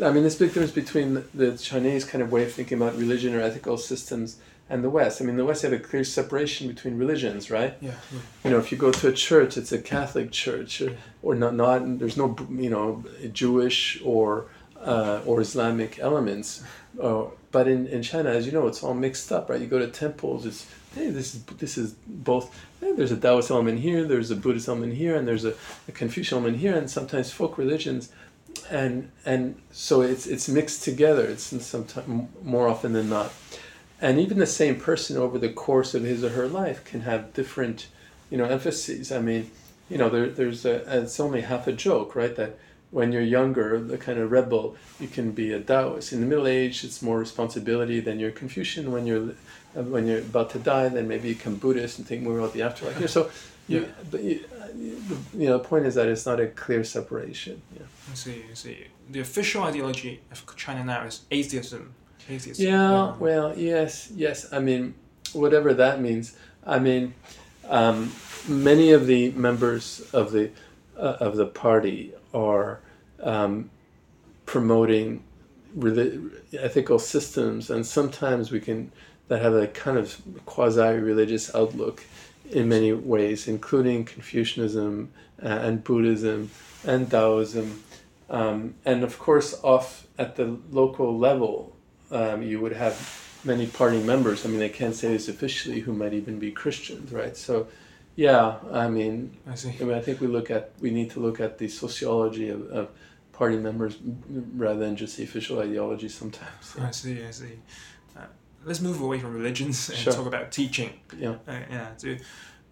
I 0.03 0.11
mean, 0.11 0.23
there's 0.23 0.37
a 0.37 0.39
big 0.39 0.49
difference 0.49 0.71
between 0.71 1.25
the 1.35 1.57
Chinese 1.57 2.05
kind 2.05 2.23
of 2.23 2.33
way 2.33 2.45
of 2.45 2.53
thinking 2.53 2.81
about 2.81 2.97
religion 2.97 3.35
or 3.35 3.41
ethical 3.41 3.77
systems 3.77 4.37
and 4.71 4.83
the 4.83 4.91
West. 4.91 5.21
I 5.21 5.25
mean, 5.25 5.37
the 5.37 5.45
West 5.45 5.63
have 5.63 5.73
a 5.73 5.79
clear 5.79 6.05
separation 6.05 6.67
between 6.67 6.97
religions, 6.97 7.51
right? 7.51 7.77
Yeah. 7.81 7.91
yeah. 8.13 8.19
You 8.45 8.51
know, 8.51 8.59
if 8.59 8.73
you 8.73 8.79
go 8.79 8.91
to 8.91 9.09
a 9.09 9.13
church, 9.13 9.57
it's 9.57 9.73
a 9.73 9.79
Catholic 9.79 10.31
church, 10.31 10.81
or, 10.81 10.97
or 11.23 11.35
not. 11.35 11.55
Not 11.55 11.99
there's 11.99 12.17
no 12.17 12.35
you 12.49 12.71
know 12.71 13.05
Jewish 13.33 14.01
or 14.03 14.47
uh, 14.81 15.21
or 15.27 15.41
Islamic 15.41 15.99
elements. 15.99 16.63
Uh, 17.01 17.25
but 17.53 17.69
in, 17.69 17.87
in 17.87 18.03
China, 18.03 18.31
as 18.31 18.47
you 18.47 18.53
know, 18.53 18.67
it's 18.67 18.83
all 18.83 18.95
mixed 18.95 19.31
up, 19.31 19.49
right? 19.49 19.61
You 19.61 19.67
go 19.67 19.79
to 19.79 19.87
temples, 19.87 20.47
it's 20.47 20.67
hey, 20.95 21.11
this 21.11 21.35
is 21.35 21.45
this 21.45 21.79
is 21.79 21.93
both. 22.07 22.53
Hey, 22.81 22.93
there's 22.93 23.13
a 23.13 23.17
Taoist 23.17 23.51
element 23.51 23.79
here, 23.79 24.05
there's 24.05 24.31
a 24.31 24.37
Buddhist 24.37 24.69
element 24.69 24.95
here, 24.95 25.15
and 25.15 25.29
there's 25.29 25.45
a, 25.45 25.55
a 25.87 25.93
Confucian 25.93 26.39
element 26.39 26.59
here, 26.59 26.75
and 26.77 26.91
sometimes 26.91 27.31
folk 27.31 27.59
religions, 27.59 28.11
and 28.71 29.11
and 29.25 29.61
so 29.71 30.01
it's 30.01 30.27
it's 30.27 30.49
mixed 30.49 30.83
together. 30.83 31.25
It's 31.27 31.45
sometimes 31.65 32.29
more 32.43 32.67
often 32.67 32.93
than 32.93 33.09
not 33.09 33.33
and 34.03 34.19
even 34.19 34.39
the 34.39 34.47
same 34.47 34.79
person 34.79 35.17
over 35.17 35.39
the 35.39 35.49
course 35.49 35.95
of 35.95 36.03
his 36.03 36.25
or 36.25 36.31
her 36.31 36.49
life 36.49 36.85
can 36.85 37.03
have 37.03 37.33
different 37.33 37.87
you 38.29 38.37
know 38.37 38.45
emphases 38.45 39.13
i 39.13 39.21
mean 39.21 39.51
you 39.89 39.97
know 39.97 40.11
there, 40.11 40.29
there's 40.29 40.67
a 40.67 41.03
it's 41.03 41.21
only 41.21 41.41
half 41.41 41.67
a 41.67 41.73
joke 41.73 42.15
right 42.15 42.37
that 42.37 42.59
when 42.93 43.11
you're 43.11 43.23
younger 43.39 43.81
the 43.81 43.99
kind 43.99 44.19
of 44.19 44.31
rebel 44.31 44.77
you 45.01 45.09
can 45.09 45.33
be 45.33 45.53
a 45.53 45.61
taoist. 45.61 46.13
In 46.13 46.21
the 46.21 46.27
middle 46.27 46.47
age 46.47 46.85
it's 46.85 47.03
more 47.03 47.19
responsibility 47.19 47.99
than 47.99 48.21
you're 48.21 48.31
confucian. 48.31 48.93
When 48.93 49.07
you're 49.07 49.35
when 49.75 50.07
you're 50.07 50.21
about 50.21 50.51
to 50.51 50.59
die 50.59 50.89
then 50.89 51.09
maybe 51.09 51.29
you 51.29 51.35
become 51.35 51.57
buddhist 51.57 51.99
and 51.99 52.07
think 52.07 52.23
more 52.23 52.39
about 52.39 52.53
the 52.53 52.63
afterlife. 52.63 52.97
You 53.01 53.01
know, 53.01 53.07
so 53.07 53.31
you, 53.69 53.89
but 54.11 54.23
you, 54.23 54.41
you 55.41 55.47
know 55.47 55.59
the 55.59 55.65
point 55.65 55.87
is 55.87 55.95
that 55.95 56.09
it's 56.09 56.27
not 56.27 56.41
a 56.41 56.49
clear 56.49 56.85
separation. 56.85 57.63
Yeah. 57.75 57.83
i 58.11 58.15
see 58.15 58.45
i 58.51 58.55
see. 58.55 58.87
The 59.11 59.21
official 59.21 59.63
ideology 59.65 60.21
of 60.31 60.45
china 60.57 60.85
now 60.85 61.03
is 61.05 61.23
atheism. 61.31 61.95
Yeah, 62.29 62.55
yeah, 62.57 63.15
well, 63.19 63.59
yes, 63.59 64.13
yes. 64.15 64.53
I 64.53 64.61
mean, 64.61 64.95
whatever 65.33 65.75
that 65.75 66.01
means. 66.01 66.37
I 66.65 66.79
mean, 66.79 67.15
um, 67.69 68.13
many 68.49 68.93
of 68.93 69.07
the 69.07 69.31
members 69.33 70.09
of 70.13 70.33
the 70.33 70.51
uh, 70.97 71.17
of 71.21 71.37
the 71.37 71.47
party 71.47 72.15
are 72.35 72.81
um, 73.21 73.71
promoting 74.47 75.23
ethical 76.59 76.99
systems, 76.99 77.71
and 77.71 77.87
sometimes 77.87 78.51
we 78.51 78.61
can 78.61 78.93
that 79.29 79.41
have 79.41 79.55
a 79.55 79.67
kind 79.67 79.97
of 79.97 80.21
quasi-religious 80.45 81.55
outlook 81.55 82.05
in 82.51 82.69
many 82.69 82.93
ways, 82.93 83.49
including 83.49 84.05
Confucianism 84.05 85.11
and 85.39 85.83
Buddhism 85.83 86.51
and 86.85 87.11
Taoism, 87.11 87.83
um, 88.33 88.75
and 88.85 89.05
of 89.05 89.19
course, 89.19 89.59
off 89.63 90.07
at 90.19 90.37
the 90.37 90.59
local 90.71 91.19
level, 91.19 91.77
um, 92.11 92.43
you 92.43 92.61
would 92.61 92.73
have 92.73 92.97
many 93.45 93.67
party 93.67 94.03
members. 94.03 94.45
I 94.45 94.49
mean, 94.49 94.59
they 94.59 94.69
can't 94.69 94.95
say 94.95 95.09
this 95.09 95.29
officially, 95.29 95.81
who 95.81 95.93
might 95.93 96.15
even 96.15 96.39
be 96.39 96.51
Christians, 96.51 97.13
right? 97.13 97.37
So, 97.37 97.69
yeah, 98.17 98.57
I 98.71 98.89
mean, 98.89 99.37
I 99.47 99.55
see. 99.55 99.75
I 99.81 99.85
mean, 99.85 99.97
I 99.97 100.01
think 100.01 100.21
we 100.21 100.27
look 100.27 100.51
at 100.51 100.73
we 100.81 100.91
need 100.91 101.11
to 101.13 101.21
look 101.21 101.41
at 101.41 101.59
the 101.59 101.69
sociology 101.69 102.51
of, 102.51 102.71
of 102.71 102.89
party 103.33 103.57
members 103.57 103.97
rather 104.57 104.81
than 104.81 104.97
just 104.97 105.17
the 105.17 105.25
official 105.25 105.61
ideology. 105.61 106.09
Sometimes. 106.09 106.77
I 106.81 106.91
see. 106.91 107.25
I 107.25 107.31
see. 107.31 107.59
Uh, 108.17 108.27
let's 108.65 108.81
move 108.81 109.01
away 109.01 109.19
from 109.19 109.33
religions 109.35 109.89
and 109.89 109.99
sure. 109.99 110.13
talk 110.13 110.27
about 110.27 110.53
teaching. 110.53 110.91
Yeah. 111.19 111.37
Uh, 111.49 111.61
yeah. 111.71 111.89
Do 111.99 112.19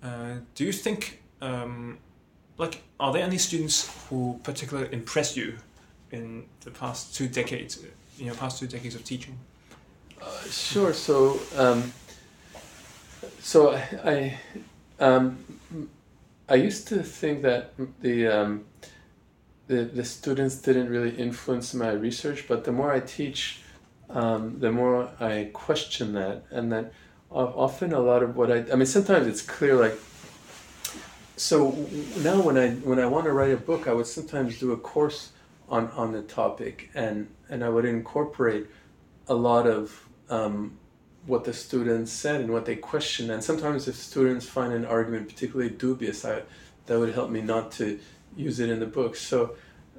uh, 0.02 0.34
Do 0.54 0.64
you 0.64 0.72
think? 0.72 1.22
Um, 1.40 1.98
like, 2.58 2.82
are 3.00 3.10
there 3.10 3.22
any 3.22 3.38
students 3.38 3.90
who 4.10 4.38
particularly 4.42 4.92
impressed 4.92 5.34
you 5.34 5.56
in 6.10 6.44
the 6.60 6.70
past 6.70 7.14
two 7.14 7.26
decades 7.26 7.82
in 8.18 8.26
your 8.26 8.34
past 8.34 8.58
two 8.58 8.66
decades 8.66 8.94
of 8.94 9.02
teaching? 9.02 9.38
Uh, 10.20 10.42
sure. 10.50 10.92
So, 10.92 11.40
um, 11.56 11.92
so 13.38 13.72
I, 13.72 13.78
I, 14.04 14.38
um, 15.00 15.44
I, 16.48 16.54
used 16.54 16.88
to 16.88 17.02
think 17.02 17.42
that 17.42 17.72
the 18.00 18.28
um, 18.28 18.64
the, 19.66 19.84
the 19.84 20.04
students 20.04 20.56
didn't 20.56 20.88
really 20.88 21.16
influence 21.16 21.74
my 21.74 21.90
research, 21.90 22.46
but 22.48 22.64
the 22.64 22.72
more 22.72 22.92
I 22.92 23.00
teach, 23.00 23.62
um, 24.10 24.58
the 24.58 24.70
more 24.70 25.10
I 25.20 25.50
question 25.52 26.12
that, 26.14 26.44
and 26.50 26.72
that 26.72 26.92
often 27.30 27.92
a 27.92 28.00
lot 28.00 28.22
of 28.22 28.36
what 28.36 28.50
I 28.50 28.64
I 28.72 28.76
mean 28.76 28.86
sometimes 28.86 29.26
it's 29.26 29.42
clear 29.42 29.76
like 29.76 29.96
so 31.40 31.70
now 32.18 32.42
when 32.42 32.58
I 32.58 32.72
when 32.72 32.98
I 32.98 33.06
want 33.06 33.24
to 33.24 33.32
write 33.32 33.52
a 33.52 33.56
book, 33.56 33.88
I 33.88 33.94
would 33.94 34.06
sometimes 34.06 34.58
do 34.58 34.72
a 34.72 34.76
course 34.76 35.30
on 35.70 35.88
on 35.92 36.12
the 36.12 36.20
topic, 36.20 36.90
and 36.94 37.28
and 37.48 37.64
I 37.64 37.70
would 37.70 37.86
incorporate 37.86 38.66
a 39.26 39.34
lot 39.34 39.66
of 39.66 40.06
um, 40.28 40.76
what 41.30 41.44
the 41.44 41.52
students 41.52 42.12
said 42.12 42.40
and 42.40 42.52
what 42.52 42.64
they 42.66 42.76
questioned. 42.76 43.30
And 43.30 43.42
sometimes 43.42 43.86
if 43.88 43.94
students 43.94 44.46
find 44.46 44.72
an 44.72 44.84
argument 44.84 45.28
particularly 45.28 45.70
dubious, 45.70 46.24
I 46.24 46.42
that 46.86 46.98
would 46.98 47.14
help 47.14 47.30
me 47.30 47.40
not 47.40 47.70
to 47.72 47.98
use 48.36 48.58
it 48.58 48.68
in 48.68 48.80
the 48.80 48.86
book. 48.86 49.14
So 49.16 49.54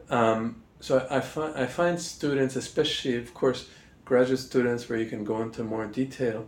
um, 0.09 0.61
so 0.81 1.07
I, 1.09 1.17
I 1.17 1.21
find 1.21 1.55
I 1.57 1.65
find 1.65 1.99
students, 1.99 2.55
especially 2.55 3.15
of 3.17 3.33
course 3.33 3.69
graduate 4.03 4.39
students, 4.39 4.89
where 4.89 4.99
you 4.99 5.09
can 5.09 5.23
go 5.23 5.41
into 5.41 5.63
more 5.63 5.85
detail. 5.85 6.47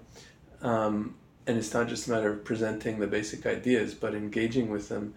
Um, 0.62 1.16
and 1.46 1.58
it's 1.58 1.74
not 1.74 1.88
just 1.88 2.08
a 2.08 2.12
matter 2.12 2.32
of 2.32 2.46
presenting 2.46 3.00
the 3.00 3.08
basic 3.08 3.46
ideas, 3.46 3.94
but 3.94 4.14
engaging 4.16 4.70
with 4.70 4.90
them. 4.90 5.14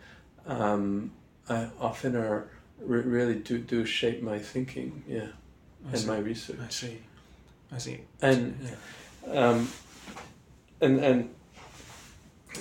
Um, 0.46 1.12
I 1.48 1.68
often 1.80 2.16
are 2.16 2.48
re- 2.80 3.02
really 3.02 3.34
do 3.34 3.58
do 3.58 3.84
shape 3.84 4.22
my 4.22 4.38
thinking, 4.38 5.02
yeah, 5.08 5.28
I 5.86 5.90
and 5.90 5.98
see. 5.98 6.06
my 6.06 6.18
research. 6.18 6.58
I 6.64 6.68
see, 6.68 6.98
I 7.72 7.78
see. 7.78 8.00
And 8.22 8.58
yeah. 8.62 8.70
Um, 9.30 9.68
and 10.80 11.00
and 11.00 11.34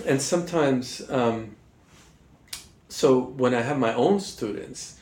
and 0.05 0.21
sometimes, 0.21 1.09
um, 1.09 1.55
so 2.89 3.19
when 3.19 3.53
I 3.53 3.61
have 3.61 3.77
my 3.77 3.93
own 3.93 4.19
students, 4.19 4.99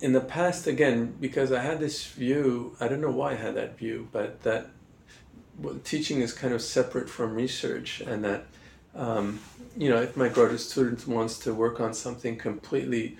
in 0.00 0.12
the 0.12 0.20
past, 0.20 0.66
again, 0.66 1.16
because 1.20 1.52
I 1.52 1.62
had 1.62 1.80
this 1.80 2.06
view, 2.06 2.76
I 2.80 2.88
don't 2.88 3.00
know 3.00 3.10
why 3.10 3.32
I 3.32 3.34
had 3.34 3.54
that 3.56 3.78
view, 3.78 4.08
but 4.12 4.42
that 4.42 4.68
teaching 5.84 6.20
is 6.20 6.32
kind 6.32 6.52
of 6.52 6.60
separate 6.60 7.08
from 7.08 7.34
research, 7.34 8.00
and 8.00 8.24
that 8.24 8.44
um, 8.94 9.40
you 9.76 9.90
know 9.90 10.00
if 10.00 10.16
my 10.16 10.28
graduate 10.28 10.60
student 10.60 11.06
wants 11.06 11.38
to 11.40 11.54
work 11.54 11.80
on 11.80 11.94
something 11.94 12.36
completely 12.36 13.16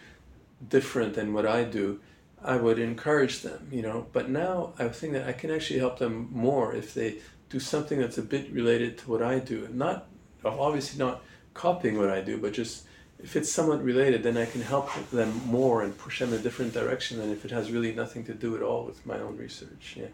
different 0.69 1.15
than 1.15 1.33
what 1.33 1.47
I 1.47 1.65
do, 1.65 2.01
I 2.43 2.57
would 2.57 2.79
encourage 2.79 3.41
them. 3.41 3.69
You 3.71 3.83
know, 3.83 4.07
but 4.13 4.29
now 4.29 4.73
I 4.79 4.89
think 4.89 5.15
that 5.15 5.27
I 5.27 5.33
can 5.33 5.51
actually 5.51 5.79
help 5.79 5.99
them 5.99 6.29
more 6.31 6.75
if 6.75 6.93
they 6.95 7.17
do 7.49 7.61
something 7.61 7.99
that's 7.99 8.19
a 8.19 8.23
bit 8.23 8.51
related 8.53 8.99
to 8.99 9.11
what 9.11 9.23
I 9.23 9.39
do, 9.39 9.65
and 9.65 9.77
not 9.77 10.07
obviously 10.45 10.99
not 10.99 11.23
copying 11.55 11.99
what 11.99 12.11
I 12.11 12.21
do, 12.21 12.39
but 12.39 12.53
just 12.53 12.87
if 13.19 13.35
it's 13.35 13.51
somewhat 13.51 13.83
related, 13.83 14.23
then 14.23 14.37
I 14.37 14.47
can 14.47 14.61
help 14.61 14.91
them 15.11 15.41
more 15.47 15.83
and 15.83 15.97
push 15.97 16.19
them 16.19 16.33
in 16.33 16.41
a 16.41 16.43
different 16.43 16.75
direction 16.75 17.19
than 17.19 17.31
if 17.33 17.45
it 17.45 17.51
has 17.51 17.71
really 17.71 17.95
nothing 17.95 18.25
to 18.25 18.35
do 18.35 18.57
at 18.57 18.63
all 18.63 18.85
with 18.85 19.05
my 19.07 19.19
own 19.19 19.37
research. 19.37 19.95
Yeah. 19.97 20.09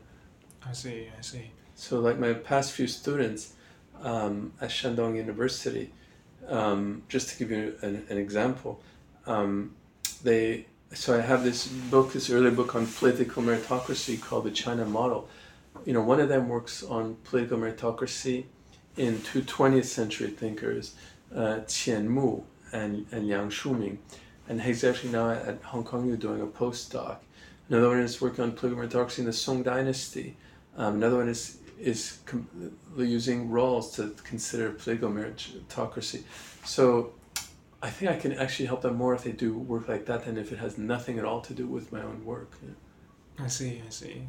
I 0.65 0.73
see. 0.73 1.09
I 1.19 1.21
see. 1.21 1.51
So, 1.75 1.99
like 1.99 2.19
my 2.19 2.33
past 2.33 2.73
few 2.73 2.87
students 2.87 3.55
um, 4.03 4.53
at 4.61 4.71
Shandong 4.71 5.17
University, 5.17 5.93
um, 6.47 7.03
just 7.09 7.31
to 7.31 7.39
give 7.39 7.51
you 7.51 7.75
an, 7.83 8.07
an 8.09 8.19
example, 8.19 8.81
um, 9.27 9.75
they 10.23 10.67
so 10.95 11.19
I 11.19 11.23
have 11.23 11.43
this 11.43 11.67
book, 11.67 12.13
this 12.13 12.29
early 12.29 12.51
book 12.51 12.75
on 12.77 12.87
political 12.87 13.43
meritocracy 13.43 14.21
called 14.21 14.45
the 14.45 14.51
China 14.51 14.85
Model. 14.85 15.29
You 15.85 15.93
know, 15.93 16.03
one 16.03 16.21
of 16.21 16.29
them 16.29 16.49
works 16.49 16.83
on 16.83 17.17
political 17.25 17.59
meritocracy 17.59 18.45
in 18.97 19.21
two 19.23 19.43
20th 19.43 19.87
century 19.87 20.29
thinkers, 20.29 20.95
uh, 21.35 21.61
Qian 21.67 22.05
Mu 22.05 22.41
and, 22.73 23.07
and 23.11 23.27
Liang 23.27 23.51
Shuming. 23.51 23.99
And 24.49 24.63
he's 24.63 24.85
actually 24.85 25.13
now 25.13 25.31
at 25.31 25.63
Hong 25.63 25.85
Kong 25.85 26.07
U 26.09 26.17
doing 26.17 26.41
a 26.41 26.47
postdoc. 26.47 27.19
Another 27.69 27.89
one 27.89 28.01
is 28.01 28.21
working 28.21 28.45
on 28.45 28.53
political 28.53 28.85
meritocracy 28.85 29.21
in 29.21 29.25
the 29.25 29.33
Song 29.33 29.63
Dynasty. 29.63 30.37
Um, 30.77 30.97
another 30.97 31.17
one 31.17 31.29
is 31.29 31.59
is 31.79 32.19
com- 32.27 32.49
using 32.97 33.49
Rawls 33.49 33.95
to 33.97 34.15
consider 34.23 34.71
political 34.71 35.11
meritocracy. 35.11 36.23
So 36.65 37.13
I 37.83 37.91
think 37.91 38.13
I 38.13 38.17
can 38.17 38.33
actually 38.33 38.67
help 38.67 38.83
them 38.83 38.95
more 38.95 39.15
if 39.15 39.25
they 39.25 39.33
do 39.33 39.59
work 39.59 39.89
like 39.89 40.07
that 40.07 40.25
than 40.25 40.39
if 40.39 40.53
it 40.53 40.59
has 40.59 40.79
nothing 40.79 41.19
at 41.19 41.25
all 41.25 41.41
to 41.41 41.53
do 41.53 41.67
with 41.67 41.91
my 41.91 42.01
own 42.01 42.25
work. 42.25 42.53
Yeah. 42.63 43.45
I 43.45 43.49
see, 43.49 43.83
I 43.85 43.91
see. 43.91 44.23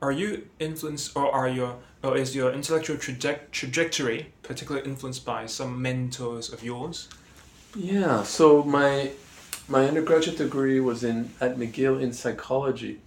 Are 0.00 0.12
you 0.12 0.48
influenced, 0.58 1.16
or 1.16 1.30
are 1.32 1.48
your, 1.48 1.78
or 2.04 2.16
is 2.16 2.34
your 2.34 2.52
intellectual 2.52 2.96
traje- 2.96 3.50
trajectory 3.50 4.32
particularly 4.42 4.88
influenced 4.88 5.24
by 5.24 5.46
some 5.46 5.82
mentors 5.82 6.52
of 6.52 6.62
yours? 6.62 7.08
Yeah. 7.74 8.22
So 8.22 8.62
my 8.62 9.10
my 9.68 9.86
undergraduate 9.86 10.38
degree 10.38 10.80
was 10.80 11.04
in 11.04 11.30
at 11.40 11.58
McGill 11.58 12.00
in 12.00 12.12
psychology, 12.12 13.00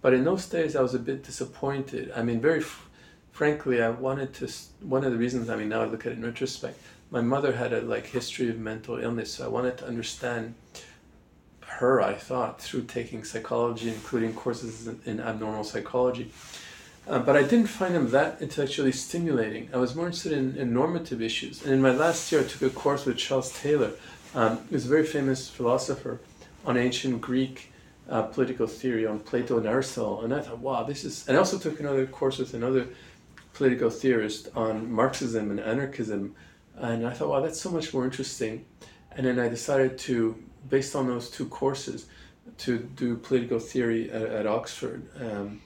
but 0.00 0.14
in 0.14 0.24
those 0.24 0.46
days 0.46 0.76
I 0.76 0.82
was 0.82 0.94
a 0.94 0.98
bit 0.98 1.24
disappointed. 1.24 2.12
I 2.16 2.22
mean, 2.22 2.40
very 2.40 2.62
frankly, 3.32 3.82
I 3.82 3.90
wanted 3.90 4.32
to. 4.34 4.48
One 4.80 5.04
of 5.04 5.12
the 5.12 5.18
reasons, 5.18 5.50
I 5.50 5.56
mean, 5.56 5.68
now 5.68 5.82
I 5.82 5.86
look 5.86 6.06
at 6.06 6.12
it 6.12 6.18
in 6.18 6.24
retrospect, 6.24 6.78
my 7.10 7.20
mother 7.20 7.52
had 7.52 7.72
a 7.72 7.80
like 7.82 8.06
history 8.06 8.48
of 8.48 8.58
mental 8.58 8.98
illness, 8.98 9.34
so 9.34 9.44
I 9.44 9.48
wanted 9.48 9.78
to 9.78 9.86
understand 9.86 10.54
her. 11.76 12.00
I 12.00 12.14
thought 12.14 12.60
through 12.60 12.84
taking 12.84 13.24
psychology, 13.24 13.88
including 13.88 14.34
courses 14.34 14.86
in, 14.86 15.00
in 15.04 15.20
abnormal 15.20 15.64
psychology. 15.64 16.30
Uh, 17.08 17.20
but 17.20 17.36
I 17.36 17.42
didn't 17.42 17.68
find 17.68 17.94
them 17.94 18.10
that 18.10 18.42
intellectually 18.42 18.92
stimulating. 18.92 19.70
I 19.72 19.76
was 19.76 19.94
more 19.94 20.06
interested 20.06 20.32
in, 20.32 20.56
in, 20.56 20.74
normative 20.74 21.22
issues. 21.22 21.62
And 21.62 21.72
in 21.72 21.80
my 21.80 21.92
last 21.92 22.32
year, 22.32 22.40
I 22.40 22.44
took 22.44 22.62
a 22.62 22.70
course 22.70 23.06
with 23.06 23.16
Charles 23.16 23.52
Taylor. 23.60 23.92
Um, 24.34 24.58
was 24.70 24.86
a 24.86 24.88
very 24.88 25.06
famous 25.06 25.48
philosopher 25.48 26.20
on 26.64 26.76
ancient 26.76 27.20
Greek 27.20 27.72
uh, 28.10 28.22
political 28.22 28.66
theory, 28.66 29.06
on 29.06 29.20
Plato 29.20 29.56
and 29.56 29.66
Aristotle. 29.66 30.24
And 30.24 30.34
I 30.34 30.40
thought, 30.40 30.58
wow, 30.58 30.82
this 30.82 31.04
is. 31.04 31.26
And 31.28 31.36
I 31.36 31.40
also 31.40 31.58
took 31.58 31.78
another 31.78 32.06
course 32.06 32.38
with 32.38 32.54
another 32.54 32.88
political 33.56 33.88
theorist 33.88 34.48
on 34.54 34.92
Marxism 34.92 35.50
and 35.50 35.58
anarchism, 35.58 36.34
and 36.76 37.06
I 37.06 37.12
thought, 37.12 37.28
wow, 37.28 37.40
that's 37.40 37.60
so 37.60 37.70
much 37.70 37.94
more 37.94 38.04
interesting. 38.04 38.66
And 39.12 39.26
then 39.26 39.38
I 39.38 39.48
decided 39.48 39.96
to, 39.98 40.36
based 40.68 40.96
on 40.96 41.06
those 41.06 41.30
two 41.30 41.46
courses, 41.46 42.06
to 42.58 42.78
do 42.78 43.16
political 43.16 43.58
theory 43.58 44.10
at, 44.10 44.22
at 44.22 44.46
Oxford. 44.46 45.06
Um, 45.20 45.60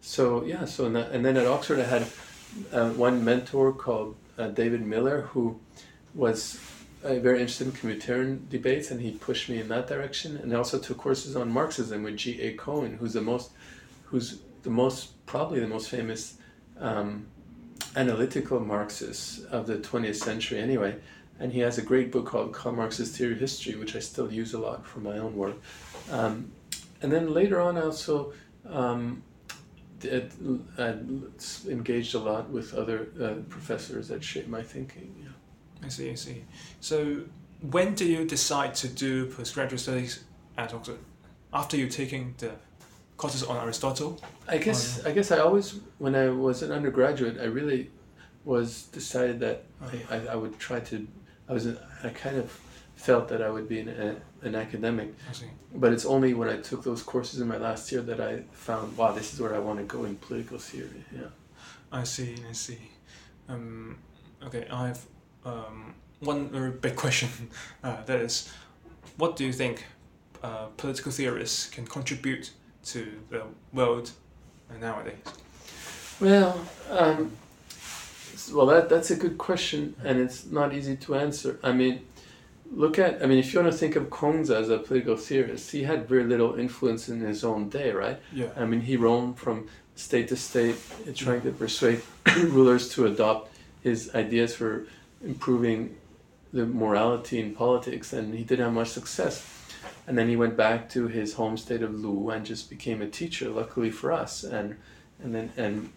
so 0.00 0.44
yeah, 0.44 0.64
so 0.64 0.88
that, 0.90 1.12
and 1.12 1.24
then 1.24 1.36
at 1.36 1.46
Oxford 1.46 1.78
I 1.80 1.84
had 1.84 2.06
uh, 2.72 2.90
one 2.90 3.24
mentor 3.24 3.72
called 3.72 4.16
uh, 4.38 4.48
David 4.48 4.84
Miller 4.84 5.22
who 5.22 5.60
was 6.14 6.58
uh, 7.04 7.14
very 7.18 7.40
interested 7.40 7.66
in 7.66 7.72
communitarian 7.72 8.48
debates, 8.48 8.90
and 8.90 9.00
he 9.00 9.12
pushed 9.12 9.48
me 9.48 9.58
in 9.58 9.68
that 9.68 9.88
direction. 9.88 10.36
And 10.36 10.52
I 10.52 10.56
also 10.56 10.78
took 10.78 10.98
courses 10.98 11.36
on 11.36 11.50
Marxism 11.50 12.02
with 12.02 12.16
G. 12.16 12.40
A. 12.40 12.54
Cohen, 12.54 12.96
who's 12.98 13.14
the 13.14 13.20
most, 13.22 13.50
who's 14.04 14.40
the 14.62 14.70
most 14.70 15.24
probably 15.26 15.60
the 15.60 15.66
most 15.66 15.88
famous 15.88 16.36
um, 16.78 17.26
analytical 17.96 18.60
Marxist 18.60 19.44
of 19.46 19.66
the 19.66 19.78
20th 19.78 20.16
century, 20.16 20.60
anyway. 20.60 20.96
And 21.42 21.52
he 21.52 21.58
has 21.58 21.76
a 21.76 21.82
great 21.82 22.12
book 22.12 22.26
called 22.26 22.52
Karl 22.52 22.76
Marx's 22.76 23.16
Theory 23.16 23.32
of 23.32 23.40
History, 23.40 23.74
which 23.74 23.96
I 23.96 23.98
still 23.98 24.32
use 24.32 24.54
a 24.54 24.60
lot 24.60 24.86
for 24.86 25.00
my 25.00 25.18
own 25.18 25.34
work. 25.34 25.56
Um, 26.08 26.52
and 27.02 27.10
then 27.10 27.34
later 27.34 27.60
on, 27.60 27.76
I 27.76 27.82
also 27.82 28.32
um, 28.64 29.24
did, 29.98 30.30
uh, 30.78 30.94
engaged 31.68 32.14
a 32.14 32.20
lot 32.20 32.48
with 32.48 32.74
other 32.74 33.08
uh, 33.20 33.34
professors 33.48 34.06
that 34.06 34.22
shaped 34.22 34.48
my 34.48 34.62
thinking. 34.62 35.12
Yeah. 35.20 35.86
I 35.86 35.88
see, 35.88 36.10
I 36.12 36.14
see. 36.14 36.44
So, 36.78 37.24
when 37.60 37.94
do 37.94 38.04
you 38.04 38.24
decide 38.24 38.76
to 38.76 38.88
do 38.88 39.26
postgraduate 39.26 39.80
studies 39.80 40.22
at 40.56 40.72
Oxford? 40.72 40.98
After 41.52 41.76
you 41.76 41.88
taking 41.88 42.34
the 42.38 42.52
courses 43.16 43.42
on 43.42 43.56
Aristotle? 43.56 44.20
I 44.48 44.58
guess 44.58 45.04
I 45.04 45.12
guess 45.12 45.30
I 45.32 45.38
always 45.38 45.80
when 45.98 46.14
I 46.14 46.28
was 46.28 46.62
an 46.62 46.72
undergraduate 46.72 47.38
I 47.40 47.44
really 47.44 47.90
was 48.44 48.84
decided 48.84 49.38
that 49.40 49.64
I, 49.80 50.16
I, 50.16 50.26
I 50.32 50.34
would 50.34 50.58
try 50.58 50.80
to 50.80 51.06
I 51.52 51.54
was 51.54 51.66
I 52.02 52.08
kind 52.08 52.38
of 52.38 52.50
felt 52.96 53.28
that 53.28 53.42
I 53.42 53.50
would 53.50 53.68
be 53.68 53.80
an, 53.80 54.16
an 54.42 54.54
academic. 54.54 55.14
But 55.74 55.92
it's 55.92 56.06
only 56.06 56.32
when 56.32 56.48
I 56.48 56.56
took 56.56 56.82
those 56.82 57.02
courses 57.02 57.40
in 57.40 57.48
my 57.48 57.58
last 57.58 57.92
year 57.92 58.00
that 58.00 58.20
I 58.20 58.42
found 58.52 58.96
wow 58.96 59.12
this 59.12 59.34
is 59.34 59.40
where 59.40 59.54
I 59.54 59.58
want 59.58 59.78
to 59.78 59.84
go 59.84 60.04
in 60.04 60.16
political 60.16 60.58
theory. 60.58 61.04
Yeah. 61.14 61.28
I 61.92 62.04
see. 62.04 62.36
I 62.48 62.52
see. 62.52 62.78
Um, 63.50 63.98
okay, 64.46 64.66
I 64.70 64.86
have 64.88 65.00
um, 65.44 65.94
one 66.20 66.48
very 66.48 66.70
big 66.70 66.96
question. 67.04 67.28
Uh, 67.84 68.02
that 68.04 68.20
is, 68.20 68.50
what 69.18 69.36
do 69.36 69.44
you 69.44 69.52
think 69.52 69.84
uh, 70.42 70.66
political 70.78 71.12
theorists 71.12 71.68
can 71.68 71.86
contribute 71.86 72.50
to 72.84 73.12
the 73.28 73.42
world 73.74 74.10
nowadays? 74.80 75.18
Well, 76.18 76.66
um, 76.88 77.32
well, 78.50 78.66
that 78.66 78.88
that's 78.88 79.10
a 79.10 79.16
good 79.16 79.38
question, 79.38 79.94
and 80.04 80.18
it's 80.18 80.46
not 80.46 80.74
easy 80.74 80.96
to 80.96 81.14
answer. 81.14 81.58
I 81.62 81.72
mean, 81.72 82.06
look 82.70 82.98
at 82.98 83.22
I 83.22 83.26
mean, 83.26 83.38
if 83.38 83.52
you 83.52 83.60
want 83.60 83.72
to 83.72 83.78
think 83.78 83.96
of 83.96 84.04
Kongzi 84.10 84.54
as 84.54 84.70
a 84.70 84.78
political 84.78 85.16
theorist, 85.16 85.70
he 85.70 85.82
had 85.84 86.08
very 86.08 86.24
little 86.24 86.54
influence 86.54 87.08
in 87.08 87.20
his 87.20 87.44
own 87.44 87.68
day, 87.68 87.92
right? 87.92 88.18
Yeah. 88.32 88.48
I 88.56 88.64
mean, 88.64 88.80
he 88.80 88.96
roamed 88.96 89.38
from 89.38 89.68
state 89.94 90.28
to 90.28 90.36
state, 90.36 90.76
trying 91.14 91.42
to 91.42 91.52
persuade 91.52 92.02
rulers 92.36 92.88
to 92.94 93.06
adopt 93.06 93.50
his 93.82 94.14
ideas 94.14 94.54
for 94.54 94.86
improving 95.24 95.96
the 96.52 96.66
morality 96.66 97.40
in 97.40 97.54
politics, 97.54 98.12
and 98.12 98.34
he 98.34 98.44
didn't 98.44 98.64
have 98.64 98.74
much 98.74 98.88
success. 98.88 99.46
and 100.06 100.18
then 100.18 100.28
he 100.28 100.36
went 100.36 100.56
back 100.56 100.88
to 100.90 101.06
his 101.08 101.34
home 101.34 101.56
state 101.56 101.82
of 101.82 101.94
Lu 101.94 102.30
and 102.30 102.44
just 102.44 102.68
became 102.70 103.02
a 103.02 103.08
teacher. 103.08 103.48
Luckily 103.48 103.90
for 103.90 104.12
us, 104.12 104.44
and 104.44 104.76
and 105.22 105.34
then 105.34 105.52
and 105.56 105.92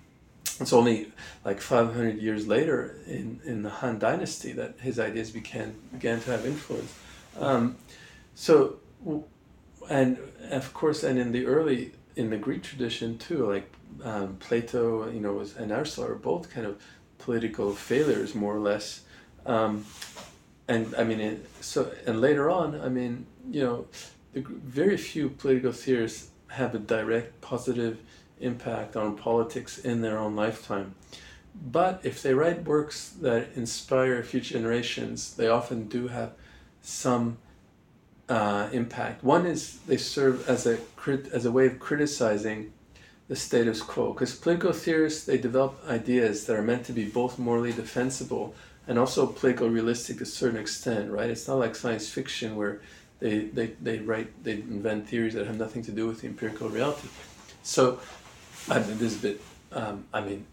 it's 0.59 0.73
only 0.73 1.11
like 1.43 1.59
500 1.59 2.21
years 2.21 2.47
later 2.47 2.97
in, 3.07 3.41
in 3.45 3.63
the 3.63 3.69
Han 3.69 3.99
Dynasty 3.99 4.53
that 4.53 4.75
his 4.79 4.99
ideas 4.99 5.31
began 5.31 5.75
began 5.91 6.21
to 6.21 6.31
have 6.31 6.45
influence. 6.45 6.93
Um, 7.39 7.75
so, 8.35 8.77
and 9.89 10.17
of 10.51 10.73
course, 10.73 11.03
and 11.03 11.19
in 11.19 11.31
the 11.31 11.45
early 11.45 11.91
in 12.15 12.29
the 12.29 12.37
Greek 12.37 12.63
tradition 12.63 13.17
too, 13.17 13.45
like 13.45 13.69
um, 14.03 14.37
Plato, 14.37 15.09
you 15.09 15.19
know, 15.19 15.33
was, 15.33 15.55
and 15.55 15.71
Aristotle 15.71 16.11
are 16.11 16.15
both 16.15 16.49
kind 16.49 16.65
of 16.65 16.81
political 17.17 17.73
failures, 17.73 18.35
more 18.35 18.55
or 18.55 18.59
less. 18.59 19.01
Um, 19.45 19.85
and 20.67 20.95
I 20.95 21.03
mean, 21.03 21.19
it, 21.19 21.45
so 21.61 21.91
and 22.07 22.21
later 22.21 22.49
on, 22.49 22.79
I 22.79 22.89
mean, 22.89 23.25
you 23.49 23.61
know, 23.63 23.87
the, 24.33 24.41
very 24.41 24.97
few 24.97 25.29
political 25.29 25.71
theorists 25.71 26.29
have 26.47 26.73
a 26.75 26.79
direct 26.79 27.41
positive 27.41 27.99
impact 28.39 28.95
on 28.95 29.15
politics 29.15 29.77
in 29.77 30.01
their 30.01 30.17
own 30.17 30.35
lifetime. 30.35 30.95
But 31.53 32.01
if 32.03 32.21
they 32.21 32.33
write 32.33 32.65
works 32.65 33.09
that 33.21 33.49
inspire 33.55 34.21
future 34.23 34.55
generations, 34.55 35.35
they 35.35 35.47
often 35.47 35.87
do 35.87 36.09
have 36.09 36.31
some 36.81 37.37
uh, 38.27 38.69
impact. 38.71 39.23
One 39.23 39.45
is 39.45 39.79
they 39.87 39.97
serve 39.97 40.49
as 40.49 40.65
a 40.65 40.77
crit- 40.95 41.27
as 41.31 41.45
a 41.45 41.51
way 41.51 41.67
of 41.67 41.79
criticizing 41.79 42.73
the 43.27 43.35
status 43.35 43.81
quo, 43.81 44.13
because 44.13 44.35
political 44.35 44.71
theorists 44.73 45.25
they 45.25 45.37
develop 45.37 45.81
ideas 45.87 46.45
that 46.45 46.55
are 46.55 46.61
meant 46.61 46.85
to 46.85 46.93
be 46.93 47.05
both 47.05 47.39
morally 47.39 47.71
defensible 47.71 48.53
and 48.87 48.99
also 48.99 49.25
political 49.25 49.67
realistic 49.67 50.17
to 50.17 50.23
a 50.23 50.27
certain 50.27 50.59
extent, 50.59 51.09
right? 51.09 51.29
It's 51.29 51.47
not 51.47 51.57
like 51.57 51.75
science 51.75 52.07
fiction 52.07 52.55
where 52.55 52.81
they, 53.19 53.45
they, 53.45 53.67
they 53.81 53.99
write 53.99 54.43
they 54.43 54.53
invent 54.53 55.07
theories 55.07 55.33
that 55.33 55.47
have 55.47 55.57
nothing 55.57 55.81
to 55.83 55.91
do 55.91 56.07
with 56.07 56.21
the 56.21 56.27
empirical 56.27 56.69
reality. 56.69 57.07
So 57.63 57.99
I 58.69 58.79
mean, 58.79 58.97
this 58.97 59.13
is 59.13 59.19
a 59.19 59.21
bit. 59.21 59.41
Um, 59.71 60.05
I 60.13 60.21
mean, 60.21 60.45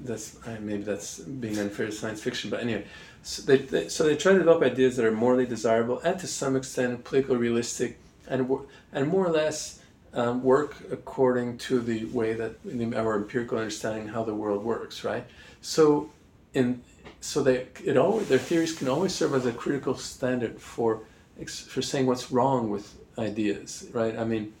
that's 0.00 0.38
maybe 0.60 0.82
that's 0.82 1.18
being 1.18 1.58
unfair 1.58 1.86
to 1.86 1.92
science 1.92 2.22
fiction, 2.22 2.50
but 2.50 2.60
anyway, 2.60 2.84
so 3.22 3.42
they, 3.42 3.58
they, 3.58 3.88
so 3.88 4.04
they 4.04 4.16
try 4.16 4.32
to 4.32 4.38
develop 4.38 4.62
ideas 4.62 4.96
that 4.96 5.04
are 5.04 5.12
morally 5.12 5.46
desirable 5.46 5.98
and 6.00 6.18
to 6.20 6.26
some 6.26 6.56
extent 6.56 7.04
politically 7.04 7.36
realistic, 7.36 7.98
and 8.28 8.48
and 8.92 9.08
more 9.08 9.26
or 9.26 9.30
less 9.30 9.80
um, 10.14 10.42
work 10.42 10.76
according 10.90 11.58
to 11.58 11.80
the 11.80 12.04
way 12.06 12.34
that 12.34 12.56
our 12.96 13.16
empirical 13.16 13.58
understanding 13.58 14.08
how 14.08 14.22
the 14.22 14.34
world 14.34 14.64
works, 14.64 15.04
right? 15.04 15.24
So, 15.60 16.10
in 16.54 16.82
so 17.20 17.42
they 17.42 17.66
it 17.84 17.96
always 17.96 18.28
their 18.28 18.38
theories 18.38 18.76
can 18.76 18.88
always 18.88 19.14
serve 19.14 19.34
as 19.34 19.46
a 19.46 19.52
critical 19.52 19.96
standard 19.96 20.60
for 20.60 21.02
for 21.46 21.82
saying 21.82 22.06
what's 22.06 22.30
wrong 22.30 22.70
with 22.70 22.96
ideas, 23.18 23.88
right? 23.92 24.16
I 24.16 24.24
mean 24.24 24.52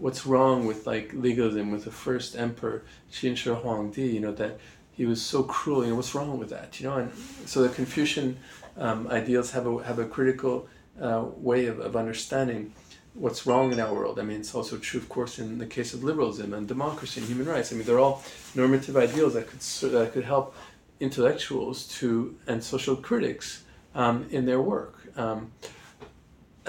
what's 0.00 0.26
wrong 0.26 0.66
with 0.66 0.86
like 0.86 1.12
legalism 1.12 1.70
with 1.70 1.84
the 1.84 1.90
first 1.90 2.36
emperor 2.36 2.82
Qin 3.12 3.36
Shi 3.36 3.50
Huangdi, 3.50 4.12
you 4.12 4.20
know, 4.20 4.32
that 4.32 4.58
he 4.92 5.06
was 5.06 5.22
so 5.22 5.42
cruel, 5.42 5.84
you 5.84 5.90
know, 5.90 5.96
what's 5.96 6.14
wrong 6.14 6.38
with 6.38 6.50
that, 6.50 6.80
you 6.80 6.86
know? 6.88 6.96
And 6.96 7.12
so 7.46 7.62
the 7.62 7.68
Confucian 7.68 8.36
um, 8.76 9.08
ideals 9.08 9.50
have 9.52 9.66
a, 9.66 9.82
have 9.84 9.98
a 9.98 10.04
critical 10.04 10.68
uh, 11.00 11.24
way 11.36 11.66
of, 11.66 11.80
of 11.80 11.96
understanding 11.96 12.72
what's 13.14 13.46
wrong 13.46 13.72
in 13.72 13.80
our 13.80 13.92
world. 13.92 14.18
I 14.18 14.22
mean, 14.22 14.40
it's 14.40 14.54
also 14.54 14.78
true, 14.78 15.00
of 15.00 15.08
course, 15.08 15.38
in 15.38 15.58
the 15.58 15.66
case 15.66 15.94
of 15.94 16.04
liberalism 16.04 16.54
and 16.54 16.66
democracy 16.66 17.20
and 17.20 17.28
human 17.28 17.46
rights. 17.46 17.72
I 17.72 17.76
mean, 17.76 17.86
they're 17.86 17.98
all 17.98 18.22
normative 18.54 18.96
ideals 18.96 19.34
that 19.34 19.46
could, 19.48 19.60
that 19.92 20.12
could 20.12 20.24
help 20.24 20.54
intellectuals 21.00 21.88
to 21.98 22.36
and 22.46 22.62
social 22.62 22.96
critics 22.96 23.64
um, 23.94 24.26
in 24.30 24.46
their 24.46 24.60
work. 24.60 24.96
Um, 25.16 25.52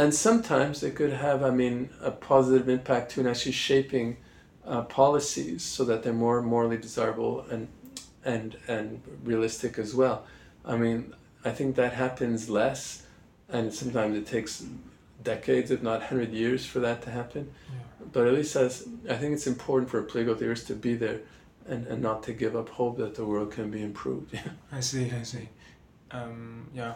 and 0.02 0.16
sometimes 0.16 0.82
it 0.82 0.96
could 0.96 1.14
have, 1.14 1.44
I 1.44 1.52
mean, 1.52 1.92
a 2.02 2.10
positive 2.10 2.68
impact 2.68 3.12
too 3.12 3.22
in 3.22 3.28
actually 3.28 3.52
shaping 3.52 4.18
uh, 4.66 4.82
policies 4.82 5.62
so 5.62 5.86
that 5.86 6.02
they're 6.02 6.12
more 6.12 6.42
morally 6.42 6.78
desirable 6.78 7.46
and 7.52 7.68
and 8.26 8.58
and 8.68 9.04
realistic 9.24 9.78
as 9.78 9.94
well. 9.94 10.26
I 10.66 10.76
mean, 10.76 11.14
I 11.46 11.52
think 11.52 11.76
that 11.76 11.94
happens 11.94 12.50
less, 12.50 13.04
and 13.48 13.72
sometimes 13.72 14.18
it 14.18 14.26
takes 14.26 14.66
decades, 15.22 15.70
if 15.70 15.84
not 15.84 16.02
hundred 16.02 16.32
years, 16.34 16.66
for 16.66 16.80
that 16.80 17.04
to 17.04 17.12
happen. 17.12 17.52
Yeah. 17.70 18.08
But 18.12 18.26
at 18.26 18.34
least 18.34 18.56
as 18.56 18.88
I 19.08 19.18
think 19.18 19.34
it's 19.34 19.46
important 19.46 19.92
for 19.92 20.02
political 20.02 20.34
theorists 20.34 20.66
to 20.70 20.74
be 20.74 20.96
there, 20.96 21.20
and, 21.68 21.86
and 21.86 22.02
not 22.02 22.24
to 22.24 22.34
give 22.34 22.56
up 22.56 22.70
hope 22.70 22.98
that 22.98 23.14
the 23.14 23.26
world 23.26 23.52
can 23.52 23.70
be 23.70 23.84
improved. 23.84 24.36
I 24.72 24.80
see. 24.80 25.12
I 25.12 25.22
see. 25.22 25.50
Um, 26.10 26.72
yeah. 26.74 26.96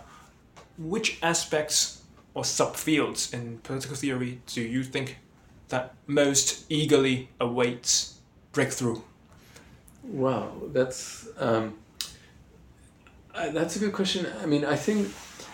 Which 0.80 1.20
aspects 1.22 2.02
or 2.36 2.44
subfields 2.44 3.34
in 3.34 3.58
political 3.64 3.96
theory 3.96 4.42
do 4.46 4.62
you 4.62 4.84
think 4.84 5.18
that 5.70 5.96
most 6.06 6.66
eagerly 6.70 7.30
awaits 7.40 8.20
breakthrough? 8.52 9.02
Wow, 10.04 10.52
that's 10.72 11.28
um, 11.40 11.74
that's 13.34 13.76
a 13.76 13.80
good 13.80 13.94
question. 13.94 14.28
I 14.42 14.46
mean, 14.46 14.64
I 14.64 14.76
think 14.76 15.12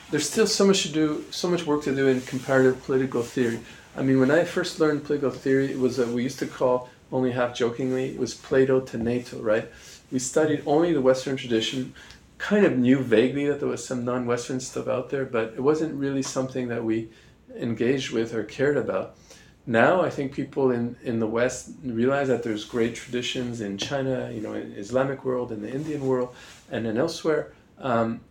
there's 0.09 0.29
still 0.29 0.47
so 0.47 0.65
much 0.65 0.83
to 0.83 0.89
do, 0.89 1.23
so 1.31 1.47
much 1.47 1.65
work 1.65 1.83
to 1.83 1.95
do 1.95 2.07
in 2.07 2.19
comparative 2.21 2.83
political 2.83 3.21
theory. 3.21 3.59
I 3.95 4.03
mean, 4.03 4.19
when 4.19 4.31
I 4.31 4.43
first 4.43 4.79
learned 4.79 5.03
political 5.05 5.31
theory, 5.31 5.71
it 5.71 5.79
was 5.79 5.97
what 5.97 6.09
we 6.09 6.23
used 6.23 6.39
to 6.39 6.47
call, 6.47 6.89
only 7.11 7.31
half 7.31 7.55
jokingly, 7.55 8.09
it 8.09 8.19
was 8.19 8.33
Plato 8.33 8.81
to 8.81 8.97
NATO, 8.97 9.39
right? 9.39 9.69
We 10.11 10.19
studied 10.19 10.63
only 10.65 10.93
the 10.93 11.01
Western 11.01 11.37
tradition, 11.37 11.93
kind 12.41 12.65
of 12.65 12.75
knew 12.75 12.97
vaguely 12.97 13.45
that 13.45 13.59
there 13.59 13.69
was 13.69 13.85
some 13.85 14.03
non-Western 14.03 14.59
stuff 14.59 14.87
out 14.87 15.11
there, 15.11 15.25
but 15.25 15.53
it 15.53 15.59
wasn't 15.59 15.93
really 15.93 16.23
something 16.23 16.69
that 16.69 16.83
we 16.83 17.07
engaged 17.55 18.11
with 18.11 18.33
or 18.33 18.43
cared 18.43 18.77
about. 18.77 19.15
Now 19.67 20.01
I 20.01 20.09
think 20.09 20.33
people 20.33 20.71
in, 20.71 20.95
in 21.03 21.19
the 21.19 21.27
West 21.27 21.69
realize 21.83 22.29
that 22.29 22.41
there's 22.41 22.65
great 22.65 22.95
traditions 22.95 23.61
in 23.61 23.77
China, 23.77 24.31
you 24.33 24.41
know, 24.41 24.53
in 24.53 24.71
Islamic 24.71 25.23
world, 25.23 25.51
in 25.51 25.61
the 25.61 25.71
Indian 25.71 26.03
world, 26.03 26.33
and 26.71 26.83
then 26.83 26.97
elsewhere. 26.97 27.53
Um, 27.77 28.21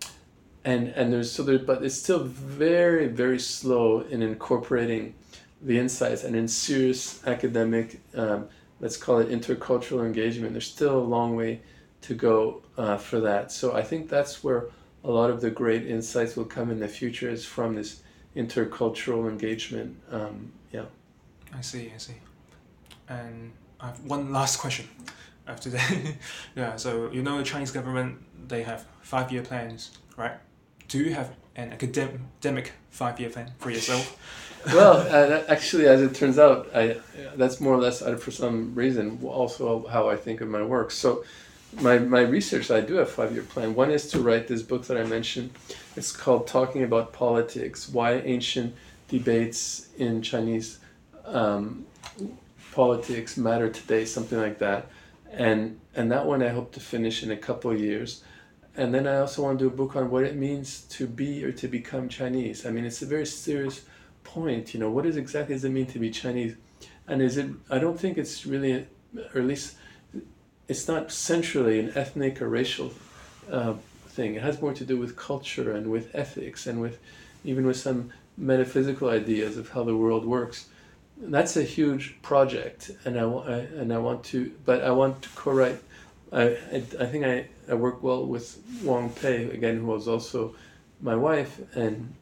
and 0.65 0.89
and 0.89 1.13
there's 1.13 1.31
so 1.31 1.45
there, 1.45 1.61
but 1.61 1.85
it's 1.85 1.95
still 1.95 2.25
very 2.25 3.07
very 3.07 3.39
slow 3.39 4.01
in 4.01 4.23
incorporating 4.23 5.15
the 5.63 5.79
insights 5.79 6.25
and 6.25 6.35
in 6.35 6.49
serious 6.49 7.25
academic, 7.27 8.01
um, 8.15 8.49
let's 8.81 8.97
call 8.97 9.19
it 9.19 9.29
intercultural 9.29 10.05
engagement. 10.05 10.53
There's 10.53 10.67
still 10.67 10.99
a 10.99 11.09
long 11.17 11.37
way 11.37 11.61
to 12.03 12.15
go 12.15 12.63
uh, 12.77 12.97
for 12.97 13.21
that. 13.21 13.53
So 13.53 13.75
I 13.75 13.83
think 13.83 14.09
that's 14.09 14.43
where 14.43 14.67
a 15.05 15.11
lot 15.11 15.31
of 15.31 15.41
the 15.41 15.51
great 15.51 15.87
insights 15.87 16.37
will 16.37 16.45
come 16.45 16.71
in 16.71 16.81
the 16.81 16.89
future 16.89 17.29
is 17.29 17.45
from 17.45 17.75
this 17.75 18.03
intercultural 18.37 19.29
engagement. 19.29 19.97
Um, 20.11 20.53
yeah. 20.73 20.85
I 21.55 21.61
see. 21.61 21.93
I 21.95 21.99
see. 21.99 22.15
And 23.09 23.53
I 23.81 23.89
have 23.89 24.01
one 24.05 24.33
last 24.33 24.59
question 24.59 24.89
after 25.47 25.71
that. 25.71 26.15
yeah. 26.57 26.77
So 26.77 27.11
you 27.11 27.23
know 27.23 27.39
the 27.39 27.45
Chinese 27.45 27.71
government 27.71 28.19
they 28.49 28.63
have 28.63 28.87
five 29.03 29.33
year 29.33 29.43
plans, 29.43 29.91
right? 30.17 30.35
Do 30.89 30.99
you 30.99 31.15
have 31.15 31.35
an 31.57 31.73
academic 31.73 32.73
five 32.91 33.19
year 33.19 33.31
plan 33.31 33.53
for 33.59 33.71
yourself? 33.71 34.17
well, 34.67 34.99
uh, 35.09 35.43
actually, 35.49 35.87
as 35.87 36.03
it 36.03 36.15
turns 36.15 36.39
out, 36.39 36.69
I 36.75 36.99
that's 37.37 37.61
more 37.61 37.75
or 37.75 37.81
less 37.81 38.03
uh, 38.03 38.17
for 38.17 38.31
some 38.31 38.75
reason 38.75 39.19
also 39.25 39.87
how 39.87 40.09
I 40.09 40.17
think 40.17 40.41
of 40.41 40.49
my 40.49 40.63
work. 40.63 40.91
So 40.91 41.25
my, 41.75 41.99
my 41.99 42.21
research, 42.21 42.71
I 42.71 42.81
do 42.81 42.95
have 42.97 43.11
five 43.11 43.33
year 43.33 43.43
plan. 43.43 43.75
One 43.75 43.91
is 43.91 44.09
to 44.11 44.21
write 44.21 44.49
this 44.49 44.63
book 44.63 44.87
that 44.87 44.97
I 44.97 45.05
mentioned. 45.05 45.51
It's 45.97 46.13
called 46.13 46.47
Talking 46.47 46.83
About 46.83 47.13
Politics 47.13 47.89
Why 47.89 48.15
Ancient 48.15 48.75
Debates 49.09 49.89
in 49.97 50.23
Chinese 50.23 50.79
um, 51.25 51.87
Politics 52.73 53.37
Matter 53.37 53.71
Today, 53.71 54.05
something 54.05 54.39
like 54.39 54.59
that. 54.59 54.89
And, 55.31 55.81
and 55.95 56.11
that 56.11 56.27
one 56.27 56.43
I 56.43 56.49
hope 56.49 56.73
to 56.73 56.81
finish 56.81 57.23
in 57.23 57.31
a 57.31 57.37
couple 57.37 57.75
years. 57.77 58.25
And 58.77 58.95
then 58.95 59.07
I 59.07 59.19
also 59.19 59.43
want 59.43 59.59
to 59.59 59.65
do 59.65 59.69
a 59.69 59.77
book 59.77 59.97
on 59.97 60.11
what 60.11 60.25
it 60.25 60.37
means 60.37 60.83
to 60.83 61.07
be 61.07 61.45
or 61.45 61.53
to 61.53 61.69
become 61.69 62.09
Chinese. 62.09 62.67
I 62.67 62.71
mean, 62.71 62.85
it's 62.85 63.03
a 63.03 63.07
very 63.07 63.27
serious 63.27 63.83
point. 64.25 64.75
You 64.75 64.81
know, 64.81 64.91
what 64.91 65.07
is 65.07 65.17
exactly 65.17 65.55
does 65.55 65.65
it 65.65 65.71
mean 65.71 65.87
to 65.87 65.99
be 65.99 66.11
Chinese? 66.11 66.57
And 67.07 67.21
is 67.21 67.37
it? 67.37 67.51
I 67.69 67.79
don't 67.79 67.99
think 67.99 68.17
it's 68.17 68.47
really, 68.47 68.87
or 69.35 69.41
at 69.41 69.45
least 69.45 69.77
it's 70.71 70.87
not 70.87 71.11
centrally 71.11 71.81
an 71.81 71.91
ethnic 71.97 72.41
or 72.41 72.49
racial 72.49 72.93
uh, 73.51 73.75
thing. 74.07 74.37
It 74.37 74.43
has 74.43 74.63
more 74.63 74.73
to 74.73 74.85
do 74.85 74.97
with 74.97 75.17
culture 75.17 75.73
and 75.73 75.91
with 75.91 76.15
ethics 76.15 76.65
and 76.69 76.81
with 76.81 77.01
even 77.45 77.67
with 77.67 77.77
some 77.77 78.13
metaphysical 78.39 79.09
ideas 79.09 79.57
of 79.57 79.71
how 79.71 79.83
the 79.83 79.97
world 79.97 80.25
works. 80.25 80.69
That's 81.19 81.57
a 81.57 81.65
huge 81.65 82.23
project, 82.23 82.93
and 83.05 83.19
I, 83.19 83.25
I 83.25 83.57
and 83.81 83.93
I 83.93 83.99
want 83.99 84.23
to, 84.27 84.53
but 84.65 84.83
I 84.85 84.93
want 84.93 85.23
to 85.23 85.29
co-write. 85.31 85.81
I, 86.33 86.43
I, 86.77 86.77
I 87.01 87.07
think 87.11 87.25
I, 87.27 87.49
I 87.69 87.75
work 87.75 88.01
well 88.05 88.25
with 88.25 88.63
Wang 88.85 89.11
Pei 89.11 89.51
again, 89.51 89.79
who 89.81 89.87
was 89.87 90.07
also 90.07 90.55
my 91.03 91.17
wife, 91.17 91.61
and 91.75 92.15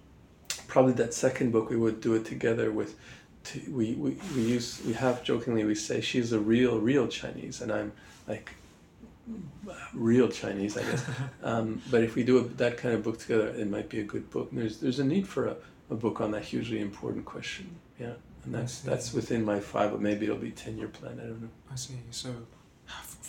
probably 0.68 0.94
that 0.94 1.12
second 1.12 1.52
book 1.52 1.68
we 1.68 1.76
would 1.76 2.00
do 2.00 2.14
it 2.14 2.24
together 2.24 2.72
with. 2.72 2.96
we, 3.68 3.92
we, 3.92 4.16
we 4.34 4.42
use 4.42 4.80
we 4.86 4.94
have 4.94 5.22
jokingly 5.22 5.64
we 5.64 5.74
say 5.74 6.00
she's 6.00 6.32
a 6.32 6.40
real 6.54 6.74
real 6.90 7.06
Chinese 7.08 7.62
and 7.62 7.70
I'm 7.72 7.92
like 8.28 8.52
real 9.94 10.28
Chinese, 10.28 10.76
I 10.76 10.82
guess. 10.82 11.04
um, 11.42 11.82
but 11.90 12.02
if 12.02 12.14
we 12.14 12.22
do 12.22 12.38
a, 12.38 12.42
that 12.42 12.76
kind 12.76 12.94
of 12.94 13.02
book 13.02 13.18
together, 13.18 13.48
it 13.48 13.68
might 13.68 13.88
be 13.88 14.00
a 14.00 14.04
good 14.04 14.30
book. 14.30 14.50
And 14.52 14.60
there's 14.60 14.78
there's 14.78 14.98
a 14.98 15.04
need 15.04 15.26
for 15.26 15.48
a 15.48 15.56
a 15.90 15.94
book 15.94 16.20
on 16.20 16.30
that 16.32 16.44
hugely 16.44 16.80
important 16.80 17.24
question. 17.24 17.76
Yeah, 17.98 18.12
and 18.44 18.54
that's 18.54 18.80
that's 18.80 19.12
within 19.12 19.44
my 19.44 19.60
five, 19.60 19.90
but 19.90 20.00
maybe 20.00 20.26
it'll 20.26 20.36
be 20.36 20.50
ten 20.50 20.78
year 20.78 20.88
plan. 20.88 21.18
I 21.20 21.26
don't 21.26 21.42
know. 21.42 21.48
I 21.70 21.76
see. 21.76 21.94
So, 22.10 22.30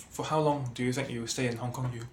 for 0.09 0.25
how 0.25 0.39
long 0.39 0.71
do 0.73 0.83
you 0.83 0.93
think 0.93 1.09
you 1.09 1.21
will 1.21 1.27
stay 1.27 1.47
in 1.47 1.57
Hong 1.57 1.71
Kong? 1.71 1.91
You 1.93 2.03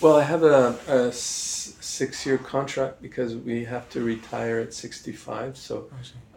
Well, 0.00 0.16
I 0.16 0.22
have 0.22 0.42
a, 0.42 0.78
a 0.86 1.12
six 1.12 2.26
year 2.26 2.38
contract 2.38 3.02
because 3.02 3.34
we 3.34 3.64
have 3.64 3.88
to 3.90 4.02
retire 4.02 4.58
at 4.60 4.74
sixty 4.74 5.12
five. 5.12 5.56
So 5.56 5.88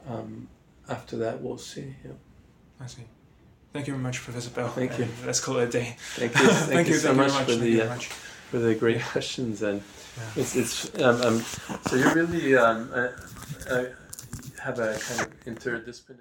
um, 0.08 0.47
after 0.89 1.18
that, 1.18 1.41
we'll 1.41 1.58
see. 1.58 1.95
Yeah. 2.04 2.12
I 2.80 2.88
see. 2.88 3.04
Thank 3.74 3.88
you 3.88 3.94
very 3.94 4.04
much, 4.04 4.20
Professor 4.22 4.50
Bell. 4.50 4.68
Thank 4.70 5.00
you. 5.00 5.08
Let's 5.26 5.40
call 5.40 5.58
it 5.58 5.70
a 5.70 5.72
day. 5.72 5.96
Thank 6.16 6.36
you. 6.38 6.48
Thank, 6.48 6.88
you 6.90 6.96
so 6.96 7.08
thank 7.16 7.18
much, 7.18 7.32
very 7.32 7.46
for 7.46 7.56
the 7.64 7.70
you 7.70 7.82
uh, 7.84 7.88
much. 7.88 8.08
for 8.08 8.60
the 8.60 8.76
great 8.76 9.02
questions 9.02 9.62
and 9.62 9.82
Yeah. 10.18 10.42
it's 10.42 10.56
it's 10.58 11.02
um, 11.02 11.22
um, 11.22 11.40
so 11.88 11.96
you 11.96 12.14
really 12.14 12.56
um, 12.58 12.90
uh, 12.94 13.08
uh, 13.70 13.86
have 14.62 14.78
a 14.80 15.00
kind 15.00 15.22
of 15.22 15.46
interdisciplinary. 15.46 16.18